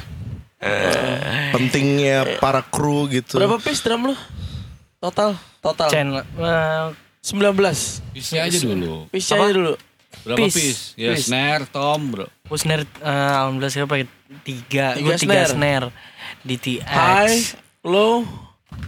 Pentingnya 1.52 2.18
para 2.38 2.62
kru 2.62 3.06
gitu. 3.08 3.38
Berapa 3.38 3.58
piece 3.58 3.82
drum 3.82 4.10
lu? 4.10 4.16
Total, 5.06 5.32
total. 5.60 5.88
Channel. 5.88 6.26
eh, 6.36 6.86
19. 7.22 8.02
Piece-nya 8.12 8.42
aja 8.44 8.58
dulu. 8.60 9.06
Piece 9.08 9.30
aja 9.30 9.50
dulu. 9.50 9.74
Berapa 10.22 10.38
Piece. 10.42 10.56
piece? 10.56 10.82
Ya, 10.96 11.14
Piece. 11.14 11.28
snare, 11.28 11.64
tom, 11.68 12.10
bro. 12.10 12.26
Aku 12.44 12.56
snare 12.56 12.90
eh, 12.98 13.10
alhamdulillah 13.36 13.70
saya 13.70 13.86
pakai 13.86 14.10
tiga, 14.42 14.94
Tiga 14.94 15.04
gue 15.04 15.16
tiga 15.16 15.46
snare. 15.46 15.52
snare 15.52 15.88
di 16.42 16.56
TX. 16.56 16.86
High, 16.88 17.38
low, 17.84 18.26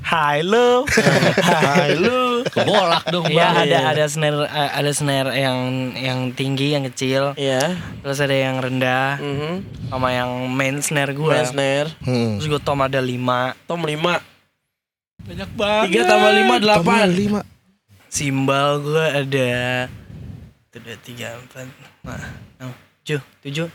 Hai 0.03 0.41
lo. 0.41 0.83
high 1.47 1.95
low. 1.95 2.43
Kebolak 2.45 3.07
dong, 3.07 3.23
Iya 3.25 3.45
Bang. 3.49 3.63
ada 3.63 3.77
ada 3.89 4.03
snare 4.05 4.43
eh, 4.43 4.71
ada 4.73 4.91
snare 4.91 5.31
yang 5.33 5.57
yang 5.93 6.19
tinggi 6.31 6.73
yang 6.73 6.83
kecil, 6.85 7.31
Iya. 7.33 7.75
terus 8.01 8.19
ada 8.19 8.31
yang 8.31 8.57
rendah 8.57 9.15
Mhm. 9.15 9.53
sama 9.87 10.11
yang 10.11 10.27
main 10.49 10.79
snare 10.79 11.11
gue. 11.11 11.27
Main 11.29 11.45
snare. 11.45 11.89
Hmm. 12.01 12.35
Terus 12.35 12.47
gue 12.49 12.61
tom 12.61 12.79
ada 12.79 12.99
lima. 12.99 13.55
Tom 13.63 13.79
5. 13.79 14.19
Banyak 15.23 15.49
banget. 15.51 15.87
3 15.97 16.05
tambah 16.05 16.31
5 16.31 16.45
Tombol 16.77 16.93
8. 17.09 17.09
lima. 17.15 17.41
Simbal 18.07 18.69
gue 18.79 19.05
ada 19.05 19.49
itu 20.67 20.77
dua 20.79 20.97
tiga 20.99 21.27
empat 21.33 21.65
lima 21.65 22.15
enam 22.55 22.69
tujuh 23.01 23.19
tujuh 23.43 23.67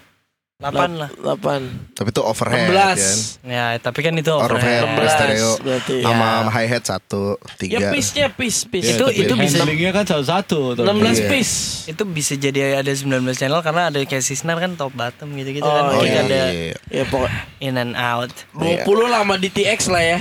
delapan 0.57 0.90
lah. 0.97 1.11
8. 1.12 1.93
Tapi 1.93 2.09
itu 2.09 2.22
overhead 2.22 2.64
kan. 2.64 2.95
16. 2.97 3.43
Ya 3.45 3.64
tapi 3.76 3.99
kan 4.01 4.14
itu 4.14 4.30
Overhead, 4.30 4.86
overhead. 4.86 5.11
stereo. 5.11 5.51
berarti. 5.59 5.97
Sama 6.01 6.28
Ya. 6.38 6.49
hi 6.49 6.66
hat 6.66 6.84
satu, 6.86 7.22
Ya 7.36 7.55
tiga. 7.59 7.86
piece-nya 7.90 8.26
piece, 8.30 8.61
piece. 8.64 8.86
Ya, 8.86 8.95
Itu- 8.95 9.11
tapi 9.11 9.20
itu 9.20 9.34
bisa- 9.36 9.59
handlingnya 9.59 9.90
kan 9.93 10.05
satu-satu. 10.07 10.61
tuh. 10.72 10.84
16 10.86 11.18
Iya. 11.18 11.28
piece. 11.28 11.55
Itu 11.86 12.03
bisa 12.07 12.32
jadi 12.34 12.61
ada 12.78 12.88
19 12.88 13.34
channel 13.34 13.61
karena 13.61 13.90
ada 13.90 13.99
kayak 14.01 14.22
si 14.22 14.32
snare 14.32 14.59
kan 14.59 14.72
top 14.72 14.95
bottom 14.95 15.28
gitu-gitu 15.34 15.66
kan. 15.66 15.82
Oh, 15.84 15.93
Oh 15.93 16.01
Jadi 16.01 16.09
iya, 16.09 16.22
ada 16.22 16.40
iya. 16.49 16.76
Ya 16.88 17.05
pokok 17.05 17.28
in 17.59 17.74
and 17.74 17.93
out. 17.93 18.30
20 18.55 18.80
lah 19.05 19.20
sama 19.20 19.34
DTX 19.36 19.80
lah 19.88 20.01
ya. 20.01 20.18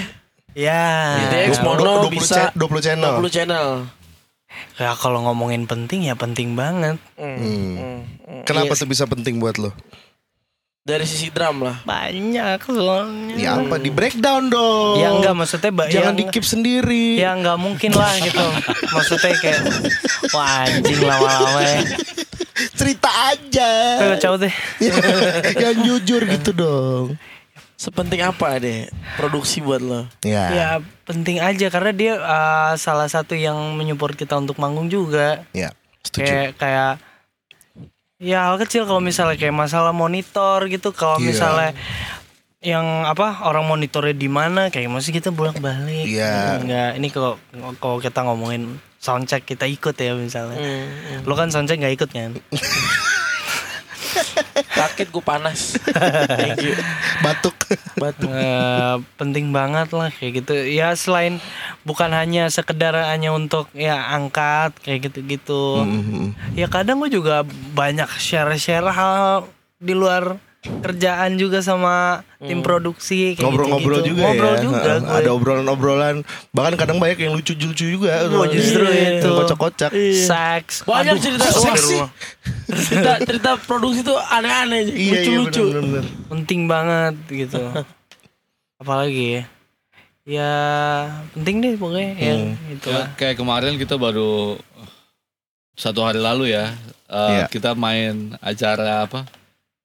Ya. 0.54 1.16
DTX 1.22 1.58
Dua- 1.58 1.66
mono 1.66 1.80
dua- 1.80 1.97
20 2.06 2.14
bisa 2.14 2.36
cha- 2.49 2.54
20 2.54 2.82
channel. 2.82 3.12
20 3.16 3.30
channel. 3.30 3.68
Ya 4.76 4.91
kalau 4.93 5.24
ngomongin 5.24 5.64
penting 5.64 6.04
ya 6.04 6.14
penting 6.14 6.54
banget. 6.54 6.99
Hmm. 7.16 7.36
Hmm. 7.36 7.39
Hmm. 7.39 7.99
Hmm. 8.22 8.41
Kenapa 8.43 8.74
Iya. 8.74 8.80
tuh 8.80 8.88
bisa 8.88 9.04
penting 9.06 9.38
buat 9.38 9.56
lo? 9.56 9.72
Dari 10.82 11.06
sisi 11.06 11.30
drum 11.30 11.62
lah. 11.62 11.78
Banyak 11.84 12.58
soalnya. 12.60 13.36
Ya 13.38 13.52
apa 13.54 13.78
di 13.78 13.88
breakdown 13.88 14.49
dong. 14.49 14.97
Ya 14.97 15.14
enggak 15.14 15.38
maksudnya 15.38 15.70
ba- 15.70 15.86
Jangan 15.88 16.14
ya, 16.14 16.20
di 16.20 16.24
keep 16.28 16.41
sendiri. 16.43 17.16
Ya 17.16 17.32
enggak 17.32 17.56
mungkin 17.56 17.93
lah 17.93 18.12
gitu. 18.18 18.41
maksudnya 18.89 19.32
kayak 19.38 19.62
wah 20.34 20.66
anjing 20.66 20.99
lama-lama 20.99 21.60
ya. 21.62 21.80
Cerita 22.74 23.08
aja. 23.30 23.70
Cowok 24.18 24.38
deh. 24.41 24.54
Yang 25.64 25.76
jujur 25.86 26.22
gitu 26.28 26.49
dong. 26.52 27.06
Sepenting 27.82 28.21
apa 28.21 28.61
deh 28.61 28.86
produksi 29.17 29.57
buat 29.57 29.82
lo? 29.82 30.05
Ya. 30.21 30.45
Ya 30.53 30.69
penting 31.01 31.41
aja 31.41 31.65
karena 31.67 31.89
dia 31.91 32.13
uh, 32.15 32.77
salah 32.77 33.09
satu 33.09 33.34
yang 33.34 33.57
menyupport 33.73 34.13
kita 34.13 34.38
untuk 34.38 34.61
manggung 34.61 34.86
juga. 34.86 35.41
Ya. 35.49 35.73
Setuju. 36.05 36.29
Kayak 36.29 36.49
kayak 36.61 36.91
ya 38.21 38.45
hal 38.45 38.61
kecil 38.61 38.86
kalau 38.86 39.01
misalnya 39.01 39.34
kayak 39.34 39.57
masalah 39.57 39.89
monitor 39.89 40.69
gitu 40.69 40.93
kalau 40.93 41.17
Iya. 41.17 41.25
misalnya 41.25 41.69
yang 42.61 42.86
apa 43.01 43.49
orang 43.49 43.65
monitornya 43.65 44.13
di 44.13 44.29
mana 44.29 44.69
kayak 44.69 44.86
masih 44.86 45.09
kita 45.09 45.34
bolak 45.34 45.57
balik 45.57 46.05
Iya. 46.05 46.61
enggak 46.61 46.91
ini 47.01 47.09
kalau 47.09 47.41
kalau 47.82 47.97
kita 47.97 48.21
ngomongin 48.21 48.77
soundcheck 49.01 49.41
kita 49.41 49.65
ikut 49.65 49.97
ya 49.97 50.13
misalnya 50.13 50.61
Hmm. 50.61 51.25
lo 51.25 51.34
kan 51.34 51.49
soundcheck 51.49 51.82
nggak 51.82 51.97
ikut 51.97 52.09
kan 52.13 52.38
Sakit 54.82 55.07
gue 55.07 55.21
panas. 55.21 55.77
Thank 56.27 56.63
you. 56.63 56.73
Batuk. 57.21 57.53
Batu. 57.95 58.25
Eh, 58.25 58.95
penting 59.15 59.49
banget 59.49 59.91
lah 59.91 60.09
kayak 60.09 60.41
gitu 60.41 60.53
ya 60.57 60.91
selain 60.93 61.38
bukan 61.82 62.09
hanya 62.09 62.47
sekedar 62.47 62.97
hanya 62.97 63.29
untuk 63.29 63.69
ya 63.71 64.11
angkat 64.11 64.73
kayak 64.79 65.07
gitu-gitu 65.07 65.82
Mhm. 65.82 66.55
ya 66.55 66.65
kadang 66.65 66.99
gue 66.99 67.09
juga 67.09 67.45
banyak 67.71 68.09
share-share 68.11 68.86
hal 68.88 69.45
di 69.77 69.93
luar 69.93 70.38
kerjaan 70.62 71.36
juga 71.36 71.57
sama 71.59 72.22
tim 72.38 72.62
produksi 72.62 73.34
kayak 73.34 73.41
Ngobrol-ngobrol 73.43 73.97
gitu-gitu. 73.97 74.14
juga 74.14 74.22
Ngobrol 74.24 74.53
ya. 74.53 74.62
juga 74.62 74.91
gue. 74.95 75.16
Ada 75.16 75.30
obrolan-obrolan. 75.32 76.16
Bahkan 76.51 76.74
kadang 76.76 76.97
banyak 76.97 77.18
yang 77.20 77.34
lucu-lucu 77.34 77.66
juga. 77.91 78.30
Oh, 78.30 78.45
justru 78.45 78.86
Yang 78.86 79.26
itu. 79.26 79.30
Kocak-kocak. 79.36 79.89
Seks. 80.22 80.86
Banyak 80.86 81.18
Aduh, 81.18 81.24
cerita 81.24 81.45
seks 81.47 81.57
wah, 81.59 81.74
di 81.74 81.82
rumah. 81.82 82.09
cerita 82.72 83.12
cerita 83.20 83.49
produksi 83.59 83.99
tuh 84.01 84.16
aneh-aneh 84.16 84.86
Iya, 84.86 84.93
iya 84.93 85.09
lucu-lucu 85.34 85.64
bener-bener. 85.68 86.05
penting 86.30 86.62
banget 86.66 87.16
gitu 87.28 87.59
apalagi 88.78 89.26
ya 89.34 89.43
ya 90.24 90.51
penting 91.34 91.59
deh 91.59 91.74
pokoknya 91.76 92.09
ya 92.16 92.34
Hmm. 92.34 92.53
gitu 92.70 92.88
Ya, 92.88 92.95
lah 92.95 93.07
kayak 93.14 93.36
kemarin 93.36 93.76
kita 93.76 93.93
baru 93.95 94.55
satu 95.74 96.01
hari 96.01 96.18
lalu 96.18 96.49
ya 96.49 96.72
eh, 97.07 97.30
Iya. 97.34 97.45
kita 97.47 97.74
main 97.74 98.34
acara 98.39 99.03
apa 99.03 99.26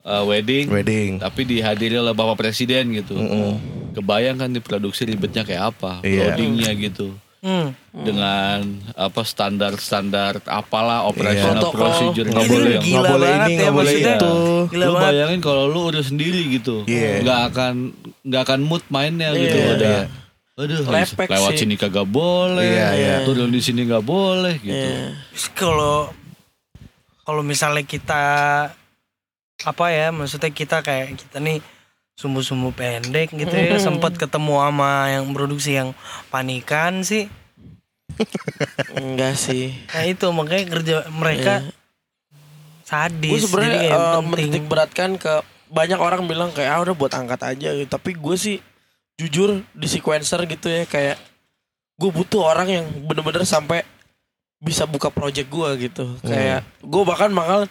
eh, 0.06 0.22
wedding 0.22 0.66
Wedding. 0.68 1.10
tapi 1.18 1.42
dihadiri 1.42 1.98
oleh 1.98 2.12
bapak 2.12 2.38
presiden 2.38 2.94
gitu 2.94 3.12
Mm-mm. 3.12 3.58
kebayang 3.92 4.38
kan 4.38 4.48
diproduksi 4.48 5.02
ribetnya 5.04 5.42
kayak 5.42 5.72
apa 5.72 5.98
Iya. 6.00 6.30
loadingnya 6.30 6.70
gitu 6.76 7.18
hmm. 7.38 7.68
dengan 7.96 8.58
apa 8.92 9.22
standar-standar 9.22 10.38
apalah 10.44 11.04
operational 11.04 11.58
Protokol. 11.64 11.80
procedure 11.80 12.26
nggak 12.26 12.44
Itu 12.44 12.52
boleh 12.52 12.70
yang 12.70 12.84
gila 12.84 12.96
Nggak 12.96 13.10
boleh 13.12 13.28
ini, 13.28 13.40
ya 13.48 13.58
nggak 13.58 13.74
boleh 13.74 13.92
itu. 13.96 14.34
gila 14.68 14.84
lu 14.84 14.94
bayangin 14.96 15.40
kalau 15.40 15.64
lu 15.66 15.80
udah 15.86 16.02
sendiri 16.02 16.42
gitu 16.52 16.76
Iya. 16.84 17.10
nggak 17.20 17.40
akan 17.48 17.74
nggak 18.22 18.42
akan 18.42 18.60
mood 18.62 18.84
mainnya 18.88 19.30
gitu 19.32 19.56
Iya. 19.56 19.70
ada 19.72 19.86
Iya. 19.86 20.02
aduh 20.56 20.80
Lepek 20.86 21.28
lewat 21.28 21.50
sih. 21.52 21.58
sini 21.62 21.74
kagak 21.74 22.06
boleh 22.06 22.64
Iya, 22.64 22.88
iya. 22.94 23.14
turun 23.22 23.48
di 23.48 23.60
sini 23.60 23.84
nggak 23.84 24.02
boleh 24.02 24.54
gitu 24.56 24.72
Iya. 24.88 25.12
Kalau 25.52 26.08
kalau 27.20 27.42
misalnya 27.42 27.82
kita 27.82 28.24
apa 29.64 29.88
ya 29.88 30.12
maksudnya 30.12 30.52
kita 30.52 30.84
kayak 30.84 31.16
kita 31.16 31.40
nih 31.40 31.64
sumbu-sumbu 32.16 32.72
pendek 32.72 33.32
gitu 33.36 33.52
ya. 33.52 33.76
Sempat 33.80 34.16
ketemu 34.16 34.60
sama 34.60 35.12
yang 35.12 35.24
produksi 35.36 35.76
yang 35.76 35.92
panikan 36.32 37.04
sih. 37.04 37.28
Enggak 38.96 39.36
sih. 39.36 39.76
Nah 39.92 40.04
itu 40.08 40.26
makanya 40.32 40.64
kerja 40.72 40.96
mereka 41.12 41.54
sadis. 42.88 43.30
Gue 43.30 43.40
sebenarnya 43.44 43.92
penting. 43.92 44.26
menitik 44.32 44.64
beratkan 44.64 45.20
ke 45.20 45.44
banyak 45.68 46.00
orang 46.00 46.24
bilang 46.24 46.54
kayak 46.54 46.72
ah 46.72 46.80
udah 46.80 46.94
buat 46.94 47.12
angkat 47.12 47.40
aja 47.42 47.74
gitu. 47.74 47.90
tapi 47.90 48.14
gue 48.14 48.36
sih 48.38 48.62
jujur 49.18 49.66
di 49.74 49.88
sequencer 49.90 50.38
gitu 50.46 50.70
ya 50.70 50.86
kayak 50.86 51.18
gue 51.98 52.10
butuh 52.12 52.46
orang 52.46 52.68
yang 52.70 52.86
bener-bener 53.08 53.42
sampai 53.42 53.82
bisa 54.56 54.88
buka 54.88 55.12
project 55.12 55.52
gue 55.52 55.68
gitu. 55.90 56.16
Kayak 56.24 56.64
gue 56.80 57.02
bahkan 57.04 57.28
bakal 57.28 57.68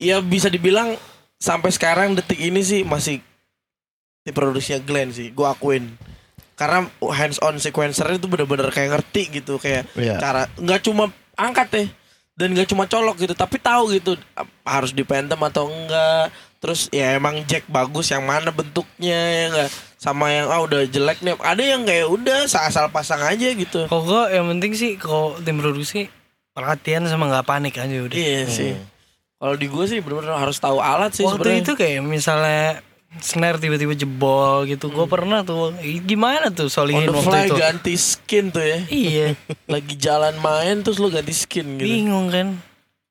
ya 0.00 0.18
bisa 0.18 0.48
dibilang 0.48 0.96
sampai 1.36 1.70
sekarang 1.70 2.16
detik 2.16 2.40
ini 2.40 2.64
sih 2.64 2.80
masih 2.82 3.20
di 4.20 4.32
produksinya 4.32 4.80
Glenn 4.80 5.12
sih 5.12 5.30
gue 5.30 5.46
akuin. 5.46 5.92
Karena 6.56 6.84
hands 7.16 7.40
on 7.40 7.56
sequencer 7.56 8.04
itu 8.12 8.28
bener-bener 8.28 8.68
kayak 8.68 8.96
ngerti 8.96 9.40
gitu 9.40 9.56
kayak 9.56 9.88
Iya. 9.96 10.20
cara 10.20 10.42
nggak 10.56 10.80
cuma 10.84 11.08
angkat 11.32 11.68
deh 11.72 11.88
dan 12.36 12.52
nggak 12.52 12.68
cuma 12.68 12.84
colok 12.84 13.16
gitu 13.16 13.32
tapi 13.32 13.56
tahu 13.56 13.96
gitu 13.96 14.16
harus 14.64 14.92
di 14.92 15.04
phantom 15.04 15.40
atau 15.44 15.68
enggak. 15.68 16.28
Terus 16.60 16.92
ya 16.92 17.16
emang 17.16 17.40
jack 17.48 17.64
bagus 17.72 18.12
yang 18.12 18.28
mana 18.28 18.52
bentuknya 18.52 19.16
ya 19.16 19.44
enggak 19.48 19.70
sama 19.96 20.28
yang 20.28 20.52
ah 20.52 20.60
udah 20.60 20.84
jelek 20.84 21.24
nih. 21.24 21.32
Ada 21.40 21.62
yang 21.64 21.88
kayak 21.88 22.06
udah 22.12 22.38
asal 22.44 22.92
pasang 22.92 23.24
aja 23.24 23.48
gitu. 23.56 23.88
Kok 23.88 24.02
gue 24.04 24.22
yang 24.36 24.44
penting 24.52 24.72
sih 24.76 25.00
kalau 25.00 25.40
tim 25.40 25.56
produksi 25.56 26.12
perhatian 26.52 27.08
sama 27.08 27.24
nggak 27.32 27.48
panik 27.48 27.80
aja 27.80 27.96
udah. 28.04 28.16
iya 28.16 28.44
sih 28.44 28.76
kalau 29.40 29.56
di 29.56 29.66
gue 29.72 29.84
sih 29.88 30.04
bener-bener 30.04 30.36
harus 30.36 30.60
tahu 30.60 30.84
alat 30.84 31.16
sih 31.16 31.24
Waktu 31.24 31.40
sebenarnya 31.40 31.60
itu 31.64 31.72
kayak 31.72 32.00
misalnya 32.04 32.84
snare 33.18 33.56
tiba-tiba 33.56 33.96
jebol 33.96 34.68
gitu. 34.68 34.92
Gue 34.92 35.08
pernah 35.08 35.40
tuh 35.42 35.72
gimana 36.04 36.52
tuh 36.52 36.68
on 36.68 36.72
solihin 36.72 37.08
the 37.08 37.16
waktu 37.16 37.24
fly 37.26 37.44
itu. 37.48 37.56
ganti 37.56 37.94
skin 37.96 38.52
tuh 38.52 38.60
ya 38.62 38.78
Iya, 38.86 39.26
lagi 39.74 39.94
jalan 39.96 40.36
main 40.38 40.84
terus 40.84 41.00
lu 41.00 41.08
ganti 41.08 41.32
skin 41.32 41.80
gitu 41.80 41.88
bingung 41.88 42.28
kan. 42.28 42.60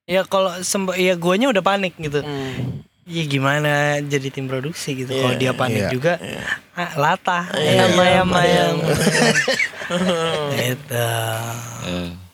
Ya 0.06 0.22
kalau 0.22 0.54
sempat 0.62 1.02
ya 1.02 1.18
guanya 1.18 1.50
udah 1.50 1.66
panik 1.66 1.98
gitu. 1.98 2.22
Hmm. 2.22 2.86
Ya 3.10 3.26
gimana 3.26 3.98
jadi 4.06 4.30
tim 4.30 4.46
produksi 4.46 4.94
gitu. 4.94 5.10
Kalau 5.10 5.34
Iya, 5.34 5.42
dia 5.42 5.52
panik 5.58 5.82
iya. 5.82 5.90
juga 5.90 6.14
ah, 6.78 6.94
latah. 6.94 7.50
Iya, 7.58 7.90
ayam 7.90 7.98
ayam. 7.98 8.30
ayam. 8.38 8.76
Gitu. 10.62 11.10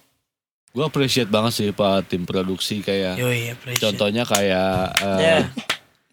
Gue 0.75 0.83
appreciate 0.83 1.31
banget 1.31 1.53
sih 1.55 1.69
pak 1.71 2.05
tim 2.05 2.23
produksi 2.23 2.83
kayak 2.83 3.15
Yoi, 3.15 3.55
contohnya 3.75 4.27
kayak 4.27 4.91
eh, 4.99 5.19
Ya. 5.23 5.37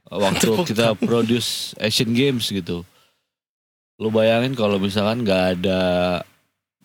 waktu 0.09 0.47
kita 0.65 0.95
produce 0.95 1.75
Asian 1.77 2.13
Games 2.13 2.47
gitu 2.47 2.87
lu 3.99 4.09
bayangin 4.09 4.53
kalau 4.53 4.79
misalkan 4.79 5.23
nggak 5.23 5.43
ada 5.57 5.81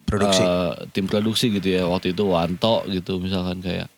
Produksi. 0.04 0.40
eh, 0.40 0.72
tim 0.90 1.06
produksi 1.06 1.50
gitu 1.52 1.68
ya 1.68 1.86
waktu 1.86 2.12
itu 2.12 2.24
Wanto 2.24 2.82
gitu 2.88 3.18
misalkan 3.18 3.60
kayak 3.60 3.90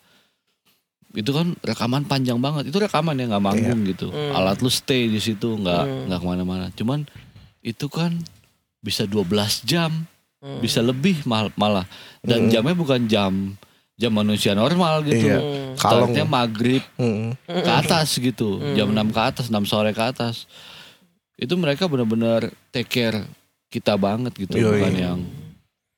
itu 1.12 1.28
kan 1.28 1.52
rekaman 1.60 2.04
panjang 2.04 2.36
banget 2.36 2.68
itu 2.68 2.76
rekaman 2.76 3.14
ya 3.14 3.26
nggak 3.26 3.42
manggung 3.42 3.80
gitu 3.84 4.08
Hmm. 4.08 4.30
alat 4.32 4.58
lu 4.58 4.68
stay 4.68 5.06
di 5.06 5.18
situ 5.18 5.54
nggak 5.54 5.82
Hmm. 5.82 6.02
nggak 6.06 6.18
ke 6.18 6.26
mana-mana 6.26 6.66
cuman 6.70 7.02
itu 7.60 7.86
kan 7.88 8.12
bisa 8.78 9.04
12 9.04 9.24
jam 9.62 10.04
Hmm. 10.38 10.58
bisa 10.58 10.80
lebih 10.80 11.24
mal- 11.24 11.52
malah 11.54 11.84
dan 12.20 12.46
Hmm. 12.46 12.50
jamnya 12.50 12.74
bukan 12.74 13.04
jam 13.04 13.32
jam 14.00 14.08
manusia 14.10 14.52
normal 14.52 15.04
gitu 15.04 15.28
Iya. 15.28 15.38
Hmm. 15.38 15.76
Startnya 15.76 16.24
maghrib 16.24 16.80
ke 17.44 17.70
atas 17.70 18.16
gitu 18.16 18.56
jam 18.72 18.88
6 18.88 18.96
ke 19.06 19.20
atas 19.22 19.46
6 19.46 19.60
sore 19.62 19.92
ke 19.92 20.00
atas 20.02 20.48
itu 21.36 21.52
mereka 21.54 21.84
benar-benar 21.84 22.40
take 22.68 22.88
care 22.90 23.20
kita 23.66 23.94
banget 23.94 24.32
gitu 24.34 24.56
Yoi. 24.58 24.72
bukan 24.74 24.94
yang 24.94 25.18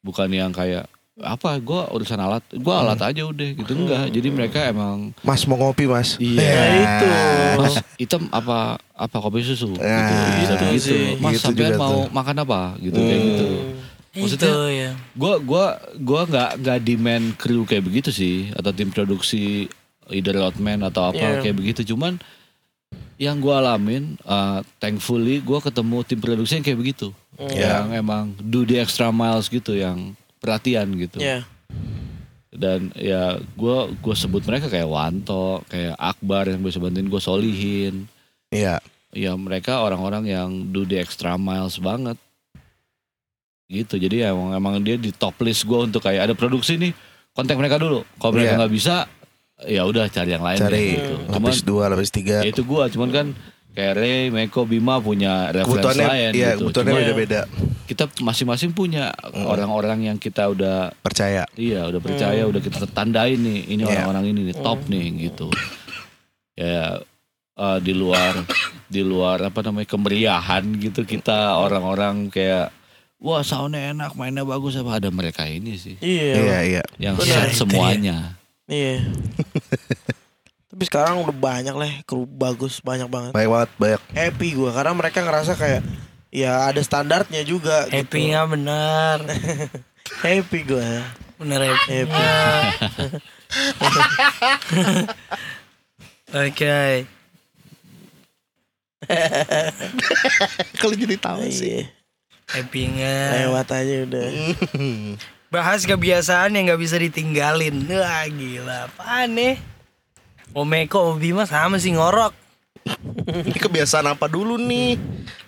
bukan 0.00 0.28
yang 0.28 0.50
kayak 0.50 0.86
apa 1.14 1.55
gue 1.57 1.80
urusan 1.92 2.16
alat 2.16 2.40
gue 2.48 2.74
alat 2.74 2.96
aja 2.98 3.22
udah 3.22 3.48
gitu 3.55 3.72
enggak 3.76 4.09
jadi 4.09 4.28
mereka 4.28 4.59
emang 4.64 5.12
Mas 5.20 5.44
mau 5.44 5.55
ngopi 5.57 5.84
mas? 5.84 6.16
Iya. 6.16 6.40
Ya, 6.40 6.64
itu. 6.74 7.09
mas 7.55 7.74
hitam 7.96 8.22
apa 8.30 8.80
apa 8.92 9.16
kopi 9.18 9.40
susu 9.40 9.70
gitu, 9.70 9.82
bisa 10.34 10.53
gitu 10.53 10.64
begitu 10.64 10.86
sih. 10.88 11.03
mas 11.16 11.32
Gitu 11.32 11.42
sampean 11.44 11.70
juga 11.70 11.78
mau 11.78 11.92
tuh. 11.92 12.05
makan 12.11 12.36
apa 12.40 12.61
gitu 12.78 12.98
kayak 12.98 13.12
Hmm. 13.14 13.28
gitu 13.28 13.46
Maksudnya- 14.14 14.44
itu 14.44 14.54
ya. 14.70 14.90
gua 15.14 15.34
gua 15.38 15.64
gua 15.96 16.20
nggak 16.24 16.50
nggak 16.58 16.78
demand 16.82 17.26
kru 17.34 17.64
kayak 17.64 17.80
begitu 17.82 18.10
sih 18.10 18.52
atau 18.52 18.68
tim 18.70 18.88
produksi 18.88 19.72
either 20.08 20.34
roadman 20.34 20.82
atau 20.82 21.08
apa 21.08 21.16
Iya. 21.18 21.40
kayak 21.40 21.56
begitu 21.56 21.80
cuman 21.88 22.20
yang 23.16 23.38
gua 23.38 23.58
alamin 23.58 24.20
uh, 24.22 24.60
thankfully 24.76 25.40
gua 25.40 25.58
ketemu 25.58 25.96
tim 26.02 26.18
produksi 26.18 26.52
yang 26.54 26.66
kayak 26.66 26.76
begitu 26.78 27.08
Iya. 27.38 27.80
yang 27.80 27.86
emang 27.96 28.24
do 28.38 28.62
the 28.62 28.76
extra 28.76 29.08
miles 29.08 29.46
gitu 29.46 29.72
yang 29.72 30.12
perhatian 30.38 30.92
gitu 30.94 31.16
Ya. 31.16 31.48
dan 32.52 32.92
ya 32.92 33.40
gua 33.54 33.88
gua 33.96 34.12
sebut 34.12 34.44
mereka 34.44 34.68
kayak 34.68 34.84
Wanto 34.84 35.64
kayak 35.66 35.96
Akbar 35.96 36.44
yang 36.46 36.60
bisa 36.60 36.76
bantuin 36.76 37.08
gua 37.08 37.18
solihin 37.18 38.04
Iya. 38.50 38.76
ya 39.10 39.32
mereka 39.34 39.80
orang-orang 39.80 40.24
yang 40.26 40.50
do 40.68 40.84
the 40.84 41.00
extra 41.00 41.34
miles 41.34 41.80
banget 41.80 42.20
gitu 43.73 43.97
jadi 43.97 44.29
ya 44.29 44.37
emang 44.37 44.53
emang 44.53 44.75
dia 44.79 44.95
di 44.95 45.09
top 45.11 45.41
list 45.41 45.64
gue 45.64 45.81
untuk 45.81 46.05
kayak 46.05 46.29
ada 46.29 46.35
produksi 46.37 46.77
nih 46.77 46.93
kontak 47.33 47.57
mereka 47.57 47.81
dulu 47.81 48.05
kalau 48.20 48.37
mereka 48.37 48.53
Iya. 48.53 48.59
nggak 48.61 48.73
bisa 48.73 48.95
ya 49.62 49.83
udah 49.83 50.05
cari 50.07 50.31
yang 50.31 50.43
lain 50.43 50.59
deh, 50.59 50.66
Cari 50.66 50.87
gitu. 50.93 51.14
cuman 51.33 51.49
lapis 51.49 51.62
dua, 51.62 51.85
lapis 51.89 52.11
tiga. 52.11 52.43
ya 52.43 52.51
itu 52.51 52.61
gue 52.61 52.83
cuman 52.93 53.09
kan 53.09 53.27
kayak 53.73 53.95
Ray, 53.97 54.29
Meko, 54.29 54.68
Bima 54.68 55.01
punya 55.01 55.49
referensi 55.49 55.97
lain 55.97 56.31
iya, 56.37 56.53
gitu 56.53 56.68
kebutuhannya 56.68 56.93
beda-beda. 56.93 57.41
kita 57.89 58.05
masing-masing 58.20 58.77
punya 58.77 59.09
orang-orang 59.33 60.12
yang 60.12 60.16
kita 60.20 60.53
udah 60.53 60.93
Percaya. 61.01 61.49
Iya 61.57 61.89
udah 61.89 62.01
percaya 62.01 62.45
udah 62.45 62.61
kita 62.61 62.85
tandain 62.93 63.41
nih 63.41 63.73
ini 63.73 63.81
Iya. 63.81 64.05
orang-orang 64.05 64.25
ini 64.29 64.41
nih 64.53 64.57
top 64.61 64.81
nih 64.87 65.05
gitu. 65.25 65.49
Ya 66.53 67.01
eh, 67.55 67.79
di 67.81 67.93
luar 67.97 68.45
di 68.89 69.01
luar 69.01 69.41
apa 69.41 69.64
namanya 69.64 69.89
kemeriahan 69.89 70.64
gitu 70.77 71.09
kita 71.09 71.57
orang-orang 71.57 72.29
kayak 72.29 72.68
wah 73.23 73.47
soundnya 73.47 73.95
enak 73.95 74.18
mainnya 74.18 74.43
bagus 74.43 74.75
apa 74.75 74.99
ada 74.99 75.09
mereka 75.14 75.47
ini 75.47 75.79
sih 75.79 75.95
Iya. 76.03 76.35
Iya, 76.35 76.59
iya. 76.66 76.83
yang 76.99 77.14
Benar, 77.14 77.55
set 77.55 77.62
semuanya. 77.62 78.35
Iya. 78.66 79.07
Tapi 80.73 80.83
sekarang 80.89 81.23
udah 81.23 81.37
banyak 81.37 81.75
lah 81.77 81.91
kru 82.03 82.27
bagus 82.27 82.83
banyak 82.83 83.07
banget. 83.07 83.31
Baik 83.31 83.49
banget, 83.53 83.70
banyak. 83.79 84.01
Happy 84.16 84.49
gue 84.57 84.70
karena 84.73 84.93
mereka 84.97 85.18
ngerasa 85.23 85.53
kayak 85.55 85.85
ya 86.33 86.66
ada 86.66 86.81
standarnya 86.83 87.47
juga. 87.47 87.87
Happy 87.95 88.27
gitu. 88.27 88.33
nggak 88.35 88.47
benar. 88.51 89.16
Happy 90.25 90.59
gue. 90.66 90.89
Bener 91.39 91.61
happy. 91.62 92.07
Happy. 92.07 92.25
Oke. 96.33 97.07
Kalau 100.81 100.95
jadi 100.97 101.16
tahu 101.20 101.45
sih. 101.53 101.85
Nggak? 102.51 103.28
Lewat 103.38 103.68
aja 103.70 103.95
udah. 104.05 104.26
Bahas 105.55 105.84
kebiasaan 105.84 106.53
yang 106.53 106.64
nggak 106.66 106.80
bisa 106.80 106.97
ditinggalin. 106.97 107.84
Wah 107.86 108.24
gila, 108.24 108.88
apaan 108.88 109.36
nih? 109.36 109.55
Omeko, 110.53 111.16
Bima 111.16 111.45
sama 111.45 111.76
sih 111.76 111.93
ngorok. 111.93 112.32
Ini 113.22 113.57
kebiasaan 113.57 114.09
apa 114.09 114.26
dulu 114.26 114.57
nih? 114.57 114.97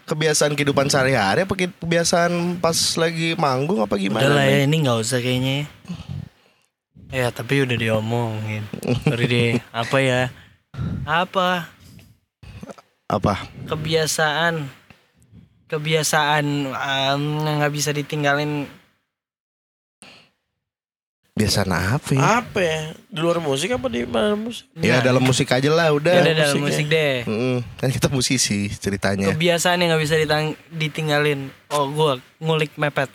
Kebiasaan 0.05 0.53
kehidupan 0.53 0.87
sehari-hari 0.87 1.43
apa 1.43 1.55
ke- 1.55 1.73
kebiasaan 1.75 2.61
pas 2.61 2.77
lagi 2.95 3.33
manggung 3.35 3.81
apa 3.81 3.97
gimana? 3.97 4.23
Udah 4.23 4.33
lah 4.35 4.45
ya 4.45 4.59
ini 4.63 4.77
nggak 4.81 4.99
usah 5.01 5.19
kayaknya 5.19 5.53
ya. 5.53 5.67
Ya 7.15 7.27
tapi 7.31 7.65
udah 7.65 7.77
diomongin. 7.77 8.65
Sorry 9.03 9.25
deh. 9.25 9.53
Apa 9.73 9.97
ya? 9.99 10.29
Apa? 11.03 11.69
Apa? 13.07 13.45
Kebiasaan. 13.67 14.69
Kebiasaan 15.65 16.45
em, 16.69 17.23
nggak 17.41 17.73
bisa 17.73 17.91
ditinggalin. 17.91 18.69
Kebiasaan 21.35 21.71
apa 21.73 22.11
ya? 22.15 22.21
Apa 22.39 22.59
ya? 22.63 22.81
Di 23.11 23.19
luar 23.19 23.43
musik 23.43 23.75
apa 23.75 23.91
di 23.91 24.07
mana 24.07 24.39
musik? 24.39 24.71
Ya 24.77 25.03
dalam 25.03 25.19
musik 25.19 25.51
aja 25.51 25.67
lah 25.67 25.91
Ya 25.91 25.93
udah. 25.93 26.15
udah 26.21 26.35
dalam 26.37 26.57
musik 26.63 26.87
deh. 26.87 27.27
Mm-mm. 27.27 27.59
Kan 27.75 27.91
kita 27.91 28.07
musisi 28.07 28.71
ceritanya. 28.71 29.35
Kebiasaan 29.35 29.83
yang 29.83 29.91
nggak 29.91 30.03
bisa 30.05 30.15
ditang- 30.15 30.55
ditinggalin. 30.71 31.51
Oh 31.69 31.91
gua 31.91 32.23
ngulik 32.39 32.71
mepet. 32.77 33.11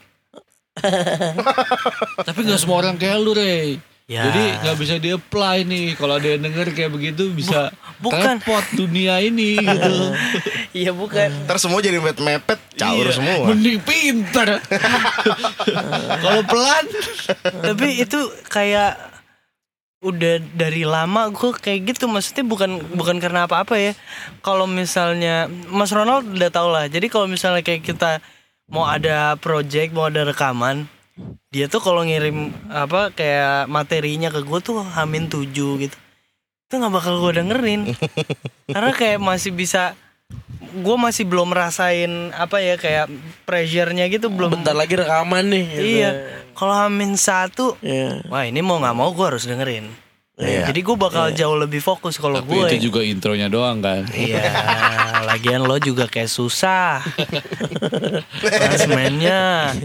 Tapi 2.28 2.40
nggak 2.42 2.60
semua 2.60 2.84
orang 2.84 2.96
kayak 2.96 3.20
lu, 3.20 3.32
Rey. 3.32 3.80
Ya. 4.10 4.26
Jadi 4.26 4.42
nggak 4.66 4.78
bisa 4.82 4.94
di 4.98 5.14
apply 5.14 5.70
nih. 5.70 5.94
Kalau 5.94 6.18
ada 6.18 6.26
yang 6.26 6.42
denger 6.42 6.74
kayak 6.74 6.90
begitu 6.90 7.30
bisa 7.30 7.70
bukan. 8.02 8.42
repot 8.42 8.66
dunia 8.74 9.22
ini 9.22 9.62
gitu. 9.62 9.96
Iya 10.74 10.92
bukan. 10.98 11.46
Ntar 11.46 11.62
semua 11.62 11.78
jadi 11.78 12.02
mepet-mepet, 12.02 12.58
caur 12.74 13.06
Iya, 13.06 13.14
semua. 13.14 13.54
Mending 13.54 13.78
pinter. 13.86 14.58
Kalau 16.26 16.42
pelan, 16.50 16.86
tapi 17.62 18.02
itu 18.02 18.18
kayak 18.50 18.98
udah 20.00 20.40
dari 20.56 20.88
lama 20.88 21.28
gue 21.28 21.52
kayak 21.60 21.92
gitu 21.92 22.08
maksudnya 22.08 22.48
bukan 22.48 22.80
bukan 22.96 23.20
karena 23.20 23.44
apa-apa 23.52 23.76
ya 23.76 23.92
kalau 24.40 24.64
misalnya 24.64 25.52
Mas 25.68 25.92
Ronald 25.92 26.24
udah 26.24 26.48
tau 26.48 26.72
lah 26.72 26.88
jadi 26.88 27.12
kalau 27.12 27.28
misalnya 27.28 27.60
kayak 27.60 27.84
kita 27.84 28.24
mau 28.72 28.88
ada 28.88 29.36
project 29.36 29.92
mau 29.92 30.08
ada 30.08 30.24
rekaman 30.24 30.88
dia 31.50 31.66
tuh 31.66 31.82
kalau 31.82 32.06
ngirim 32.06 32.54
apa 32.70 33.10
kayak 33.10 33.66
materinya 33.66 34.30
ke 34.30 34.42
gue 34.42 34.60
tuh 34.62 34.80
hamin 34.80 35.26
tujuh 35.28 35.82
gitu 35.82 35.98
itu 36.70 36.74
nggak 36.74 36.94
bakal 36.94 37.18
gue 37.20 37.42
dengerin 37.42 37.90
karena 38.76 38.92
kayak 38.94 39.18
masih 39.18 39.50
bisa 39.50 39.98
gue 40.70 40.96
masih 40.96 41.26
belum 41.26 41.50
rasain 41.50 42.30
apa 42.38 42.62
ya 42.62 42.78
kayak 42.78 43.10
pressure-nya 43.44 44.06
gitu 44.06 44.30
belum 44.30 44.62
Bentar 44.62 44.78
lagi 44.78 44.94
rekaman 44.94 45.50
nih. 45.50 45.66
gitu. 45.66 45.82
Iya, 45.98 46.10
kalau 46.54 46.78
Hamin 46.78 47.18
satu, 47.18 47.74
Iya. 47.82 48.22
wah 48.30 48.46
ini 48.46 48.62
mau 48.62 48.78
nggak 48.78 48.94
mau 48.94 49.10
gue 49.10 49.26
harus 49.26 49.50
dengerin. 49.50 49.90
Iya. 50.40 50.72
Jadi 50.72 50.80
gue 50.80 50.96
bakal 50.96 51.36
jauh 51.36 51.60
lebih 51.60 51.84
fokus 51.84 52.16
kalau 52.16 52.40
tapi 52.40 52.56
gue. 52.56 52.68
itu 52.72 52.88
juga 52.88 53.04
intronya 53.04 53.52
doang 53.52 53.84
kan. 53.84 54.08
Iya, 54.08 54.40
lagian 55.30 55.68
lo 55.68 55.76
juga 55.84 56.08
kayak 56.08 56.32
susah. 56.32 57.04
Transmennya. 58.40 59.76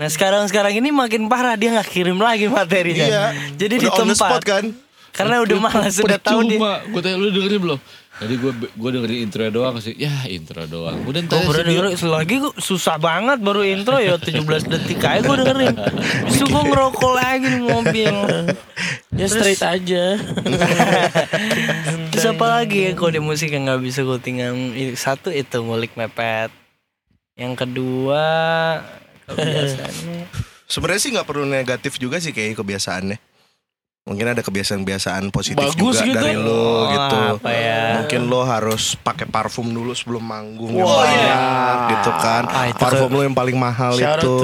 Nah 0.00 0.08
sekarang 0.08 0.48
sekarang 0.48 0.72
ini 0.72 0.88
makin 0.88 1.28
parah 1.28 1.60
dia 1.60 1.76
nggak 1.76 1.92
kirim 1.92 2.16
lagi 2.16 2.48
materinya. 2.48 3.04
Iya. 3.04 3.24
Jadi 3.60 3.74
di 3.84 3.86
Udah 3.86 3.92
the 3.92 4.02
tempat. 4.08 4.16
spot 4.16 4.42
kan? 4.42 4.64
Karena 5.12 5.44
udah 5.44 5.56
malas 5.60 6.00
sudah 6.00 6.16
tahu 6.16 6.40
dia. 6.48 6.56
Percuma. 6.56 6.72
Gue 6.88 7.00
tanya 7.04 7.16
lu 7.20 7.28
dengerin 7.28 7.60
belum? 7.60 7.78
Tadi 8.22 8.34
gue 8.38 8.52
gue 8.54 8.90
dengerin 8.94 9.18
intro 9.26 9.42
doang 9.50 9.82
sih. 9.82 9.98
Ya 9.98 10.14
intro 10.30 10.62
doang. 10.70 11.02
Udah 11.02 11.26
Gue 11.26 11.26
ntar 11.26 11.42
baru 11.42 11.66
denger 11.66 11.84
lagi 12.06 12.38
gue 12.38 12.54
susah 12.62 13.02
banget 13.02 13.42
baru 13.42 13.66
intro 13.66 13.98
ya 13.98 14.14
17 14.14 14.70
detik 14.70 15.02
aja 15.02 15.26
gue 15.26 15.36
dengerin. 15.42 15.74
Bisa 16.30 16.44
gue 16.46 16.62
ngerokok 16.70 17.12
lagi 17.18 17.46
di 17.50 17.60
mobil. 17.66 18.14
Ya 19.18 19.26
straight 19.26 19.62
aja. 19.66 20.22
Terus 22.14 22.26
apa 22.30 22.62
lagi 22.62 22.86
ya 22.86 22.92
di 22.94 23.20
musik 23.20 23.50
yang 23.50 23.66
nggak 23.66 23.82
bisa 23.82 24.06
gue 24.06 24.18
tinggal 24.22 24.54
Satu 24.94 25.32
itu 25.32 25.64
ngulik 25.64 25.96
mepet 25.96 26.52
Yang 27.34 27.64
kedua 27.64 28.24
Kebiasaannya 29.26 30.52
Sebenarnya 30.72 31.00
sih 31.04 31.10
nggak 31.12 31.28
perlu 31.28 31.44
negatif 31.44 32.00
juga 32.00 32.16
sih 32.16 32.32
kayak 32.32 32.56
kebiasaannya. 32.56 33.31
Mungkin 34.02 34.26
ada 34.28 34.42
kebiasaan-kebiasaan 34.42 35.30
positif 35.30 35.62
Bagus 35.62 35.78
juga 35.78 36.02
gitu. 36.02 36.18
dari 36.18 36.34
lo 36.34 36.50
Oh, 36.50 36.90
gitu. 36.90 37.18
apa 37.38 37.50
ya? 37.54 37.82
Mungkin 37.96 38.20
lo 38.26 38.42
harus 38.42 38.98
pakai 38.98 39.24
parfum 39.24 39.62
dulu 39.64 39.94
sebelum 39.94 40.18
manggung 40.20 40.74
yang 40.74 40.82
Wah, 40.82 41.06
banyak 41.06 41.22
iya. 41.22 41.88
gitu 41.88 42.10
kan. 42.12 42.42
Ah, 42.44 42.66
itu 42.66 42.82
parfum 42.82 43.08
lo 43.08 43.22
yang 43.22 43.30
paling 43.30 43.54
mahal 43.54 43.94
Shout 43.94 44.18
out 44.18 44.26
itu. 44.26 44.42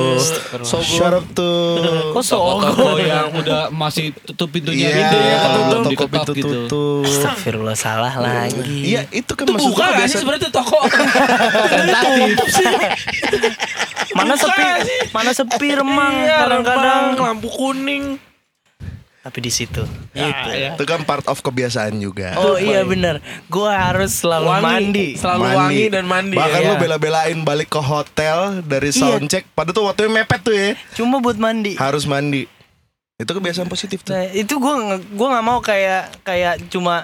Shout 0.62 1.10
out 1.12 1.26
to 1.34 1.50
Kok 1.74 1.82
Toko-toko 1.82 2.20
sogo 2.22 2.70
yang 3.02 3.34
udah 3.34 3.66
masih 3.68 4.14
tutup 4.22 4.46
pintunya 4.48 4.78
Iya, 4.84 4.98
gitu 5.00 5.16
ya, 5.18 5.36
kalau 5.40 5.58
belum 5.64 5.82
toko 5.90 6.04
pintu 6.06 6.32
gitu. 6.32 6.46
tutup. 6.62 7.02
Astagfirullah 7.04 7.74
salah 7.74 8.14
lagi 8.14 8.78
Iya, 8.86 9.10
itu 9.10 9.32
kan 9.34 9.42
Itu 9.42 9.52
maksud 9.52 9.74
buka 9.74 9.74
gua 9.74 9.90
gak 9.90 9.90
sih 9.90 9.98
kebiasaan- 9.98 10.20
sebenarnya 10.22 10.42
tuh 10.46 10.52
toko? 10.54 10.78
Tentatif. 11.74 12.30
Mana 14.14 14.34
sepi 14.34 14.66
Mana 15.10 15.30
sepi 15.34 15.68
remang 15.74 16.14
Iya, 16.16 16.46
Kadang-kadang 16.46 17.02
Remang, 17.10 17.26
lampu 17.34 17.50
kuning. 17.50 18.22
Tapi 19.18 19.38
di 19.40 19.50
situ 19.50 19.82
Gitu. 20.10 20.48
Itu 20.74 20.84
kan 20.84 21.02
part 21.02 21.26
of 21.26 21.38
kebiasaan 21.38 21.98
juga. 21.98 22.38
Oh 22.38 22.54
iya 22.54 22.82
bener 22.82 23.18
Gue 23.46 23.68
harus 23.68 24.14
selalu 24.14 24.46
Wangi. 24.48 24.64
mandi 24.64 25.08
Selalu 25.14 25.42
wangi 25.44 25.84
dan 25.88 26.04
mandi. 26.06 26.36
Bahkan 26.36 26.60
ya. 26.60 26.68
lo 26.68 26.74
bela-belain 26.76 27.38
balik 27.42 27.68
ke 27.68 27.78
hotel 27.78 28.62
dari 28.62 28.88
Iya. 28.88 29.18
soundcheck. 29.18 29.44
Padahal 29.52 29.74
tuh 29.74 29.84
waktunya 29.84 30.10
mepet 30.12 30.40
tuh 30.40 30.54
ya. 30.54 30.70
Cuma 30.94 31.18
buat 31.18 31.36
mandi 31.36 31.74
Harus 31.74 32.04
mandi. 32.04 32.46
Itu 33.18 33.34
kebiasaan 33.34 33.66
positif 33.66 34.06
tuh. 34.06 34.14
Nah, 34.14 34.30
itu 34.30 34.54
gue 34.54 34.72
gue 35.02 35.28
nggak 35.28 35.44
mau 35.44 35.58
kayak 35.58 36.22
kayak 36.22 36.70
cuma 36.70 37.02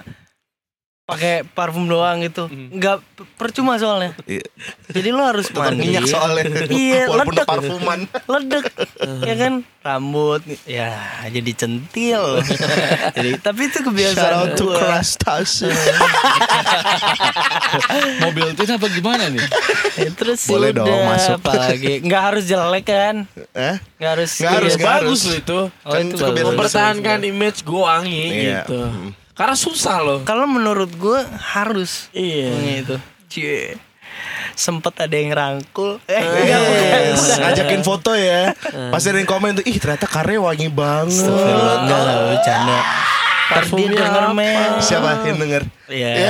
pakai 1.05 1.45
parfum 1.45 1.85
doang 1.85 2.17
gitu. 2.19 2.49
Nggak 2.49 2.97
percuma 3.37 3.77
soalnya. 3.77 4.17
Iya. 4.25 4.45
Jadi 4.89 5.09
lo 5.09 5.21
harus 5.21 5.53
mandi. 5.53 5.85
minyak 5.85 6.05
soalnya. 6.05 6.65
Iya, 6.65 7.05
Walaupun 7.05 7.31
ledek. 7.31 7.45
parfuman. 7.45 7.99
Ledek. 8.25 8.65
ya 9.21 9.35
kan? 9.37 9.53
Rambut 9.79 10.41
ya 10.65 10.97
jadi 11.29 11.51
centil. 11.53 12.41
jadi 13.13 13.37
tapi 13.37 13.69
itu 13.69 13.79
Shout 13.79 13.85
kebiasaan 13.85 14.33
out 14.33 14.49
to. 14.57 14.65
Krastase. 14.73 15.69
Mobil 18.19 18.47
tin 18.55 18.67
apa 18.67 18.87
gimana 18.89 19.29
nih? 19.29 19.45
Ya, 19.95 20.09
terus 20.09 20.41
Boleh 20.49 20.73
udah, 20.73 20.83
dong, 20.83 21.01
masuk. 21.05 21.37
apalagi 21.37 22.01
nggak 22.01 22.21
harus 22.23 22.43
jelek 22.45 22.83
kan? 22.83 23.15
Eh? 23.53 23.75
Nggak 24.01 24.11
harus 24.11 24.31
Nggak 24.35 24.53
harus, 24.57 24.73
iya, 24.73 24.83
Bagus 24.83 25.21
itu. 25.29 25.59
Oh, 25.85 25.91
Kan 25.93 26.01
itu 26.09 26.17
itu 26.17 26.43
Mempertahankan 26.43 27.19
image 27.23 27.59
gue 27.61 27.79
wangi 27.79 28.25
Iya. 28.25 28.65
gitu. 28.65 28.79
Karena 29.35 29.51
susah 29.53 29.99
loh. 29.99 30.19
Kalau 30.23 30.47
menurut 30.47 30.89
gue 30.91 31.19
harus 31.51 32.07
Iya. 32.09 32.49
gitu. 32.79 32.95
Cie. 33.27 33.75
Sempet 34.55 34.95
ada 34.95 35.11
yang 35.11 35.35
rangkul. 35.35 35.99
Eh, 36.07 36.15
Yes. 36.15 36.23
enggak, 36.23 36.61
bukan, 36.61 37.01
bukan. 37.11 37.39
Ngajakin 37.43 37.81
foto 37.83 38.11
ya. 38.15 38.55
Pasti 38.87 39.07
ada 39.11 39.19
yang 39.19 39.27
komen 39.27 39.59
tuh, 39.59 39.65
ih 39.67 39.75
ternyata 39.75 40.07
karya 40.07 40.39
wangi 40.39 40.71
banget. 40.71 41.27
Enggak 41.27 41.99
lah 41.99 42.15
bercanda. 42.31 42.79
Ntar 43.45 43.61
dia 43.61 43.61
Parfumnya 43.61 43.99
denger 44.01 44.23
apa? 44.23 44.33
men. 44.33 44.71
Siapa 44.79 45.07
yang 45.21 45.37
denger? 45.37 45.63
Iya. 45.85 46.11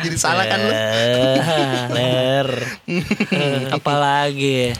Jadi 0.00 0.16
salah 0.16 0.44
kan 0.46 0.56
lu? 0.58 0.72
Eh, 0.72 1.36
Ler. 1.92 2.48
Apalagi 3.70 4.72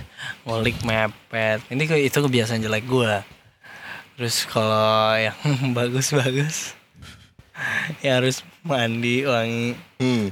ngulik 0.45 0.81
mepet. 0.81 1.61
Ini 1.69 1.83
itu 2.01 2.17
kebiasaan 2.17 2.61
jelek 2.61 2.87
gua. 2.87 3.21
Terus 4.15 4.47
kalau 4.47 5.15
yang 5.15 5.35
bagus-bagus 5.79 6.73
ya 8.01 8.19
harus 8.19 8.43
mandi 8.61 9.23
wangi 9.23 9.79
Hmm. 9.97 10.29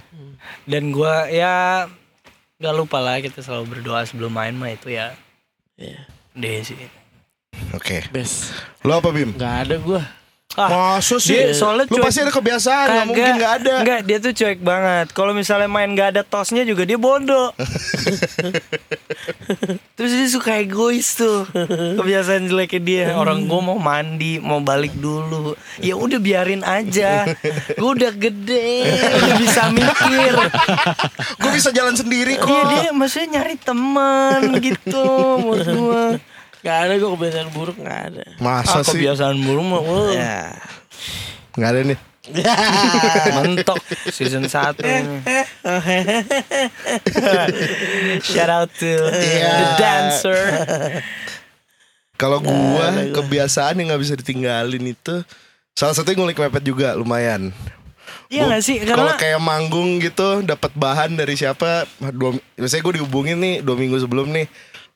dan 0.67 0.91
gua 0.91 1.27
ya 1.27 1.87
nggak 2.59 2.75
lupa 2.75 2.99
lah 2.99 3.19
kita 3.19 3.41
selalu 3.41 3.79
berdoa 3.79 4.03
sebelum 4.03 4.31
main 4.31 4.53
mah 4.53 4.71
itu 4.71 4.91
ya 4.91 5.15
Iya. 5.75 6.03
deh 6.35 6.63
sih 6.63 6.79
Oke. 7.73 8.05
Best. 8.11 8.53
Lo 8.83 8.99
apa 8.99 9.09
Bim? 9.09 9.33
Gak 9.33 9.57
ada 9.65 9.77
gue. 9.79 10.03
Ah 10.55 10.69
Masa 10.97 11.17
sih? 11.17 11.33
dia 11.33 11.53
soalnya 11.53 11.85
Lu 11.87 11.97
cuek- 11.97 12.05
pasti 12.05 12.21
ada 12.21 12.31
kebiasaan, 12.31 12.87
nggak 12.87 13.07
mungkin 13.07 13.25
nggak 13.35 13.53
ada. 13.59 13.75
Enggak, 13.81 14.01
dia 14.03 14.19
tuh 14.19 14.33
cuek 14.33 14.61
banget. 14.61 15.07
Kalau 15.11 15.33
misalnya 15.33 15.65
main 15.67 15.89
nggak 15.89 16.09
ada 16.11 16.23
tosnya 16.23 16.63
juga 16.63 16.83
dia 16.83 16.97
bodoh. 16.97 17.57
Terus 19.93 20.11
dia 20.11 20.29
suka 20.29 20.59
egois 20.59 21.15
tuh. 21.15 21.47
Kebiasaan 21.97 22.47
jeleknya 22.47 22.81
dia. 22.81 23.07
Orang 23.15 23.45
gue 23.45 23.61
mau 23.63 23.77
mandi, 23.77 24.37
mau 24.37 24.59
balik 24.59 24.93
dulu. 24.95 25.55
Ya 25.79 25.95
udah 25.95 26.19
biarin 26.19 26.63
aja. 26.63 27.29
Gue 27.73 27.91
udah 27.95 28.13
gede, 28.13 28.93
udah 29.15 29.37
bisa 29.39 29.63
mikir. 29.71 30.33
Gue 31.39 31.51
bisa 31.53 31.71
jalan 31.71 31.95
sendiri 31.95 32.37
kok. 32.37 32.49
Dia 32.49 32.63
dia 32.83 32.91
maksudnya 32.91 33.41
nyari 33.41 33.57
teman 33.57 34.41
gitu 34.61 35.05
menurut 35.39 35.67
gue. 35.67 36.05
Gak 36.63 36.77
ada 36.81 36.95
gue 36.95 37.11
kebiasaan 37.11 37.49
buruk 37.51 37.77
gak 37.77 38.01
ada. 38.09 38.25
Masa 38.39 38.79
Ah, 38.79 38.83
sih? 38.83 38.95
kebiasaan 38.95 39.37
buruk 39.39 39.65
mah. 39.65 39.81
wah. 39.81 40.11
Ya. 40.11 40.55
Nggak 41.53 41.71
ada 41.71 41.81
nih. 41.85 41.99
Mentok 43.35 43.83
season 44.09 44.47
1 44.47 44.79
Shout 48.23 48.47
out 48.49 48.71
to 48.73 48.91
the 49.11 49.43
dancer 49.75 50.39
Kalau 52.15 52.39
gua 52.39 52.95
kebiasaan 53.11 53.75
yang 53.77 53.91
nggak 53.91 53.99
bisa 54.01 54.15
ditinggalin 54.15 54.87
itu 54.89 55.27
salah 55.75 55.91
satunya 55.93 56.15
ngulik 56.17 56.39
mepet 56.39 56.63
juga 56.63 56.95
lumayan. 56.95 57.51
Iya 58.29 58.47
gak 58.47 58.63
sih? 58.63 58.79
Kalau 58.81 59.03
Karena 59.03 59.19
kayak 59.19 59.41
manggung 59.43 59.99
gitu 59.99 60.41
dapat 60.41 60.71
bahan 60.73 61.13
dari 61.13 61.35
siapa 61.35 61.85
dua, 62.13 62.33
Misalnya 62.55 62.83
gue 62.83 62.95
dihubungin 62.97 63.37
nih 63.37 63.55
dua 63.59 63.75
minggu 63.75 63.99
sebelum 63.99 64.31
nih 64.31 64.47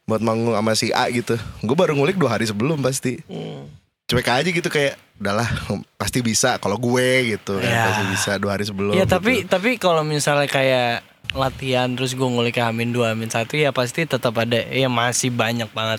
Buat 0.07 0.23
manggung 0.23 0.55
sama 0.55 0.73
si 0.73 0.91
A 0.91 1.07
gitu 1.09 1.35
Gue 1.61 1.75
baru 1.75 1.93
ngulik 1.93 2.15
dua 2.15 2.31
hari 2.33 2.45
sebelum 2.45 2.79
pasti 2.79 3.19
Hmm. 3.27 3.67
Cuek 4.07 4.23
aja 4.25 4.47
gitu 4.47 4.67
kayak 4.67 4.95
Udahlah 5.17 5.51
pasti 5.97 6.21
bisa 6.21 6.57
Kalau 6.57 6.77
gue 6.77 7.09
gitu 7.33 7.59
kan 7.59 7.67
Ya. 7.67 7.85
Pasti 7.87 8.05
bisa 8.09 8.31
dua 8.37 8.55
hari 8.55 8.63
sebelum 8.63 8.95
ya 8.95 9.03
tapi 9.05 9.43
gitu. 9.43 9.51
tapi 9.51 9.71
kalau 9.77 10.01
misalnya 10.01 10.47
kayak 10.47 11.03
latihan 11.33 11.91
terus 11.91 12.13
gue 12.13 12.23
ngulik 12.23 12.55
ke 12.55 12.63
Amin 12.63 12.91
2 12.91 13.03
Amin 13.09 13.27
1 13.27 13.45
ya 13.53 13.71
pasti 13.71 14.07
tetap 14.07 14.31
ada 14.37 14.63
ya 14.63 14.87
masih 14.87 15.29
banyak 15.29 15.67
banget 15.69 15.99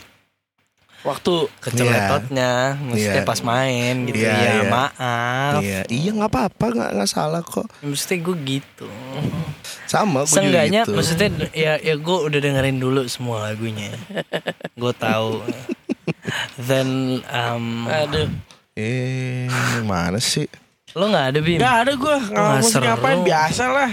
Waktu 1.00 1.52
keceletotnya 1.62 2.80
maksudnya 2.82 3.22
Iya. 3.22 3.28
pas 3.28 3.40
main 3.42 3.96
gitu 4.04 4.18
Iya, 4.18 4.34
ya 4.34 4.52
iya. 4.56 4.64
maaf 4.66 5.60
Iya, 5.60 5.80
iya 5.86 6.10
nggak 6.12 6.28
apa-apa, 6.28 6.66
nggak 6.70 6.90
nggak 6.96 7.10
salah 7.10 7.42
kok. 7.42 7.68
Maksudnya 7.80 8.18
gue 8.20 8.36
gitu 8.50 8.88
Sama 9.88 10.22
gue 10.22 10.28
juga 10.28 10.36
Seenggaknya 10.38 10.82
gitu. 10.84 10.94
maksudnya 10.94 11.30
ya 11.52 11.74
ya 11.78 11.96
gue 11.96 12.18
udah 12.22 12.40
dengerin 12.40 12.78
dulu 12.78 13.02
semua 13.08 13.48
lagunya 13.48 13.96
Gue 14.74 14.94
tahu 14.94 15.42
Then 16.60 17.22
um, 17.26 17.88
aduh 17.88 18.28
Eh, 18.76 19.50
mana 19.82 20.20
sih? 20.20 20.46
Lo 20.94 21.08
gak 21.08 21.34
ada 21.34 21.40
Bim? 21.40 21.58
Gak 21.58 21.76
ada 21.82 21.92
gue 21.94 22.16
Nggak 22.30 22.52
musik 22.60 22.78
ngapain 22.80 23.20
biasa 23.24 23.64
lah 23.66 23.92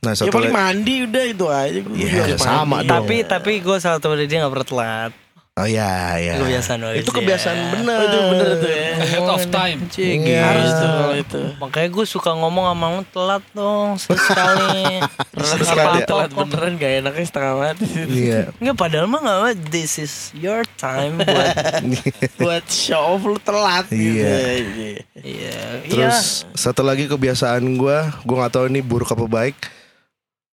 Nah, 0.00 0.12
Ya 0.12 0.16
satu 0.16 0.32
paling 0.32 0.48
lagi. 0.48 0.56
mandi 0.56 0.94
udah 1.04 1.24
itu 1.26 1.46
aja 1.46 1.78
gue 1.78 1.94
Iya, 1.94 2.40
sama 2.40 2.80
dong. 2.80 3.04
Tapi 3.04 3.16
tapi 3.22 3.60
gue 3.60 3.76
salah 3.76 4.00
tahu 4.00 4.16
dia 4.16 4.40
gak 4.40 4.48
pernah 4.48 4.68
telat 4.68 5.12
Oh 5.60 5.68
ya, 5.68 6.16
ya. 6.16 6.40
Kebiasaan 6.40 6.80
Itu 6.96 7.12
kebiasaan 7.12 7.58
bener. 7.76 7.98
Oh, 8.00 8.06
itu 8.08 8.18
bener 8.32 8.48
tuh 8.56 8.70
ya 8.72 8.90
Head 8.96 9.28
of 9.28 9.44
time. 9.52 9.78
Cik, 9.92 10.16
Iya. 10.24 10.42
Harus 10.42 10.70
tuh 10.72 10.88
kalau 10.88 11.14
itu 11.14 11.40
Makanya 11.60 11.88
gue 11.92 12.06
suka 12.08 12.30
ngomong 12.32 12.64
sama 12.64 12.86
lo 12.90 13.02
telat 13.04 13.44
dong 13.52 13.88
sekali. 14.00 15.04
Sekali. 15.60 15.98
Telat 16.08 16.30
beneran 16.32 16.72
gak 16.76 16.92
enaknya 17.04 17.24
setengah 17.28 17.54
mati 17.54 17.84
Iya. 18.08 18.40
Enggak 18.56 18.76
padahal 18.76 19.04
mah 19.04 19.20
gak 19.20 19.36
apa, 19.36 19.50
this 19.68 20.00
is 20.00 20.32
your 20.32 20.64
time 20.80 21.20
buat 21.20 21.54
Buat 22.40 22.64
show 22.66 23.16
off 23.16 23.22
lu 23.22 23.36
telat 23.36 23.84
gitu 23.92 24.24
Iya. 24.24 24.36
Iya 24.64 24.96
Iya 25.20 25.58
Terus 25.84 26.48
satu 26.56 26.80
lagi 26.80 27.04
kebiasaan 27.04 27.60
gue, 27.76 27.98
gue 28.24 28.36
nggak 28.36 28.52
tahu 28.52 28.64
ini 28.66 28.80
buruk 28.80 29.10
apa 29.10 29.26
baik. 29.26 29.56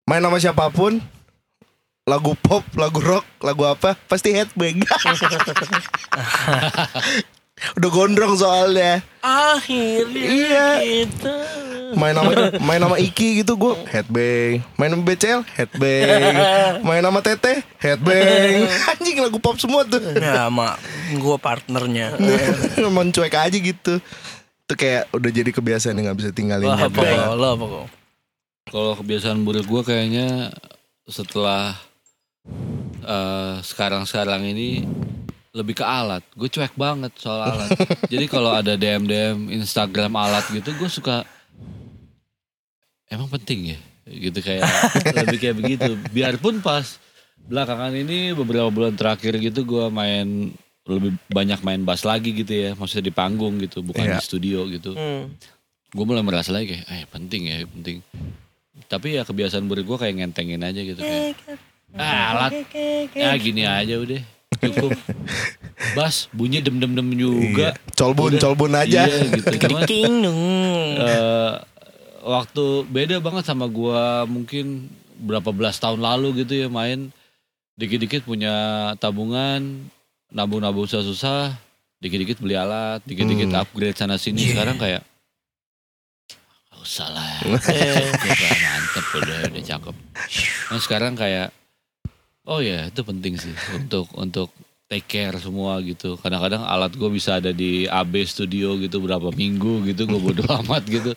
Main 0.03 0.19
sama 0.19 0.39
siapa 0.39 0.67
pun, 0.67 0.99
lagu 2.07 2.39
pop, 2.39 2.63
lagu 2.79 3.03
rock, 3.03 3.27
lagu 3.43 3.67
apa, 3.67 3.99
pasti 4.07 4.31
headbang. 4.31 4.79
Udah 7.77 7.89
gondrong 7.89 8.37
soalnya. 8.37 9.01
Akhirnya 9.19 10.13
Iya. 10.13 10.67
kita 10.77 11.35
Main 11.97 12.13
sama 12.13 12.31
main 12.69 12.79
sama 12.79 12.95
Iki 13.01 13.41
gitu 13.41 13.57
gue 13.57 13.73
headbang. 13.89 14.61
Main 14.77 14.93
sama 14.93 15.03
BCL 15.03 15.41
headbang. 15.57 16.35
Main 16.87 17.01
sama 17.01 17.19
Tete 17.25 17.65
headbang. 17.81 18.69
Anjing 18.93 19.17
lagu 19.17 19.41
pop 19.41 19.57
semua 19.57 19.83
tuh. 19.83 19.99
Ya 19.99 20.47
sama 20.47 20.77
gue 21.11 21.37
partnernya 21.41 22.13
Emang 22.77 23.09
cuek 23.09 23.33
aja 23.33 23.57
gitu. 23.57 23.97
Itu 24.63 24.73
kayak 24.77 25.09
udah 25.11 25.31
jadi 25.33 25.49
kebiasaan 25.49 25.97
yang 25.97 26.13
gak 26.13 26.19
bisa 26.21 26.29
tinggalin. 26.31 26.69
Apa 26.69 26.87
headbang. 26.87 27.35
Lo 27.35 27.47
apa? 27.57 27.65
Kalau 28.69 28.93
kebiasaan 28.95 29.41
buruk 29.41 29.65
gue 29.65 29.81
kayaknya 29.81 30.53
setelah 31.09 31.73
eh, 33.01 33.55
sekarang-sekarang 33.61 34.43
ini 34.45 34.83
lebih 35.51 35.73
ke 35.73 35.85
alat. 35.85 36.21
Gue 36.33 36.47
cuek 36.47 36.73
banget 36.73 37.11
soal 37.17 37.41
alat. 37.43 37.69
Jadi 38.13 38.25
kalau 38.25 38.51
ada 38.51 38.73
DM 38.73 39.03
DM 39.03 39.39
Instagram 39.55 40.13
alat 40.13 40.45
gitu, 40.49 40.69
gue 40.71 40.87
suka 40.87 41.25
emang 43.07 43.31
penting 43.31 43.73
ya, 43.73 43.79
gitu 44.05 44.39
kayak 44.39 44.67
lebih 45.23 45.37
kayak 45.39 45.55
begitu. 45.57 45.89
Biarpun 46.11 46.59
pas 46.59 46.99
belakangan 47.39 47.95
ini 47.95 48.33
beberapa 48.33 48.67
bulan 48.67 48.93
terakhir 48.93 49.39
gitu 49.39 49.63
gue 49.63 49.85
main 49.87 50.51
lebih 50.83 51.15
banyak 51.27 51.59
main 51.61 51.81
bass 51.81 52.03
lagi 52.03 52.31
gitu 52.31 52.51
ya, 52.51 52.69
maksudnya 52.73 53.07
di 53.07 53.13
panggung 53.13 53.55
gitu, 53.57 53.79
bukan 53.81 54.03
Iya. 54.03 54.13
di 54.13 54.21
studio 54.21 54.59
gitu 54.67 54.91
Hmm. 54.93 55.31
gue 55.87 56.03
mulai 56.03 56.19
merasa 56.19 56.51
lagi 56.51 56.75
kayak 56.75 56.85
eh 56.85 57.07
penting 57.07 57.41
ya 57.43 57.57
penting 57.63 57.97
tapi 58.85 59.15
ya 59.15 59.23
kebiasaan 59.23 59.63
buruk 59.65 59.83
gue 59.85 59.97
kayak 59.97 60.15
ngentengin 60.19 60.59
aja 60.59 60.79
gitu 60.79 60.99
kayak 60.99 61.39
ah, 61.93 62.23
alat 62.33 62.51
ya 63.13 63.31
gini 63.35 63.63
aja 63.63 63.95
udah 63.95 64.21
cukup 64.59 64.91
bas 65.93 66.27
bunyi 66.29 66.59
dem 66.59 66.77
dem 66.77 66.91
dem 66.91 67.09
juga 67.11 67.71
Iya. 67.71 67.93
Colbun, 67.93 68.31
Udah. 68.31 68.41
colbun 68.41 68.71
aja. 68.73 69.05
iya 69.05 69.17
gitu 69.29 69.53
cuman 69.63 69.85
dong 69.85 70.41
eh, 70.97 71.53
waktu 72.21 72.65
beda 72.85 73.17
banget 73.17 73.43
sama 73.45 73.65
gue 73.65 74.01
mungkin 74.25 74.89
berapa 75.17 75.49
belas 75.49 75.77
tahun 75.77 75.97
lalu 75.99 76.43
gitu 76.43 76.53
ya 76.57 76.67
main 76.67 77.09
dikit-dikit 77.73 78.21
punya 78.23 78.53
tabungan 78.97 79.85
nabung-nabung 80.27 80.85
susah-susah 80.85 81.53
dikit-dikit 81.97 82.37
beli 82.37 82.53
alat 82.53 83.01
dikit-dikit 83.03 83.47
Hmm. 83.47 83.61
upgrade 83.61 83.95
sana 83.95 84.17
sini 84.17 84.41
Yeah. 84.43 84.51
sekarang 84.53 84.77
kayak 84.77 85.01
"Gak 86.67 86.79
usah 86.79 87.07
lah 87.09 87.29
Eh, 87.73 88.05
Udah 88.09 88.53
mantep 88.59 89.05
udah 89.15 89.37
udah 89.47 89.63
cakep. 89.63 89.95
Nah 90.67 90.79
sekarang 90.79 91.13
kayak 91.13 91.49
oh 92.47 92.63
ya 92.63 92.87
itu 92.87 93.01
penting 93.03 93.35
sih 93.35 93.53
untuk 93.75 94.07
untuk 94.15 94.49
take 94.87 95.05
care 95.05 95.35
semua 95.37 95.83
gitu. 95.83 96.15
Kadang-kadang 96.15 96.63
alat 96.63 96.95
gue 96.95 97.09
bisa 97.11 97.43
ada 97.43 97.51
di 97.51 97.85
AB 97.85 98.23
studio 98.23 98.79
gitu 98.79 99.03
berapa 99.03 99.35
minggu 99.35 99.83
gitu 99.91 100.07
gue 100.07 100.19
bodo 100.19 100.43
amat 100.63 100.83
gitu. 100.87 101.11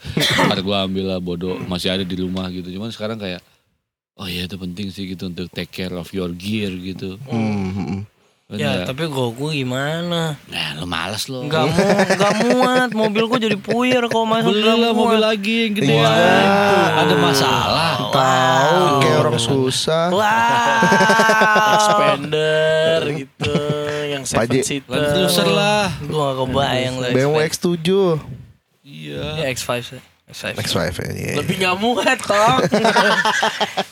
Ntar 0.50 0.60
gue 0.60 0.76
ambil 0.76 1.04
lah 1.16 1.20
bodo 1.22 1.54
masih 1.70 1.94
ada 1.94 2.02
di 2.02 2.18
rumah 2.18 2.50
gitu. 2.50 2.66
Cuman 2.74 2.90
sekarang 2.90 3.22
kayak 3.22 3.40
oh 4.18 4.26
ya 4.26 4.44
itu 4.44 4.58
penting 4.58 4.90
sih 4.90 5.06
gitu 5.14 5.30
untuk 5.30 5.46
take 5.54 5.70
care 5.70 5.94
of 5.94 6.10
your 6.10 6.34
gear 6.34 6.74
gitu. 6.74 7.16
Hmm, 7.30 7.70
hmm, 7.72 7.98
Ya 8.50 8.82
Bener. 8.82 8.82
tapi 8.84 9.06
gue 9.06 9.26
gue 9.30 9.50
gimana 9.56 10.34
nah 10.46 10.66
lu 10.74 10.82
males 10.82 11.30
lo. 11.30 11.46
Gak 11.46 11.70
mau 11.70 11.86
Gak 12.10 12.32
muat 12.42 12.90
Mobil 12.90 13.22
gue 13.24 13.38
jadi 13.40 13.54
puyer 13.54 14.02
Kalau 14.04 14.26
masuk 14.26 14.50
Beli 14.50 14.66
lah 14.66 14.90
mobil 14.90 15.18
lagi 15.18 15.54
yang 15.64 15.74
gede 15.76 15.94
Wah. 15.94 16.98
Ada 16.98 17.14
masalah. 17.14 17.90
Tahu 18.10 18.82
kayak 19.00 19.18
orang 19.20 19.38
susah. 19.38 20.10
Wah 20.10 20.82
expander 21.78 23.00
gitu 23.14 23.54
yang 24.08 24.22
Paji. 24.26 24.60
seven 24.60 24.66
seater 24.66 24.90
Land 24.90 25.06
Cruiser 25.14 25.46
lah. 25.46 25.86
Gue 26.02 26.18
gak 26.20 26.36
kebayang 26.40 26.94
lah 26.98 27.08
BMW 27.14 27.40
X7 27.46 27.88
Iya. 28.82 29.24
Ya 29.38 29.46
X5 29.48 29.70
sih 29.84 30.00
X5 30.30 30.54
X5 30.56 30.78
ya. 30.78 31.12
iya. 31.12 31.34
lebih 31.36 31.54
nggak 31.58 31.76
muat 31.76 32.18
toh 32.18 32.56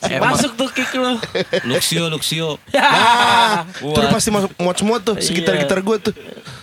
masuk 0.24 0.54
tuh 0.54 0.68
kick 0.70 0.90
lu 0.92 1.18
Luxio, 1.64 2.06
Luxio. 2.06 2.48
Ah, 2.78 3.66
itu 3.66 3.84
Buat. 3.84 3.98
udah 3.98 4.08
pasti 4.10 4.30
masuk 4.30 4.50
muat 4.56 4.76
semua 4.76 4.96
tuh 4.98 5.14
sekitar 5.16 5.54
gitar 5.56 5.78
gue 5.78 5.96
tuh. 6.00 6.14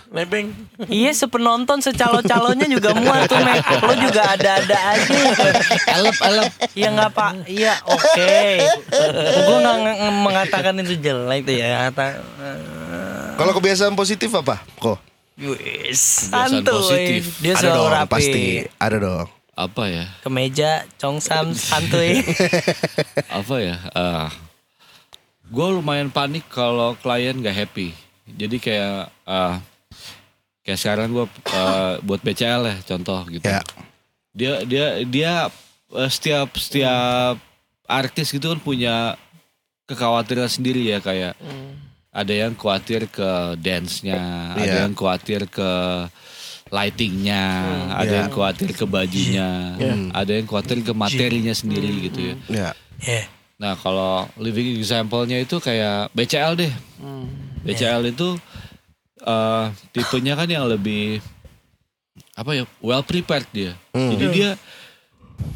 nebeng 0.10 0.48
Iya 0.88 1.12
sepenonton 1.12 1.84
secalo-calonnya 1.84 2.66
juga 2.66 2.96
muat 2.96 3.28
tuh 3.28 3.36
Mek 3.38 3.60
Lo 3.78 3.94
juga 4.00 4.32
ada-ada 4.32 4.78
aja 4.90 5.12
elep 5.92 6.16
elep 6.18 6.52
Iya 6.72 6.88
nggak 6.90 7.12
pak 7.12 7.32
Iya 7.46 7.74
oke 7.84 8.32
Gue 9.44 9.58
gak 9.60 9.78
nge- 9.78 10.00
mengatakan 10.16 10.74
itu 10.80 10.96
jelek 10.98 11.44
tuh 11.44 11.56
ya 11.58 11.92
Kata 11.92 12.08
Kalau 13.36 13.52
kebiasaan 13.52 13.92
positif 13.94 14.32
apa? 14.32 14.64
Kok? 14.80 14.96
Kebiasaan 15.36 16.64
Santuy 16.64 16.72
positif. 16.72 17.24
Dia 17.44 17.52
ada 17.52 17.60
selalu 17.60 17.84
rapi 17.92 18.08
pasti. 18.08 18.44
Ada 18.80 18.98
dong. 18.98 19.28
Apa 19.56 19.84
ya? 19.88 20.06
Kemeja 20.20 20.84
Congsam 21.00 21.56
Santuy. 21.56 22.20
Apa 23.40 23.56
ya? 23.58 23.76
Eh 23.96 24.28
gue 25.46 25.68
lumayan 25.72 26.12
panik 26.12 26.44
kalau 26.52 26.94
klien 27.00 27.40
gak 27.40 27.56
happy. 27.56 27.96
Jadi 28.28 28.58
kayak 28.60 29.08
eh 29.24 29.56
kayak 30.62 30.80
sekarang 30.80 31.08
gue 31.10 31.26
buat 32.04 32.20
BCL 32.20 32.62
ya 32.68 32.76
contoh 32.84 33.24
gitu. 33.32 33.48
Ya. 33.48 33.62
dia 34.36 34.54
dia 34.68 34.86
dia 35.08 35.34
eh, 35.96 36.10
setiap 36.12 36.52
setiap 36.60 37.40
artis 37.88 38.36
gitu 38.36 38.52
kan 38.52 38.60
punya 38.60 39.16
kekhawatiran 39.88 40.50
sendiri 40.50 40.84
ya 40.84 41.00
kayak 41.00 41.38
ada 42.10 42.34
yang 42.34 42.56
khawatir 42.56 43.12
ke 43.12 43.30
dance-nya, 43.60 44.20
ada 44.56 44.64
Iya. 44.64 44.76
yang 44.88 44.96
khawatir 44.96 45.52
ke 45.52 45.70
lightingnya, 46.68 47.44
ada 47.94 48.06
Iya. 48.06 48.20
yang 48.26 48.30
khawatir 48.30 48.70
ke 48.74 48.86
bajunya, 48.86 49.50
ada 50.12 50.32
yang 50.34 50.48
khawatir 50.50 50.82
ke 50.82 50.92
materinya 50.92 51.54
sendiri 51.54 51.90
gitu 52.04 52.20
ya. 52.22 52.36
Ya. 52.50 52.70
Ya 52.98 53.24
Nah 53.56 53.72
kalau 53.74 54.28
living 54.36 54.76
example-nya 54.76 55.40
itu 55.40 55.56
kayak 55.58 56.12
BCL 56.12 56.54
deh. 56.58 56.74
BCL 57.64 58.12
itu 58.12 58.36
eh, 59.22 59.66
tipenya 59.90 60.36
kan 60.36 60.46
yang 60.46 60.68
lebih 60.68 61.24
apa 62.36 62.52
ya 62.52 62.64
well 62.78 63.00
prepared 63.02 63.48
dia. 63.50 63.74
Hmm. 63.90 64.12
Jadi 64.12 64.26
dia 64.30 64.50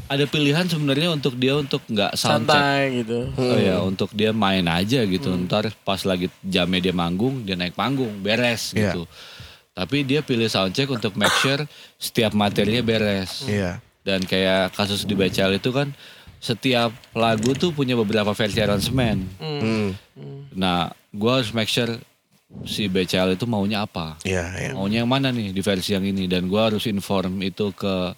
ada 0.07 0.23
pilihan 0.25 0.63
sebenarnya 0.65 1.11
untuk 1.11 1.35
dia 1.35 1.55
untuk 1.55 1.79
nggak 1.85 2.15
santai 2.15 2.99
gitu 2.99 3.31
Oh 3.31 3.55
ya 3.55 3.79
untuk 3.79 4.09
dia 4.11 4.31
main 4.31 4.63
aja 4.65 5.03
gitu. 5.03 5.35
Ntar 5.35 5.69
pas 5.83 5.99
lagi 6.01 6.31
jamnya 6.39 6.79
dia 6.79 6.95
manggung 6.95 7.43
dia 7.43 7.59
naik 7.59 7.75
panggung 7.75 8.23
beres 8.23 8.71
Iya. 8.71 8.95
gitu. 8.95 9.03
Tapi 9.79 10.03
dia 10.03 10.19
pilih 10.19 10.51
soundcheck 10.51 10.91
untuk 10.91 11.15
make 11.15 11.31
sure 11.39 11.63
setiap 11.95 12.35
materinya 12.35 12.83
beres. 12.83 13.47
Iya. 13.47 13.79
dan 13.99 14.23
kayak 14.25 14.73
kasus 14.73 15.05
di 15.05 15.13
BCL 15.13 15.59
itu 15.59 15.69
kan 15.69 15.93
setiap 16.39 16.89
lagu 17.13 17.51
tuh 17.53 17.69
punya 17.69 17.93
beberapa 17.93 18.31
versi 18.31 18.57
aransemen. 18.57 19.21
Hmm. 19.37 19.91
Nah, 20.55 20.89
gua 21.13 21.39
harus 21.39 21.51
make 21.53 21.69
sure 21.69 21.93
si 22.65 22.89
BCL 22.89 23.37
itu 23.37 23.45
maunya 23.45 23.85
apa. 23.85 24.17
Iya, 24.25 24.45
iya. 24.57 24.71
Maunya 24.73 25.03
yang 25.05 25.11
mana 25.11 25.29
nih 25.29 25.53
di 25.53 25.61
versi 25.61 25.93
yang 25.93 26.01
ini 26.03 26.25
dan 26.25 26.49
gua 26.49 26.71
harus 26.73 26.89
inform 26.89 27.37
itu 27.43 27.69
ke 27.75 28.15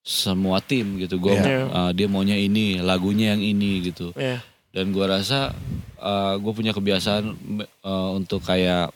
semua 0.00 0.62
tim 0.62 0.96
gitu. 0.96 1.18
Gua 1.20 1.36
Iya. 1.36 1.60
uh, 1.68 1.90
dia 1.92 2.06
maunya 2.08 2.38
ini, 2.38 2.78
lagunya 2.80 3.34
yang 3.36 3.42
ini 3.42 3.92
gitu. 3.92 4.16
Iya. 4.16 4.40
Dan 4.72 4.94
gua 4.94 5.20
rasa 5.20 5.52
gue 6.38 6.52
punya 6.54 6.70
kebiasaan 6.70 7.24
uh, 7.82 8.10
untuk 8.14 8.38
kayak 8.46 8.94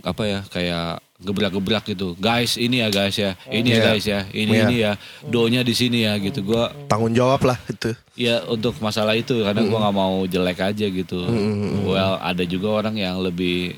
apa 0.00 0.22
ya 0.22 0.40
kayak 0.46 0.90
gebrak-gebrak 1.18 1.84
gitu 1.84 2.16
guys 2.16 2.56
ini 2.56 2.80
ya 2.80 2.88
guys 2.88 3.12
ya 3.14 3.36
ini 3.46 3.68
ya 3.68 3.76
Iya. 3.76 3.84
guys 3.84 4.04
ya 4.06 4.20
ini 4.32 4.52
Iya. 4.52 4.62
ini 4.64 4.76
ya 4.78 4.92
donya 5.22 5.60
di 5.60 5.74
sini 5.74 6.02
ya 6.02 6.16
gitu 6.16 6.40
gua 6.42 6.72
Tanggung 6.86 7.12
jawab 7.12 7.44
lah 7.44 7.58
itu. 7.66 7.92
ya 8.14 8.40
untuk 8.46 8.78
masalah 8.78 9.12
itu 9.12 9.36
karena 9.38 9.60
gua 9.62 9.84
nggak 9.84 9.96
mau 9.96 10.24
jelek 10.24 10.58
aja 10.64 10.86
gitu 10.86 11.20
well 11.84 12.16
ada 12.16 12.40
juga 12.42 12.80
orang 12.80 12.96
yang 12.96 13.18
lebih 13.18 13.76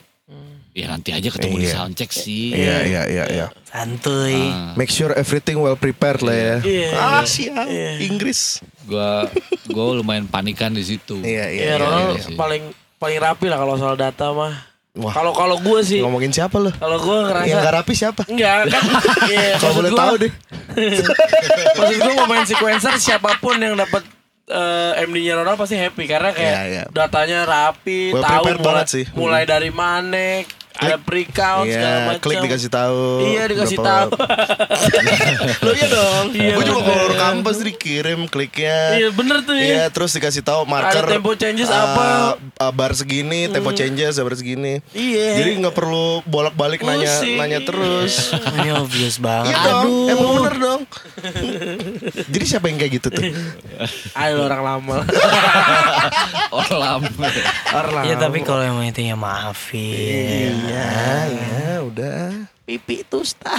ya 0.71 0.89
nanti 0.89 1.11
aja 1.11 1.29
ketemu 1.29 1.57
di 1.59 1.67
Iya. 1.67 1.75
soundcheck 1.75 2.11
sih 2.11 2.55
Iya, 2.55 2.77
iya, 2.83 3.03
iya, 3.07 3.25
iya. 3.27 3.47
Santuy. 3.67 4.37
Ah, 4.49 4.73
Make 4.73 4.89
sure 4.89 5.13
everything 5.13 5.59
well 5.59 5.77
prepared 5.77 6.21
lah 6.21 6.33
ya. 6.33 6.57
Iya. 6.63 6.91
Ah, 6.95 7.25
siap. 7.27 7.69
Inggris. 7.99 8.61
gua 8.83 9.29
gua 9.67 9.93
lumayan 9.95 10.25
panikan 10.25 10.71
di 10.71 10.81
situ 10.83 11.21
Iya, 11.21 11.49
iya. 11.49 11.63
Iya, 11.67 11.77
iya. 11.77 12.07
Iya 12.09 12.23
sih. 12.23 12.37
paling 12.37 12.63
paling 12.97 13.19
rapi 13.19 13.47
lah 13.47 13.59
kalau 13.59 13.75
soal 13.75 13.97
data 13.97 14.31
mah. 14.31 14.72
Wah. 14.95 15.09
Kalau 15.11 15.33
kalau 15.33 15.57
gue 15.57 15.81
sih, 15.81 15.99
Ngomongin 15.99 16.29
siapa 16.29 16.57
lo? 16.57 16.69
kalau 16.71 17.01
gue 17.01 17.17
ngerasa 17.25 17.49
Yang 17.49 17.61
gak 17.63 17.75
rapi 17.75 17.93
siapa? 17.95 18.23
enggak 18.29 18.53
kan. 18.53 18.67
Iya, 19.33 19.57
Kalau 19.57 19.75
boleh 19.75 19.91
gua- 19.91 20.01
tahu 20.03 20.15
deh. 20.21 20.33
maksud 21.79 21.97
gue 21.99 22.13
ngomongin 22.15 22.47
sequencer 22.47 22.95
siapa 22.99 23.31
pun 23.39 23.57
yang 23.57 23.73
dapat 23.75 24.05
eh, 24.45 25.03
MD-nya 25.03 25.33
Ronald 25.35 25.57
pasti 25.57 25.77
happy 25.77 26.05
karena 26.05 26.31
kayak 26.31 26.53
Iya, 26.53 26.63
iya. 26.67 26.83
datanya 26.89 27.45
rapi, 27.45 28.13
Well 28.13 28.21
tahu 28.21 28.45
mulai, 28.55 28.85
sih. 28.85 29.05
mulai 29.15 29.43
dari 29.45 29.71
mana, 29.71 30.45
ada 30.73 30.97
pre-count 30.97 31.67
segala 31.67 31.93
Iya, 31.93 32.07
macam. 32.09 32.23
klik 32.23 32.39
dikasih 32.41 32.71
tahu. 32.71 33.05
Iya 33.25 33.43
dikasih 33.45 33.79
tahu. 33.79 34.09
Lo 35.65 35.71
iya 35.73 35.87
dong. 35.89 36.25
Iya, 36.33 36.55
Gue 36.57 36.65
juga 36.65 36.81
kalau 36.83 37.05
rekam 37.09 37.35
pasti 37.43 37.63
dikirim 37.67 38.21
kliknya. 38.27 38.79
Iya 38.97 39.09
bener 39.11 39.37
tuh 39.43 39.55
ya. 39.55 39.63
Iya, 39.63 39.85
terus 39.89 40.11
dikasih 40.13 40.43
tau 40.43 40.65
marker. 40.65 41.05
Ada 41.05 41.13
tempo 41.13 41.31
changes 41.35 41.69
uh, 41.69 41.77
apa? 41.77 42.07
uh, 42.41 42.73
bar 42.73 42.93
segini, 42.93 43.47
tempo 43.49 43.71
changes 43.73 44.17
bar 44.17 44.33
segini. 44.33 44.81
Iya. 44.93 45.39
Jadi 45.39 45.51
nggak 45.61 45.75
perlu 45.75 46.25
bolak-balik 46.25 46.83
nanya 46.83 47.11
Pusing. 47.11 47.37
nanya 47.37 47.61
terus. 47.63 48.33
Ini 48.57 48.69
obvious 48.77 49.17
banget. 49.19 49.53
Iya 49.53 49.59
dong, 49.63 49.91
emang 50.09 50.31
bener 50.41 50.57
dong. 50.57 50.83
Jadi 52.33 52.45
siapa 52.45 52.67
yang 52.67 52.79
kayak 52.79 52.93
gitu 52.97 53.09
tuh? 53.09 53.23
Ayo 54.21 54.47
orang 54.47 54.63
lama. 54.63 54.97
orang 56.53 56.79
lama 56.79 57.09
orang 57.73 57.93
lama. 57.95 58.07
Ya 58.09 58.15
tapi 58.17 58.41
kalau 58.43 58.63
emang 58.63 58.85
intinya 58.85 59.17
maafin. 59.17 59.83
Iya, 59.83 60.53
ya 60.63 60.87
udah. 61.83 62.47
pipi 62.63 63.03
tusta. 63.05 63.59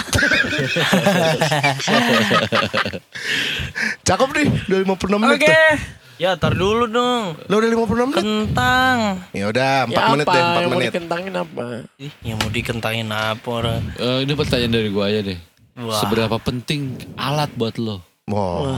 Cakep 4.02 4.28
nih, 4.32 4.46
udah 4.66 4.78
56 4.96 5.20
menit 5.20 5.36
Oke. 5.36 5.46
tuh. 5.46 5.76
Ya 6.14 6.30
tar 6.34 6.54
dulu 6.54 6.86
dong. 6.86 7.34
Lo 7.44 7.58
udah 7.58 7.68
50 7.68 8.06
menit? 8.06 8.22
Kentang. 8.22 8.98
Ya 9.30 9.44
udah, 9.46 9.72
4 9.84 9.92
Ya 9.92 10.02
menit 10.08 10.24
apa? 10.24 10.32
deh, 10.32 10.40
4 10.40 10.54
yang 10.54 10.54
mau 10.64 10.72
menit. 10.72 10.88
dikentangin 10.88 11.34
apa? 11.34 11.64
Ih, 11.98 12.12
yang 12.22 12.36
mau 12.38 12.48
dikentangin 12.48 13.08
apa 13.10 13.48
orang? 13.50 13.82
Eh, 13.94 14.18
ini 14.22 14.32
pertanyaan 14.32 14.72
dari 14.72 14.88
gua 14.88 15.04
aja 15.06 15.20
deh 15.22 15.38
Wah. 15.74 15.98
seberapa 15.98 16.36
penting 16.38 16.80
alat 17.14 17.50
buat 17.52 17.74
lo 17.76 17.98
Wow. 18.24 18.72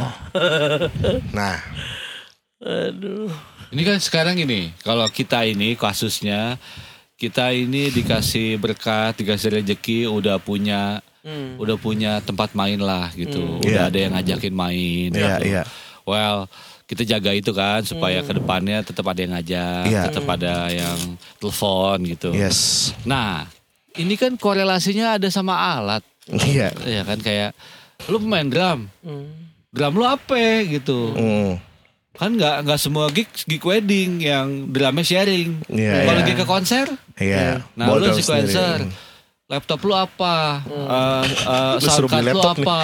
Nah, 1.36 1.60
Aduh. 2.58 3.30
Ini 3.68 3.82
kan 3.84 3.98
sekarang 3.98 4.36
ini, 4.36 4.72
kalau 4.80 5.04
kita 5.06 5.44
ini 5.44 5.76
kasusnya, 5.76 6.56
kita 7.16 7.48
ini 7.50 7.88
dikasih 7.88 8.60
berkat, 8.60 9.16
dikasih 9.16 9.60
rezeki, 9.60 10.04
udah 10.06 10.36
punya, 10.36 11.00
Hmm. 11.24 11.56
udah 11.58 11.74
punya 11.74 12.20
tempat 12.20 12.52
main 12.52 12.78
lah 12.78 13.10
gitu, 13.10 13.58
Iya. 13.58 13.66
udah 13.66 13.82
ada 13.90 13.98
yang 13.98 14.12
ngajakin 14.14 14.54
main. 14.54 15.08
Iya, 15.10 15.26
gitu. 15.40 15.44
iya. 15.48 15.62
Well, 16.06 16.46
kita 16.86 17.02
jaga 17.02 17.34
itu 17.34 17.50
kan 17.50 17.82
supaya 17.82 18.22
Hmm. 18.22 18.28
ke 18.28 18.32
depannya 18.36 18.78
tetap 18.84 19.10
ada 19.10 19.18
yang 19.18 19.32
ngajak, 19.34 19.84
Iya. 19.90 20.02
tetap 20.06 20.26
ada 20.28 20.54
yang 20.70 20.98
telepon 21.40 21.96
gitu. 22.06 22.30
yes. 22.30 22.92
Nah, 23.02 23.48
ini 23.96 24.14
kan 24.14 24.36
korelasinya 24.36 25.18
ada 25.18 25.26
sama 25.26 25.56
alat, 25.56 26.04
Iya. 26.30 26.70
ya 26.84 27.02
kan 27.02 27.18
kayak 27.18 27.56
lu 28.06 28.20
pemain 28.20 28.46
drum, 28.46 28.86
Hmm. 29.02 29.26
drum 29.72 29.92
lu 29.96 30.04
apa 30.04 30.36
gitu 30.62 31.10
Hmm. 31.10 31.52
Kan 32.16 32.30
nggak 32.30 32.64
nggak 32.64 32.78
semua 32.78 33.06
gig 33.08 33.28
gig 33.44 33.60
wedding 33.60 34.18
yang 34.18 34.46
drumnya 34.66 35.02
sharing 35.02 35.60
Iya, 35.66 36.04
kalau 36.04 36.18
iya. 36.18 36.26
gig 36.26 36.36
ke 36.36 36.46
konser 36.46 36.86
Iya. 37.14 37.60
nah 37.72 37.86
lu 37.86 38.00
Modal 38.00 38.12
sequencer 38.14 38.78
sendiri. 38.82 38.96
laptop 39.46 39.80
lu 39.80 39.94
apa 39.94 40.36
Eh, 40.64 41.24
eh, 41.24 41.74
Lu 41.74 41.80
sound 41.80 41.92
suruh 41.94 42.08
card 42.08 42.18
beli 42.18 42.26
lu 42.26 42.32
laptop 42.34 42.56
nih. 42.56 42.64
apa 42.64 42.80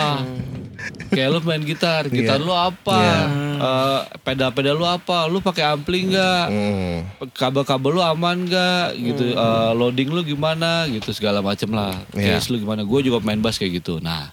kayak 1.08 1.28
lu 1.28 1.38
main 1.42 1.62
gitar 1.62 2.02
gitar 2.08 2.36
Iya. 2.36 2.42
lu 2.42 2.52
apa 2.52 2.98
Iya. 2.98 3.18
Eh, 3.56 4.00
pedal-pedal 4.20 4.74
lu 4.74 4.84
apa 4.84 5.18
lu 5.26 5.38
pakai 5.38 5.64
ampli 5.64 5.98
nggak 6.06 6.46
Hmm. 6.48 6.96
kabel-kabel 7.30 7.90
lu 7.90 8.02
aman 8.02 8.36
nggak 8.42 8.86
gitu 8.96 9.24
Eh, 9.30 9.70
loading 9.72 10.08
lu 10.08 10.20
gimana 10.22 10.84
gitu 10.86 11.08
segala 11.10 11.40
macem 11.40 11.70
lah 11.70 11.96
Iya. 12.12 12.36
case 12.36 12.48
lu 12.48 12.58
gimana 12.58 12.82
gue 12.82 13.00
juga 13.00 13.18
main 13.18 13.38
bass 13.38 13.56
kayak 13.56 13.78
gitu 13.78 13.96
nah 13.98 14.28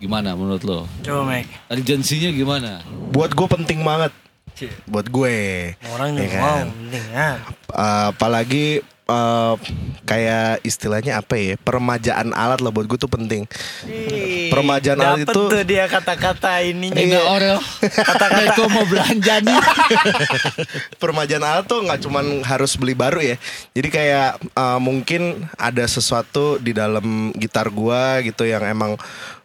gimana 0.00 0.32
menurut 0.32 0.62
lo 0.64 0.78
Coba 1.04 1.28
Mek. 1.28 1.46
urgensinya 1.68 2.32
gimana 2.32 2.80
Buat 3.10 3.34
gue 3.34 3.48
penting 3.50 3.82
banget. 3.82 4.12
Buat 4.86 5.08
gue. 5.08 5.36
Orang 5.90 6.14
Iya 6.14 6.20
juga 6.20 6.36
kan? 6.36 6.44
mau 6.44 6.72
penting 6.72 7.04
kan. 7.10 7.36
Uh, 7.70 8.06
apalagi 8.12 8.66
uh, 9.06 9.54
kayak 10.04 10.60
istilahnya 10.62 11.18
apa 11.18 11.34
ya 11.34 11.54
peremajaan 11.56 12.30
alat 12.30 12.60
lah 12.60 12.70
buat 12.70 12.86
gue 12.86 12.96
tuh 12.96 13.08
penting 13.08 13.48
Peremajaan 14.48 15.00
alat 15.00 15.18
Dapet 15.24 15.32
itu 15.32 15.42
tuh 15.48 15.62
dia 15.64 15.84
kata-kata 15.84 16.60
ininya. 16.62 16.96
Nina 16.96 17.20
Orel 17.26 17.58
Kata-kata 17.82 18.62
mau 18.68 18.84
belanja 18.84 19.34
nih 19.42 19.58
peremajaan 21.00 21.44
alat 21.44 21.64
tuh 21.66 21.80
nggak 21.82 22.00
cuman 22.04 22.26
harus 22.44 22.76
beli 22.76 22.92
baru 22.94 23.20
ya 23.22 23.36
jadi 23.72 23.88
kayak 23.88 24.30
uh, 24.54 24.78
mungkin 24.78 25.50
ada 25.56 25.82
sesuatu 25.82 26.56
di 26.56 26.70
dalam 26.70 27.32
gitar 27.34 27.72
gua 27.72 28.20
gitu 28.22 28.44
yang 28.44 28.62
emang 28.62 28.94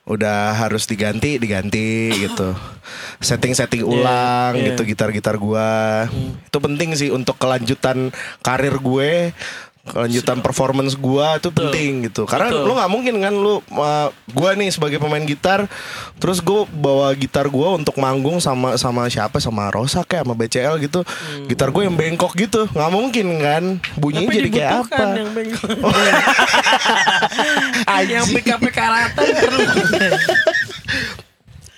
udah 0.06 0.54
harus 0.54 0.86
diganti 0.86 1.42
diganti 1.42 2.14
gitu. 2.14 2.54
Setting-setting 3.18 3.82
ulang 3.82 4.54
iya. 4.54 4.74
gitu 4.74 4.86
gitar-gitar 4.86 5.42
gua. 5.42 6.06
Itu 6.46 6.62
penting 6.62 6.94
sih 6.94 7.10
untuk 7.10 7.42
kelanjutan 7.42 8.14
karir 8.46 8.78
gue 8.78 9.34
kelanjutan 9.86 10.42
performance 10.42 10.98
gua 10.98 11.38
itu 11.38 11.54
penting 11.54 12.10
gitu. 12.10 12.26
Karena 12.26 12.50
Betul. 12.50 12.66
lu 12.66 12.74
nggak 12.74 12.92
mungkin 12.92 13.16
kan 13.22 13.34
lu 13.34 13.62
uh, 13.62 14.10
gua 14.34 14.58
nih 14.58 14.74
sebagai 14.74 14.98
pemain 14.98 15.22
gitar 15.22 15.70
terus 16.18 16.42
gue 16.42 16.66
bawa 16.74 17.14
gitar 17.14 17.46
gua 17.52 17.78
untuk 17.78 17.94
manggung 18.02 18.42
sama 18.42 18.76
sama 18.82 19.06
siapa? 19.08 19.38
Sama 19.38 19.70
Rosa 19.70 20.02
kayak 20.02 20.26
sama 20.26 20.34
BCL 20.34 20.82
gitu. 20.82 21.06
Gitar 21.46 21.70
gue 21.70 21.86
yang 21.86 21.94
bengkok 21.94 22.34
gitu. 22.34 22.66
Nggak 22.74 22.92
mungkin 22.92 23.28
kan? 23.40 23.64
Bunyinya 23.96 24.30
Tapi 24.30 24.38
jadi 24.42 24.50
kayak 24.50 24.72
apa? 24.90 25.04
yang 25.14 25.32
bengkok. 25.32 25.70
yang 28.16 28.26
PKP 28.30 28.64
karatan 28.74 29.26
perlu. 29.38 29.66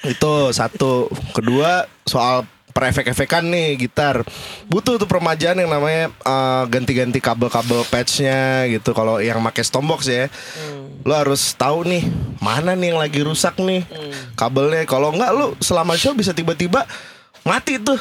itu 0.07 0.33
satu. 0.55 1.11
Kedua 1.35 1.83
soal 2.07 2.47
perefek-efekan 2.77 3.41
nih 3.49 3.89
gitar. 3.89 4.21
Butuh 4.69 5.01
tuh 5.01 5.09
peremajaan 5.09 5.57
yang 5.57 5.73
namanya 5.73 6.13
uh, 6.21 6.69
ganti-ganti 6.69 7.17
kabel-kabel 7.17 7.81
patchnya 7.89 8.69
gitu. 8.69 8.93
Kalau 8.93 9.17
yang 9.17 9.41
pakai 9.41 9.65
stombox 9.65 10.05
ya 10.05 10.29
lo 11.07 11.15
harus 11.15 11.55
tahu 11.57 11.87
nih 11.87 12.03
mana 12.43 12.75
nih 12.77 12.93
yang 12.93 13.01
lagi 13.01 13.25
rusak 13.25 13.57
nih 13.57 13.81
kabelnya. 14.37 14.85
Kalau 14.85 15.09
enggak 15.09 15.33
lo 15.33 15.57
selama 15.57 15.97
show 15.97 16.13
bisa 16.13 16.37
tiba-tiba 16.37 16.85
mati 17.41 17.81
tuh. 17.81 17.97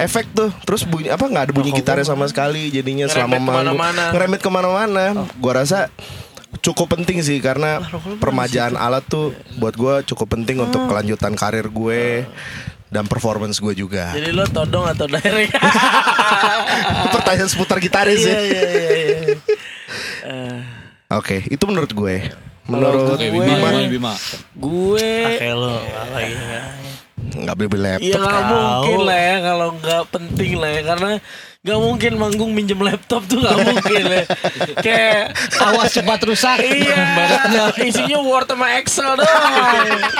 Efek 0.00 0.32
tuh. 0.32 0.48
Terus 0.64 0.88
bunyi 0.88 1.12
apa 1.12 1.28
nggak 1.28 1.44
ada 1.50 1.52
bunyi 1.52 1.76
gitarnya 1.76 2.08
sama 2.08 2.24
sekali. 2.24 2.72
Jadinya 2.72 3.12
selama 3.12 3.36
Ngerembet 3.36 3.52
ke 3.52 3.60
mana-mana. 3.60 4.04
ngerembet 4.16 4.40
ke 4.40 4.50
mana-mana. 4.50 5.04
Gua 5.36 5.52
rasa 5.60 5.92
cukup 6.64 6.96
penting 6.96 7.20
sih 7.20 7.44
karena 7.44 7.84
peremajaan 8.24 8.72
alat 8.72 9.04
tuh 9.04 9.36
buat 9.60 9.76
gua 9.76 10.00
cukup 10.00 10.32
penting 10.32 10.64
untuk 10.64 10.88
kelanjutan 10.88 11.36
karir 11.36 11.68
gue 11.68 12.24
dan 12.88 13.04
performance 13.04 13.56
gue 13.56 13.74
juga. 13.74 14.10
Jadi 14.10 14.30
lo 14.30 14.44
todong 14.44 14.86
atau 14.86 15.04
direct? 15.06 15.52
Pertanyaan 17.14 17.46
seputar 17.46 17.78
gitaris 17.78 18.20
Iya 18.20 18.28
ya. 18.28 18.40
iya 18.40 18.62
iya. 18.64 18.88
iya. 18.98 19.36
Eh, 20.24 20.58
Oke, 21.10 21.44
itu 21.46 21.64
menurut 21.64 21.88
gue. 21.88 22.16
Menurut 22.64 23.16
Oke 23.16 23.26
gue- 23.26 23.40
Bima 23.40 23.68
Bima, 23.82 24.12
gue 24.54 25.08
Kayak 25.34 25.56
lo 25.56 25.72
lagi 26.10 26.34
nggak. 27.38 27.56
beli 27.58 27.78
laptop. 27.78 28.04
Iya 28.04 28.16
nggak 28.18 28.44
mungkin 28.46 28.98
lah 29.02 29.18
ya 29.18 29.36
kalau 29.42 29.68
nggak 29.74 30.02
penting 30.08 30.52
lah 30.54 30.70
ya 30.70 30.82
karena 30.82 31.10
nggak 31.68 31.78
mungkin 31.78 32.12
manggung 32.16 32.50
minjem 32.50 32.80
laptop 32.80 33.20
tuh 33.24 33.38
nggak 33.38 33.56
mungkin 33.60 34.02
ya. 34.08 34.24
Kayak 34.80 35.36
Awas 35.60 35.92
cepat 35.92 36.20
rusak. 36.24 36.56
iya 36.58 37.28
isinya 37.78 38.18
Word 38.18 38.48
sama 38.48 38.72
Excel 38.74 39.12
doang 39.14 39.52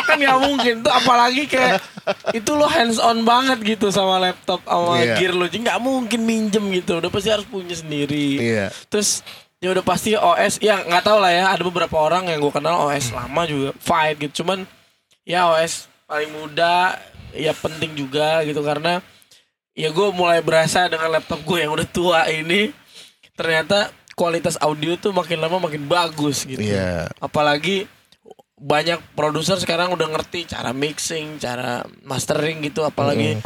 kan 0.05 0.16
nggak 0.16 0.38
mungkin 0.38 0.74
tuh 0.80 0.92
apalagi 0.92 1.49
kayak 1.49 1.80
itu 2.30 2.51
lo 2.53 2.68
hands 2.68 2.96
on 2.96 3.22
banget 3.22 3.59
gitu 3.66 3.88
sama 3.88 4.18
laptop 4.18 4.61
sama 4.62 4.99
Iya. 4.99 5.16
gear 5.16 5.32
lo 5.32 5.44
jadi 5.44 5.64
nggak 5.64 5.80
mungkin 5.80 6.20
minjem 6.22 6.64
gitu 6.70 6.99
udah 6.99 7.09
pasti 7.09 7.28
harus 7.28 7.44
punya 7.44 7.72
sendiri 7.72 8.36
Iya. 8.36 8.66
terus 8.86 9.24
ya 9.59 9.70
udah 9.70 9.82
pasti 9.82 10.14
OS 10.14 10.59
ya 10.59 10.80
nggak 10.80 11.03
tahu 11.03 11.18
lah 11.18 11.30
ya 11.30 11.44
ada 11.49 11.62
beberapa 11.62 11.96
orang 11.96 12.26
yang 12.26 12.38
gue 12.38 12.53
kenal 12.53 12.84
OS 12.84 13.11
lama 13.11 13.42
juga 13.42 13.72
fine 13.76 14.14
gitu 14.20 14.42
cuman 14.42 14.68
ya 15.24 15.49
OS 15.49 15.88
paling 16.05 16.30
muda 16.30 16.96
ya 17.30 17.53
penting 17.53 17.92
juga 17.92 18.40
gitu 18.42 18.61
karena 18.61 19.03
ya 19.79 19.95
gue 19.95 20.09
mulai 20.11 20.43
berasa 20.43 20.91
dengan 20.91 21.07
laptop 21.14 21.47
gue 21.47 21.62
yang 21.62 21.70
udah 21.70 21.87
tua 21.87 22.26
ini. 22.26 22.74
Ternyata 23.39 23.95
kualitas 24.18 24.59
audio 24.59 24.99
tuh 24.99 25.14
makin 25.14 25.39
lama 25.39 25.62
makin 25.62 25.87
bagus 25.87 26.43
gitu. 26.43 26.59
Iya. 26.59 27.07
apalagi 27.22 27.87
banyak 28.59 28.99
produser 29.14 29.55
sekarang 29.55 29.95
udah 29.95 30.11
ngerti 30.18 30.51
cara 30.51 30.74
mixing 30.74 31.39
cara 31.39 31.87
mastering 32.03 32.59
gitu. 32.66 32.83
Apalagi 32.83 33.39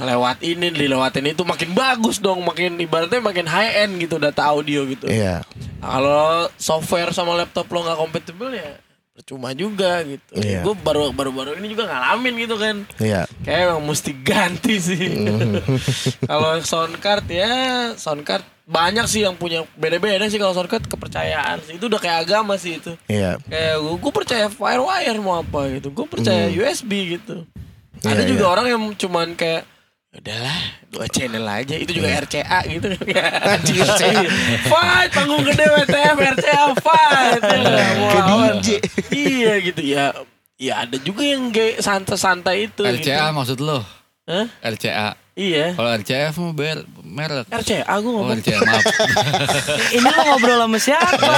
lewat 0.00 0.40
ini 0.40 0.72
dilewatin 0.72 1.36
itu 1.36 1.44
makin 1.44 1.76
bagus 1.76 2.24
dong. 2.24 2.40
Makin 2.40 2.80
ibaratnya 2.80 3.20
makin 3.20 3.44
high 3.44 3.84
end 3.84 4.00
gitu 4.00 4.16
data 4.16 4.48
audio 4.48 4.88
gitu. 4.88 5.04
Iya. 5.04 5.44
Nah, 5.84 6.00
kalau 6.00 6.48
software 6.56 7.12
sama 7.12 7.36
laptop 7.36 7.68
lo 7.68 7.84
nggak 7.84 8.00
kompatibel 8.00 8.48
ya 8.56 8.80
percuma 9.16 9.56
juga 9.56 10.04
gitu. 10.04 10.36
Iya. 10.36 10.60
Gue 10.60 10.76
baru 10.76 11.08
baru 11.08 11.32
baru 11.32 11.50
ini 11.56 11.72
juga 11.72 11.88
ngalamin 11.88 12.34
gitu 12.36 12.60
kan. 12.60 12.76
Iya. 13.00 13.24
Kayak 13.40 13.60
emang 13.72 13.82
mesti 13.88 14.12
ganti 14.12 14.74
sih. 14.76 15.00
kalau 16.28 16.60
sound 16.60 17.00
card 17.00 17.24
ya 17.32 17.52
sound 17.96 18.28
card 18.28 18.44
banyak 18.68 19.08
sih 19.08 19.24
yang 19.24 19.32
punya 19.40 19.64
beda-beda 19.78 20.28
sih 20.28 20.36
kalau 20.36 20.52
sound 20.52 20.68
card 20.68 20.84
kepercayaan 20.84 21.64
sih. 21.64 21.80
Itu 21.80 21.88
udah 21.88 21.96
kayak 21.96 22.28
agama 22.28 22.60
sih 22.60 22.76
itu. 22.76 22.92
Iya. 23.08 23.40
Kayak 23.48 23.74
gue, 23.80 23.94
gue 23.96 24.12
percaya 24.12 24.46
firewire 24.52 25.16
mau 25.24 25.40
apa 25.40 25.64
gitu. 25.72 25.88
Gue 25.96 26.04
percaya 26.04 26.52
USB 26.52 27.16
gitu. 27.16 27.48
Ada 28.04 28.20
Iya, 28.20 28.28
juga 28.36 28.44
iya. 28.44 28.52
orang 28.52 28.66
yang 28.68 28.82
cuman 28.92 29.32
kayak 29.32 29.64
udahlah 30.16 30.58
dua 30.88 31.06
channel 31.06 31.44
aja 31.44 31.74
itu 31.74 31.92
juga 31.92 32.08
RCA 32.18 32.60
gitu 32.66 32.88
Anjing, 32.88 33.78
RCA. 33.86 34.22
fight 34.64 35.10
panggung 35.10 35.42
gede 35.42 35.64
WTF 35.66 36.16
RCA 36.34 36.64
fight 36.76 37.40
ya, 37.42 37.86
mau 37.96 38.08
Kayak 38.08 38.24
lawan. 38.24 38.54
DJ. 38.56 38.68
iya 39.10 39.52
gitu 39.60 39.82
ya 39.82 40.04
ya 40.56 40.74
ada 40.82 40.96
juga 40.96 41.20
yang 41.20 41.52
santai-santai 41.76 42.66
itu 42.66 42.80
RCA 42.80 43.28
gitu. 43.28 43.34
maksud 43.34 43.58
lo? 43.60 43.84
Hah? 44.26 44.46
RCA. 44.66 45.14
iya 45.34 45.70
Kalau 45.72 45.86
RCF 45.92 46.34
mau 46.36 46.50
ber 46.50 46.82
merek. 46.98 47.46
RCA 47.46 47.86
gue 47.86 48.02
Oh 48.04 48.10
ngomong 48.18 48.34
RCA 48.34 48.58
maaf. 48.58 48.82
Ini 49.94 50.02
lo 50.04 50.20
ngobrol 50.26 50.58
sama 50.60 50.78
siapa? 50.78 51.30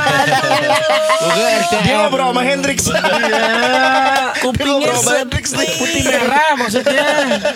Bukan 1.21 1.37
RCA. 1.59 1.79
Dia 1.83 1.95
ngobrol 2.01 2.29
sama 2.29 2.43
Hendrix. 2.43 2.79
iya 2.89 4.33
kupingnya 4.39 4.73
ngobrol 4.73 4.97
sama 4.97 5.05
set- 5.05 5.21
Hendrix 5.21 5.47
nih. 5.53 5.71
putih 5.75 6.03
merah 6.07 6.51
maksudnya 6.55 7.07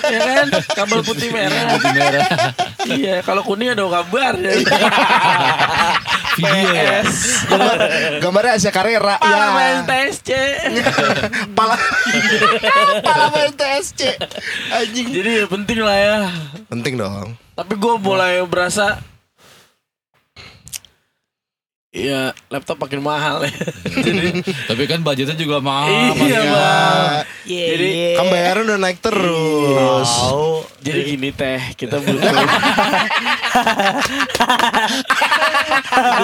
ya 0.05 0.19
kan 0.21 0.47
kabel 0.75 1.01
putih 1.01 1.29
merah 1.31 1.63
Putih 1.73 1.93
merah. 1.95 2.27
iya 2.91 3.15
kalau 3.23 3.41
kuning 3.41 3.71
ada 3.71 3.87
kabar 3.87 4.35
ya. 4.37 4.53
PS 6.35 7.09
Gambar, 7.45 7.77
gambarnya 8.19 8.53
Asia 8.57 8.71
Carrera. 8.71 9.15
Pala 9.17 9.37
Ya. 9.37 9.49
main 9.53 9.79
TSC 9.85 10.29
Pala. 11.59 11.77
Pala 13.01 13.27
main 13.31 13.53
TSC. 13.53 14.01
Anjing. 14.71 15.07
Jadi 15.11 15.31
ya 15.39 15.47
penting 15.47 15.79
lah 15.79 15.97
ya 15.97 16.19
Penting 16.67 16.97
dong. 16.97 17.37
Tapi 17.53 17.75
gue 17.75 17.95
mulai 17.99 18.41
berasa 18.43 18.99
Iya 21.93 22.33
laptop 22.49 22.81
makin 22.81 23.05
mahal 23.05 23.45
ya 23.45 23.53
Jadi 24.01 24.41
Tapi 24.65 24.83
kan 24.89 25.05
budgetnya 25.05 25.37
juga 25.37 25.61
mahal. 25.61 26.17
Iya 26.17 26.41
ya. 26.41 26.49
bang 26.49 27.05
Iya, 27.45 27.67
Jadi 27.69 27.85
iya. 27.87 28.17
Kan 28.17 28.27
bayaran 28.33 28.65
udah 28.65 28.81
naik 28.81 28.99
terus. 29.05 30.09
Tahu. 30.09 30.65
Jadi 30.81 31.01
gini 31.05 31.29
teh 31.31 31.61
Kita 31.77 32.01
butuh 32.01 32.33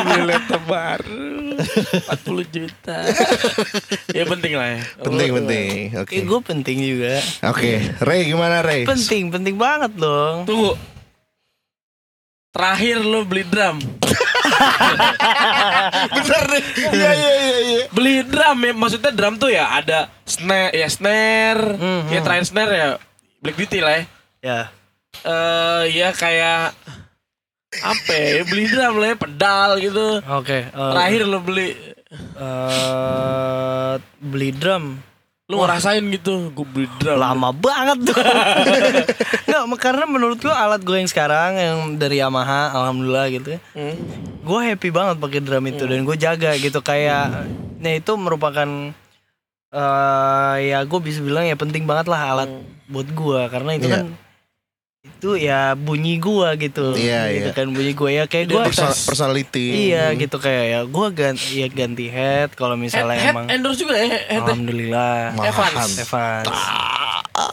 beli 0.08 0.22
laptop 0.24 0.62
baru 0.64 1.60
40 2.16 2.48
juta 2.48 2.98
Ya 4.08 4.24
penting 4.24 4.56
lah 4.56 4.68
ya 4.72 4.80
Penting 4.98 5.36
penting. 5.36 5.92
Oke. 5.98 6.12
Eh, 6.16 6.22
gue 6.24 6.40
penting 6.40 6.78
juga. 6.80 7.20
Oke. 7.44 7.92
Ray 8.00 8.24
gimana 8.24 8.64
Ray? 8.64 8.88
Penting, 8.88 9.28
penting 9.28 9.54
banget 9.54 9.92
dong. 9.92 10.48
Tunggu 10.48 10.78
Terakhir 12.58 12.98
lo 13.00 13.22
beli 13.22 13.44
drum 13.44 13.78
Bener 16.10 16.42
nih. 16.48 16.62
Iya 16.90 17.10
iya 17.12 17.32
iya 17.36 17.56
iya. 17.60 17.82
Beli 17.88 18.24
drum 18.24 18.58
ya 18.58 18.72
Maksudnya 18.72 19.10
drum 19.10 19.34
tuh 19.36 19.48
ya 19.48 19.70
Ada 19.72 20.10
snare 20.24 20.74
Ya 20.74 20.88
snare 20.88 21.78
Mhm. 21.78 22.10
Ya 22.10 22.20
terakhir 22.20 22.44
snare 22.44 22.72
ya 22.72 22.88
Black 23.38 23.54
Beauty 23.54 23.78
lah 23.78 23.94
ya 23.94 24.04
Ya. 24.38 24.60
eh 25.20 25.82
ya 25.92 26.10
kayak 26.12 26.70
apa 27.76 28.12
ya 28.12 28.42
beli 28.44 28.64
drum 28.66 28.94
lah 28.96 29.08
ya 29.08 29.16
pedal 29.16 29.70
gitu 29.76 30.06
Oke. 30.30 30.58
eh, 30.64 30.70
terakhir 30.70 31.22
lo 31.24 31.38
beli 31.40 31.74
eh, 32.38 33.92
beli 34.20 34.50
drum 34.52 35.02
lo 35.48 35.64
ngerasain 35.64 36.04
gitu 36.12 36.52
gue 36.52 36.66
beli 36.68 36.84
drum 37.00 37.16
lama 37.16 37.56
banget 37.56 38.12
tuh. 38.12 38.20
Nggak, 39.48 39.64
karena 39.80 40.04
menurut 40.04 40.36
gua 40.44 40.52
alat 40.68 40.84
gue 40.84 41.00
yang 41.00 41.08
sekarang 41.08 41.56
yang 41.56 41.78
dari 41.96 42.20
Yamaha, 42.20 42.76
alhamdulillah 42.76 43.32
gitu 43.32 43.56
ya. 43.56 43.60
Hmm. 43.72 43.96
Gue 44.44 44.60
happy 44.68 44.92
banget 44.92 45.16
pakai 45.16 45.40
drum 45.40 45.64
itu 45.64 45.88
dan 45.88 46.04
gue 46.04 46.16
jaga 46.20 46.52
gitu 46.52 46.84
kayak, 46.84 47.48
nah 47.80 47.92
itu 47.96 48.12
merupakan 48.20 48.92
eh 49.68 50.56
ya 50.68 50.84
gue 50.84 51.00
bisa 51.00 51.24
bilang 51.24 51.44
ya 51.44 51.56
penting 51.56 51.88
banget 51.88 52.12
lah 52.12 52.20
alat 52.32 52.48
buat 52.88 53.08
gua 53.12 53.52
karena 53.52 53.76
itu 53.76 53.88
Iya. 53.88 54.00
kan 54.00 54.06
itu 55.06 55.34
ya 55.38 55.78
bunyi 55.78 56.18
gua 56.18 56.58
gitu. 56.58 56.94
Iya, 56.94 57.30
gitu 57.30 57.50
iya. 57.50 57.56
kan 57.56 57.66
bunyi 57.70 57.92
gua 57.94 58.10
ya 58.10 58.24
kayak 58.26 58.46
gua 58.50 58.62
Personal, 58.66 58.94
personality. 58.94 59.66
Iya 59.90 60.14
gitu 60.18 60.36
kayak 60.38 60.64
ya 60.74 60.80
gua 60.86 61.08
ganti 61.14 61.62
ya 61.62 61.68
ganti 61.70 62.06
head 62.10 62.54
kalau 62.58 62.74
head, 62.74 62.82
misalnya 62.82 63.18
head 63.18 63.34
emang 63.34 63.46
endorse 63.46 63.78
juga 63.82 63.94
ya 63.98 64.06
head 64.10 64.42
alhamdulillah 64.42 65.38
Mahal. 65.38 65.46
Evans 65.50 65.92
Evans. 66.02 66.46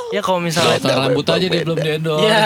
Ya 0.09 0.21
kalau 0.25 0.41
misalnya 0.41 0.81
Potong 0.81 0.97
rambut 0.97 1.25
aja 1.29 1.45
dia 1.45 1.61
belum 1.61 1.77
di 1.77 1.89
endorse. 1.89 2.25
ya 2.25 2.41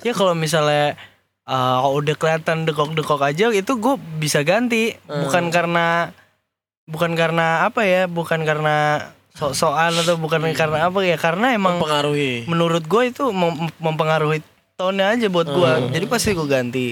ya 0.08 0.12
kalau 0.16 0.32
misalnya 0.32 0.96
uh, 1.44 1.84
udah 1.92 2.16
kelihatan 2.16 2.64
dekok-dekok 2.64 3.20
aja 3.20 3.52
itu 3.52 3.72
gue 3.76 3.94
bisa 4.16 4.40
ganti 4.40 4.96
bukan 5.04 5.52
karena 5.52 6.16
bukan 6.88 7.12
karena 7.12 7.68
apa 7.68 7.84
ya 7.84 8.08
bukan 8.08 8.44
karena 8.48 9.08
sok-sokan 9.42 9.92
atau 9.98 10.14
bukan 10.16 10.40
karena 10.54 10.86
apa 10.86 10.98
ya? 11.02 11.16
Karena 11.18 11.50
emang 11.50 11.82
mempengaruhi. 11.82 12.46
menurut 12.46 12.86
gue 12.86 13.02
itu 13.10 13.24
mem- 13.34 13.74
mempengaruhi 13.76 14.40
tone 14.74 15.02
aja 15.02 15.26
buat 15.26 15.46
gue 15.46 15.72
jadi 15.90 16.04
pasti 16.06 16.32
gue 16.32 16.46
ganti. 16.46 16.88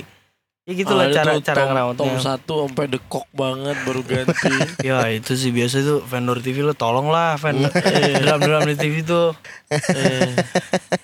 Ya 0.68 0.76
gitulah 0.76 1.08
Ada 1.08 1.16
cara 1.16 1.32
tuh 1.34 1.42
cara 1.42 1.82
tom, 1.96 2.14
satu 2.20 2.54
sampai 2.68 2.86
dekok 2.86 3.26
banget 3.34 3.74
baru 3.82 4.06
ganti. 4.06 4.54
Ya 4.86 5.02
itu 5.08 5.34
sih 5.34 5.50
biasa 5.50 5.82
tuh 5.82 5.98
vendor 6.04 6.38
TV 6.38 6.62
lo 6.62 6.76
tolong 6.76 7.10
lah 7.10 7.34
vendor 7.40 7.72
drum 8.22 8.38
drum 8.38 8.62
di 8.68 8.76
TV 8.78 9.02
tuh. 9.02 9.34
Eh, 9.72 10.30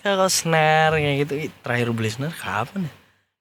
ya 0.05 0.15
kalau 0.15 0.31
snare 0.31 1.01
kayak 1.01 1.17
gitu. 1.27 1.33
Ih, 1.49 1.51
terakhir 1.65 1.89
beli 1.91 2.13
snare 2.13 2.37
kapan 2.37 2.87
ya? 2.87 2.93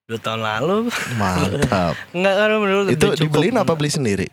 Dua 0.05 0.19
tahun 0.21 0.41
lalu. 0.41 0.77
Mantap. 1.17 1.93
Enggak 2.13 2.33
kan 2.37 2.49
menurut 2.57 2.85
Itu 2.89 3.07
dibeliin 3.13 3.57
apa 3.57 3.73
beli 3.77 3.89
sendiri? 3.89 4.25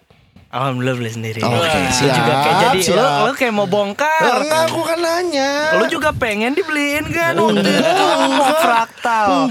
Alhamdulillah 0.53 0.97
beli 1.01 1.09
sendiri. 1.09 1.41
Oke, 1.41 1.65
Lu 1.65 1.65
siap, 1.89 2.13
juga 2.13 2.33
kayak 2.45 2.57
jadi 2.61 2.81
siap. 2.85 2.97
lo, 3.01 3.07
lo 3.25 3.33
kayak 3.33 3.55
mau 3.57 3.65
bongkar. 3.65 4.21
Enggak, 4.37 4.69
aku 4.69 4.81
kan 4.85 4.99
nanya. 5.01 5.81
Lo 5.81 5.89
juga 5.89 6.13
pengen 6.13 6.53
dibeliin 6.53 7.09
kan 7.09 7.33
waktu 7.41 7.65
itu 7.65 8.05
mau 8.37 8.53
fraktal. 8.61 9.49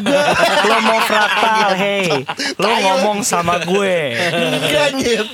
Lo 0.61 0.77
mau 0.93 1.01
fraktal, 1.01 1.69
hey. 1.73 2.21
Lo 2.61 2.69
ngomong 2.69 3.25
sama 3.25 3.57
gue. 3.65 4.13
Enggak 4.61 4.93
nyet. 4.93 5.29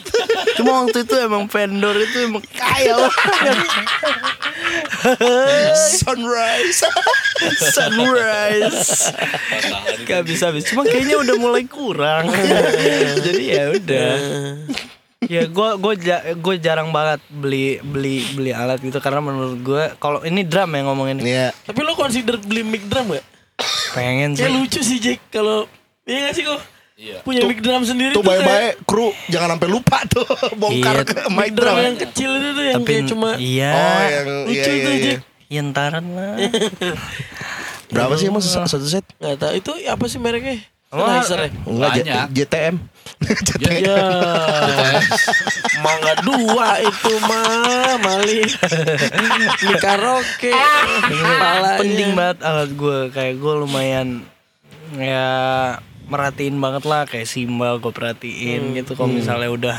Cuma 0.56 0.88
waktu 0.88 1.04
itu 1.04 1.16
emang 1.20 1.52
vendor 1.52 2.00
itu 2.00 2.18
emang 2.24 2.44
kaya 2.48 2.96
lo. 2.96 3.12
Sunrise. 6.00 6.80
Sunrise. 7.76 9.12
Gak 10.08 10.24
bisa 10.24 10.48
habis. 10.48 10.64
Cuma 10.72 10.88
kayaknya 10.88 11.20
udah 11.20 11.36
mulai 11.36 11.68
kurang. 11.68 12.32
Jadi 13.20 13.44
ya 13.52 13.76
udah. 13.76 14.16
Ya 15.20 15.44
gue 15.44 15.70
gue 15.76 15.94
gue 16.36 16.56
jarang 16.58 16.90
banget 16.90 17.18
beli 17.28 17.82
beli 17.82 18.22
beli 18.32 18.52
alat 18.52 18.78
gitu 18.78 18.98
karena 18.98 19.18
menurut 19.18 19.58
gue 19.58 19.84
kalau 19.98 20.22
ini 20.22 20.42
drum 20.42 20.70
ya 20.70 20.82
ngomongin 20.84 21.18
Iya. 21.20 21.50
tapi 21.60 21.82
lo 21.82 21.94
consider 21.94 22.38
beli 22.38 22.62
mic 22.62 22.86
drum 22.86 23.10
gak? 23.10 23.26
pengen 23.92 24.34
sih. 24.34 24.46
Kayak 24.46 24.54
lucu 24.54 24.80
sih 24.80 24.98
Jack 24.98 25.20
kalau 25.28 25.66
Iya 26.04 26.18
gak 26.24 26.34
sih 26.34 26.44
kok? 26.44 26.62
Punya 27.24 27.42
mic 27.44 27.60
drum 27.60 27.82
sendiri 27.82 28.14
Tuh 28.14 28.22
tuh 28.22 28.30
kayak- 28.30 28.46
baik-baik 28.46 28.74
kru 28.86 29.10
jangan 29.28 29.58
sampai 29.58 29.70
lupa 29.72 29.98
tuh 30.08 30.26
bongkar 30.62 30.96
Iya. 30.96 31.04
ke 31.04 31.16
mic 31.26 31.34
mic 31.34 31.50
drum 31.52 31.66
drum. 31.68 31.78
yang 31.84 31.98
kecil 32.00 32.30
itu 32.32 32.50
tuh 32.52 32.64
yang 32.64 32.78
Tapi 32.78 32.86
kayak 32.88 33.04
cuma 33.08 33.30
iya. 33.38 33.72
Oh 33.74 34.02
yang 34.08 34.28
lucu 34.44 34.54
iya 34.54 34.64
tuh 34.64 34.72
iya. 34.72 34.94
iya. 34.94 35.06
Jack 35.08 35.20
Ya 35.48 35.62
ntaran 35.64 36.06
lah. 36.12 36.36
Berapa 37.90 38.14
sih 38.14 38.28
emang 38.28 38.44
satu 38.44 38.84
set? 38.84 39.08
Nggak 39.16 39.38
tahu 39.40 39.52
itu 39.56 39.72
apa 39.88 40.06
sih 40.06 40.20
mereknya? 40.20 40.60
Wah, 40.88 41.20
Sennheiser 41.20 41.40
ya? 41.40 41.50
Enggak 41.68 41.90
Banyak. 41.92 42.28
JTM. 42.32 42.76
Ya, 43.58 44.08
mangga 45.82 46.14
dua 46.22 46.80
itu 46.80 47.14
mah 47.26 47.98
mali 48.00 48.46
di 49.58 49.74
karaoke. 49.82 50.54
Kepalanya. 50.54 51.80
penting 51.82 52.10
banget 52.14 52.38
alat 52.46 52.70
gue 52.78 53.00
kayak 53.10 53.36
gue 53.42 53.54
lumayan 53.58 54.22
ya 54.96 55.28
merhatiin 56.08 56.56
banget 56.62 56.84
lah 56.88 57.04
kayak 57.10 57.28
simbal 57.28 57.82
gue 57.82 57.92
perhatiin 57.92 58.78
gitu 58.78 58.96
kalau 58.96 59.12
misalnya 59.12 59.50
udah 59.52 59.78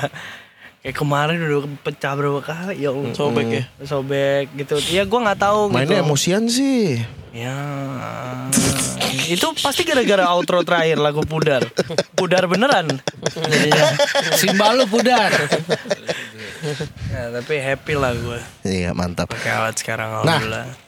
kayak 0.89 0.97
kemarin 0.97 1.37
udah 1.39 1.61
pecah 1.83 2.13
berapa 2.13 2.41
kali 2.41 2.81
ya 2.81 2.89
Allah. 2.89 3.13
Sobek 3.13 3.47
ya. 3.47 3.63
sobek 3.83 4.49
gitu 4.57 4.81
ya 4.89 5.05
gue 5.05 5.21
nggak 5.21 5.37
tahu 5.39 5.69
Mainnya 5.69 6.01
gitu. 6.01 6.05
emosian 6.07 6.49
sih. 6.49 6.97
ya 7.31 7.53
itu 9.29 9.45
pasti 9.55 9.85
gara-gara 9.85 10.25
outro 10.29 10.65
terakhir 10.65 10.97
lagu 10.97 11.21
pudar 11.23 11.61
pudar 12.15 12.49
beneran 12.49 12.89
Simbal 14.35 14.75
lu 14.75 14.87
pudar. 14.87 15.29
ya, 17.07 17.23
tapi 17.31 17.55
happy 17.59 17.95
lah 17.95 18.13
gue 18.13 18.41
Iya 18.65 18.91
mantap. 18.91 19.29
pakai 19.29 19.51
alat 19.53 19.77
sekarang 19.77 20.25
Nah, 20.25 20.41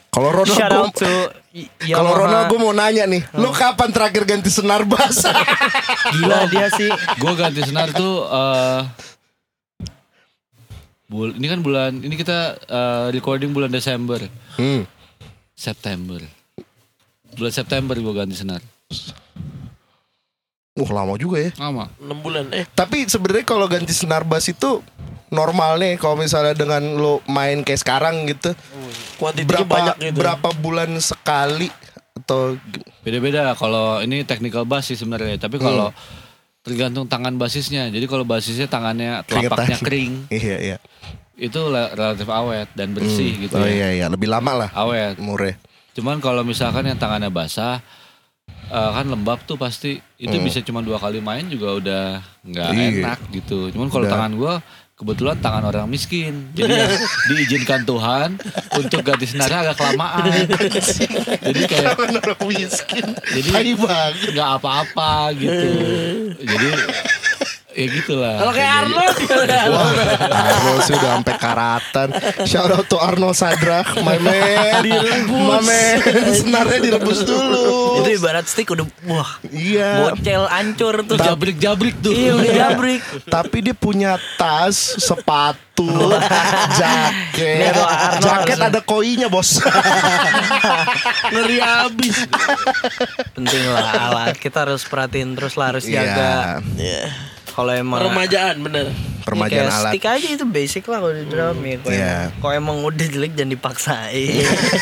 kalau 0.09 0.33
Ronald 0.33 0.51
shout 0.51 0.65
gua- 0.67 0.81
out 0.81 0.93
to 0.93 1.13
Y- 1.51 1.67
kalau. 1.85 2.15
Ronald 2.17 2.47
gue 2.47 2.57
mau 2.57 2.71
nanya 2.71 3.03
nih, 3.05 3.27
lu 3.33 3.51
kapan 3.51 3.91
terakhir 3.91 4.23
ganti 4.25 4.47
senar 4.47 4.81
bass? 4.83 5.19
gila 6.09 6.47
dia 6.47 6.67
sih 6.69 6.87
Gue 7.17 7.33
ganti 7.33 7.59
senar 7.61 7.91
tuh 7.91 8.23
eh 8.25 8.81
bul 11.11 11.35
ini 11.35 11.47
kan 11.51 11.59
bulan 11.59 11.91
ini 11.99 12.15
kita 12.15 12.55
eh, 12.71 13.05
recording 13.11 13.51
bulan 13.51 13.67
Desember, 13.67 14.23
hmm. 14.55 14.87
September. 15.51 16.23
Bulan 17.35 17.51
September 17.51 17.95
gue 17.99 18.13
ganti 18.15 18.35
senar. 18.39 18.63
Wah 20.79 20.91
lama 21.03 21.19
juga 21.19 21.43
ya. 21.43 21.51
Lama. 21.59 21.91
6 21.99 22.07
bulan 22.23 22.47
eh 22.55 22.63
Tapi 22.63 23.03
sebenarnya 23.03 23.43
kalau 23.43 23.67
ganti 23.67 23.91
senar 23.91 24.23
bass 24.23 24.47
itu 24.47 24.79
normal 25.31 25.79
nih 25.83 25.99
kalau 25.99 26.15
misalnya 26.15 26.55
dengan 26.55 26.79
lo 26.95 27.19
main 27.27 27.59
kayak 27.63 27.83
sekarang 27.83 28.23
gitu. 28.31 28.55
kuantitinya 29.19 29.67
Berapa 29.67 29.67
banyak 29.67 29.95
gitu. 29.99 30.17
berapa 30.17 30.49
bulan 30.63 30.95
sekali 31.03 31.67
atau 32.23 32.55
Beda-beda 33.03 33.51
kalau 33.59 33.99
ini 33.99 34.23
technical 34.23 34.63
bass 34.63 34.87
sih 34.93 34.97
sebenarnya, 34.99 35.41
tapi 35.41 35.59
kalau 35.59 35.91
tergantung 36.61 37.05
tangan 37.05 37.33
basisnya. 37.35 37.87
Jadi 37.87 38.05
kalau 38.05 38.21
basisnya 38.21 38.65
tangannya 38.65 39.21
telapaknya 39.23 39.75
Keringetan. 39.75 39.81
kering, 39.81 40.13
Iya 40.41 40.57
iya. 40.59 40.77
itu 41.35 41.57
le- 41.65 41.91
relatif 41.91 42.27
awet 42.27 42.69
dan 42.71 42.91
bersih 42.91 43.33
gitu 43.39 43.55
oh 43.55 43.61
ya. 43.61 43.71
iya 43.71 43.89
iya, 43.95 44.05
lebih 44.07 44.27
lama 44.27 44.53
lah 44.55 44.69
Awet. 44.71 45.17
umurnya. 45.17 45.57
Cuman 45.91 46.17
kalau 46.17 46.41
misalkan 46.41 46.85
yang 46.85 46.95
tangannya 46.95 47.27
basah 47.27 47.81
eh, 48.63 48.91
kan 48.93 49.03
lembab 49.03 49.41
tuh 49.41 49.57
pasti 49.57 49.97
itu 50.15 50.37
bisa 50.39 50.61
cuma 50.61 50.79
dua 50.79 50.95
kali 50.95 51.17
main 51.17 51.43
juga 51.45 51.75
udah 51.75 52.03
nggak 52.41 52.67
Hmm. 52.67 52.77
Iya. 52.77 52.89
enak 53.03 53.19
gitu. 53.33 53.59
Cuman 53.69 53.89
kalau 53.89 54.05
Udah. 54.05 54.13
tangan 54.15 54.31
gua 54.33 54.53
kebetulan 55.01 55.33
tangan 55.35 55.65
orang 55.65 55.89
miskin, 55.89 56.53
jadi 56.53 56.71
ya 56.71 56.87
diizinkan 57.27 57.81
Tuhan 57.83 58.37
untuk 58.77 59.01
ganti 59.01 59.25
senarnya 59.25 59.65
agak 59.65 59.81
kelamaan. 59.81 60.45
jadi 61.41 61.61
kayak 61.65 61.97
Orang 61.97 62.37
miskin. 62.45 63.05
Jadi- 63.33 63.73
nggak 64.29 64.49
apa-apa 64.61 65.33
gitu. 65.33 65.69
jadi 66.37 66.69
ya 67.73 67.85
gitulah. 67.87 68.35
Kalau 68.37 68.51
kayak 68.51 68.71
Arnold 68.77 69.15
Wah, 69.71 69.89
Arnold 70.27 70.81
sih 70.81 70.93
udah 70.93 71.09
sampai 71.15 71.35
karatan. 71.35 72.07
Shout 72.43 72.69
out 72.69 72.85
to 72.85 72.97
Arnold 72.97 73.33
Sadrak, 73.33 73.95
my 73.97 74.17
man. 74.17 74.83
My 75.27 75.59
man. 75.59 75.97
Senarnya 76.39 76.79
direbus 76.81 77.21
dulu. 77.21 77.79
itu 77.93 78.17
ibarat 78.17 78.45
stick 78.45 78.67
udah 78.67 78.87
wah 79.05 79.37
Iya. 79.45 80.15
bocel 80.15 80.43
ancur 80.47 81.03
tuh 81.03 81.15
jabrik-jabrik 81.15 81.99
tuh. 81.99 82.09
iya 82.09 82.33
udah 82.33 82.51
jabrik 82.51 83.01
Tapi 83.25 83.57
dia 83.61 83.75
punya 83.75 84.11
tas, 84.35 84.73
sepatu, 84.97 85.85
jaket. 86.79 87.75
Jaket 88.17 88.57
ada 88.59 88.79
koinya, 88.79 89.27
Bos. 89.27 89.59
ngeri 91.29 91.57
abis. 91.59 92.25
penting 93.33 93.63
lah 93.67 93.89
alat 94.09 94.35
kita 94.35 94.63
harus 94.63 94.83
perhatiin 94.83 95.33
terus 95.33 95.53
lah 95.53 95.71
harus 95.71 95.85
jaga 95.85 96.59
Iya. 96.73 97.11
Kalau 97.61 97.71
emang 97.71 97.99
Peremajaan 98.01 98.57
bener. 98.59 98.85
Permajaan 99.21 99.53
Ya, 99.61 99.69
alat. 99.71 99.93
stick 99.93 100.01
aja 100.03 100.27
itu 100.27 100.43
basic 100.43 100.83
lah 100.83 100.97
kalau 100.97 101.13
di 101.13 101.23
drum 101.23 101.61
ya 101.61 101.77
kalau 101.77 101.93
Iya. 101.93 102.15
emang, 102.33 102.53
emang 102.57 102.77
udah 102.83 103.05
jelek 103.05 103.31
jangan 103.31 103.53
dipaksain 103.53 104.33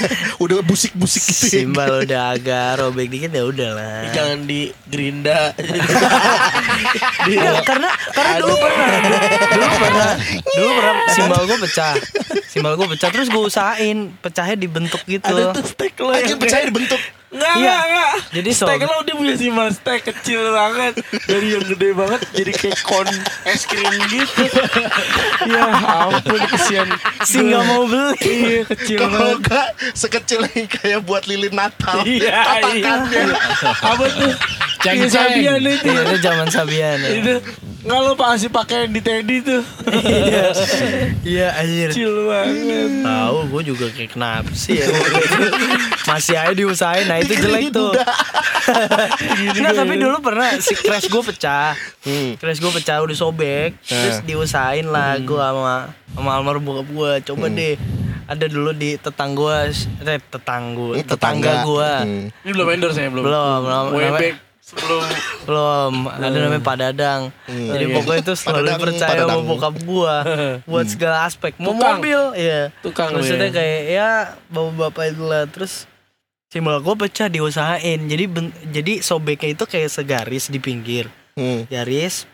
Udah 0.43 0.63
busik-busik 0.63 1.19
gitu 1.21 1.43
ya. 1.43 1.51
simbal 1.59 2.07
udah 2.07 2.21
agak 2.32 2.80
robek 2.80 3.07
dikit 3.09 3.30
ya 3.30 3.43
udah 3.43 3.69
lah 3.73 3.99
Jangan 4.09 4.47
di 4.47 4.71
gerinda. 4.88 5.51
Iya, 7.30 7.61
karena 7.61 7.89
karena 8.09 8.34
dulu 8.39 8.55
pernah 8.55 8.88
dulu 9.49 9.67
pernah 9.77 10.11
dulu 10.47 10.69
pernah 10.71 10.95
simbal 11.09 11.41
gue 11.43 11.57
pecah 11.61 11.93
simbal 12.47 12.73
gue 12.73 12.88
pecah 12.89 13.09
terus 13.11 13.27
gue 13.27 13.43
usahain 13.43 13.97
pecahnya 14.15 14.55
dibentuk 14.55 15.03
gitu 15.03 15.27
Ada 15.27 15.51
tuh 15.53 15.67
lo 15.99 16.11
Anjir 16.11 16.32
yang 16.32 16.39
percaya 16.39 16.63
dibentuk. 16.65 17.01
Enggak, 17.30 17.53
Iya. 17.53 17.69
enggak, 17.69 17.82
enggak. 17.86 18.11
Jadi 18.32 18.49
stek 18.51 18.80
sob- 18.80 18.89
lo 18.89 18.97
dia 19.01 19.13
punya 19.13 19.36
simbal 19.36 19.67
stek 19.69 20.01
kecil 20.03 20.41
banget. 20.49 20.93
Dari 21.23 21.47
yang 21.51 21.63
gede 21.63 21.89
banget 21.93 22.21
jadi 22.32 22.51
kayak 22.51 22.80
kon 22.82 23.05
es 23.45 23.61
krim 23.63 23.93
gitu. 24.07 24.43
ya 25.51 25.63
ampun 26.03 26.41
kesian. 26.47 26.89
si 27.21 27.38
nggak 27.39 27.63
mau 27.63 27.86
beli 27.86 28.17
Iya 28.19 28.61
kecil 28.65 28.97
Kalau 28.97 29.13
banget. 29.13 29.38
enggak 29.38 29.67
sekecil 29.93 30.39
ini 30.47 30.63
kayak 30.65 30.99
buat 31.01 31.23
lilin 31.23 31.53
Natal. 31.53 32.01
Iya, 32.01 32.17
iya. 32.25 32.41
Katakannya. 32.41 33.23
Apa 33.80 34.05
tuh? 34.09 34.34
Ceng-ceng. 34.80 35.05
Iya, 35.05 35.07
Sabian 35.11 35.61
itu. 35.61 35.86
Iya, 35.86 36.01
itu 36.03 36.17
zaman 36.19 36.47
Sabian 36.47 36.97
ya. 36.97 37.09
Itu 37.13 37.34
nggak 37.80 37.99
lo 38.03 38.13
pasti 38.19 38.51
pakai 38.51 38.91
di 38.91 38.99
Teddy 38.99 39.39
tuh. 39.39 39.63
Iya, 41.23 41.55
anjir. 41.55 41.89
Kecil 41.95 42.27
banget. 42.27 42.89
Tahu 43.03 43.38
gue 43.55 43.61
juga 43.71 43.86
kayak 43.95 44.19
kenapa 44.19 44.51
sih 44.51 44.84
ya? 44.84 44.86
Masih 46.09 46.36
aja 46.36 46.53
diusahain 46.55 47.07
Nah 47.07 47.23
itu 47.23 47.39
jelek 47.39 47.71
tuh. 47.71 47.95
Nggak 49.55 49.73
tapi 49.80 49.95
dulu 49.95 50.17
pernah 50.19 50.59
Si 50.59 50.75
crash 50.75 51.07
gue 51.07 51.23
pecah. 51.23 51.75
Crash 52.39 52.59
gue 52.59 52.71
pecah 52.71 52.99
udah 52.99 53.15
sobek. 53.15 53.80
Terus 53.88 54.23
diusahain 54.27 54.88
lah 54.88 55.15
gue 55.19 55.39
sama 55.39 55.93
Sama 56.15 56.30
almarhum 56.36 56.63
bokap 56.65 56.88
gue 56.89 57.11
Coba 57.32 57.47
deh 57.47 57.75
ada 58.30 58.45
dulu 58.45 58.77
di 58.77 58.93
tetangga 58.93 59.73
gue 59.73 59.73
eh, 60.05 60.21
tetangga 60.21 60.93
Ini 60.93 61.01
tetangga 61.01 61.51
gue 61.65 61.91
Hmm. 62.05 62.25
Ini 62.45 62.51
belum 62.53 62.67
endorse 62.77 63.01
saya 63.01 63.09
belum. 63.09 63.25
belum 63.25 63.59
belum. 63.65 63.86
Webek 63.97 64.49
sebelum 64.70 65.03
belum. 65.43 65.93
Ada 66.05 66.30
namanya 66.30 66.61
Pak 66.61 66.76
Dadang. 66.78 67.22
Jadi 67.49 67.86
iya. 67.89 67.95
pokoknya 67.97 68.20
itu 68.22 68.34
selalu 68.38 68.65
Dadang, 68.70 68.82
percaya 68.86 69.09
Pak 69.09 69.17
sama 69.17 69.26
Dadang. 69.34 69.49
bokap 69.49 69.76
gua 69.84 70.15
buat 70.70 70.86
segala 70.86 71.17
aspek. 71.26 71.51
Mau 71.57 71.74
Tukang. 71.74 71.97
mobil 71.97 72.22
ya 72.38 72.61
Tukang 72.86 73.09
maksudnya 73.17 73.49
ya. 73.49 73.55
kayak 73.57 73.82
ya 73.89 74.09
bapak-bapak 74.47 75.03
itu 75.09 75.24
lah. 75.26 75.43
Terus 75.49 75.74
simbol 76.47 76.78
gua 76.80 76.95
pecah 76.95 77.27
diusahain. 77.27 77.99
Jadi 78.06 78.23
ben- 78.30 78.56
jadi 78.69 79.02
sobeknya 79.02 79.57
itu 79.57 79.65
kayak 79.65 79.89
segaris 79.89 80.48
di 80.48 80.61
pinggir. 80.61 81.10
Hmm. 81.34 81.64
garis 81.72 82.27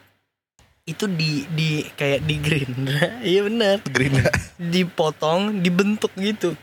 itu 0.84 1.06
di 1.06 1.46
di 1.50 1.86
kayak 1.94 2.26
di 2.26 2.36
grinder. 2.46 3.22
Iya 3.22 3.42
benar 3.46 3.76
Gerinda 3.86 4.30
dipotong 4.58 5.62
dibentuk 5.62 6.10
gitu 6.18 6.58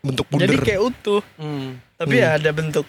bentuk 0.00 0.24
jadi 0.30 0.48
bunder. 0.50 0.60
kayak 0.62 0.80
utuh 0.82 1.22
Hmm. 1.36 1.76
tapi 1.94 2.16
ya 2.16 2.34
ada 2.34 2.50
bentuk 2.50 2.88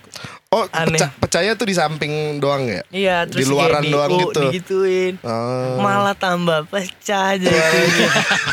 Oh, 0.50 0.64
aneh. 0.70 0.96
pecah, 0.96 1.12
pecahnya 1.18 1.54
tuh 1.54 1.64
di 1.64 1.72
samping 1.74 2.12
doang 2.38 2.64
ya? 2.66 2.84
iya 2.90 3.18
terus 3.24 3.40
Di 3.40 3.46
luaran 3.46 3.80
kayak 3.80 3.88
doang 3.90 4.10
di- 4.10 4.20
gitu. 4.22 4.42
digituin 4.46 5.14
Oh. 5.22 5.76
malah 5.78 6.12
tambah 6.14 6.64
pecah 6.66 7.36
jadi 7.36 7.52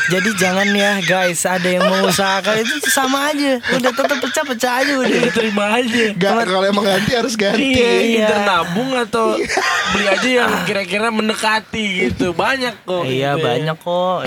jadi 0.09 0.29
jangan 0.33 0.67
ya 0.69 0.99
guys 1.01 1.39
ada 1.41 1.63
yang 1.65 1.83
mau 1.83 2.03
usahakan 2.05 2.55
itu 2.57 2.75
sama 2.85 3.29
aja 3.29 3.59
udah 3.69 3.91
tetap 3.93 4.17
pecah 4.17 4.43
pecah 4.45 4.73
aja 4.77 4.93
udah 4.97 5.31
Terima 5.31 5.65
aja. 5.73 6.03
Gak, 6.13 6.31
kalau 6.45 6.65
emang 6.65 6.83
ganti 6.83 7.11
harus 7.13 7.33
ganti. 7.33 7.71
Iya, 7.71 7.91
Iya. 8.25 8.37
nabung 8.43 8.91
atau 8.93 9.39
beli 9.89 10.05
aja 10.05 10.29
yang 10.35 10.51
kira-kira 10.63 11.07
mendekati 11.09 11.85
gitu. 12.05 12.31
Banyak 12.33 12.75
kok. 12.83 13.03
iya 13.03 13.33
gitu 13.33 13.39
ya. 13.39 13.45
banyak 13.45 13.77
kok 13.77 14.19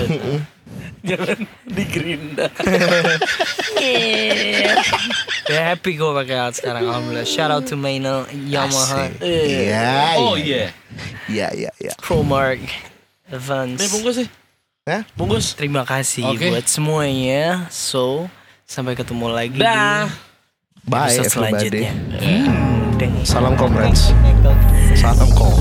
Jangan 1.09 1.39
di 1.67 1.83
gerinda. 1.87 2.47
ya 5.51 5.59
happy 5.75 5.99
gue 5.99 6.11
pakai 6.23 6.35
alat 6.39 6.55
sekarang 6.55 6.87
alhamdulillah 6.87 7.27
shout 7.27 7.51
out 7.51 7.67
to 7.67 7.75
Maynel 7.75 8.23
Yamaha 8.47 9.11
Asik. 9.11 9.19
Iya. 9.19 9.91
Oh 10.19 10.39
iya. 10.39 10.45
iya. 10.47 10.67
Iya, 11.27 11.47
iya, 11.55 11.71
iya. 11.81 11.93
Promark 11.99 12.63
Nih 12.63 13.35
Advance 13.35 13.89
bungkus 13.91 14.15
sih. 14.23 14.29
Hah? 14.83 15.01
Bungkus. 15.15 15.55
terima 15.55 15.83
kasih 15.87 16.27
Oke. 16.35 16.51
buat 16.51 16.67
semuanya 16.67 17.67
so 17.71 18.27
sampai 18.67 18.95
ketemu 18.95 19.27
lagi 19.31 19.59
Dah. 19.59 20.07
di 20.07 20.87
Bye 20.87 21.15
episode 21.15 21.27
everybody. 21.31 21.87
selanjutnya 21.87 21.91
Hmm. 22.23 22.73
Salam 23.27 23.59
comrades. 23.59 24.15
Salam 24.95 25.27
kom. 25.35 25.51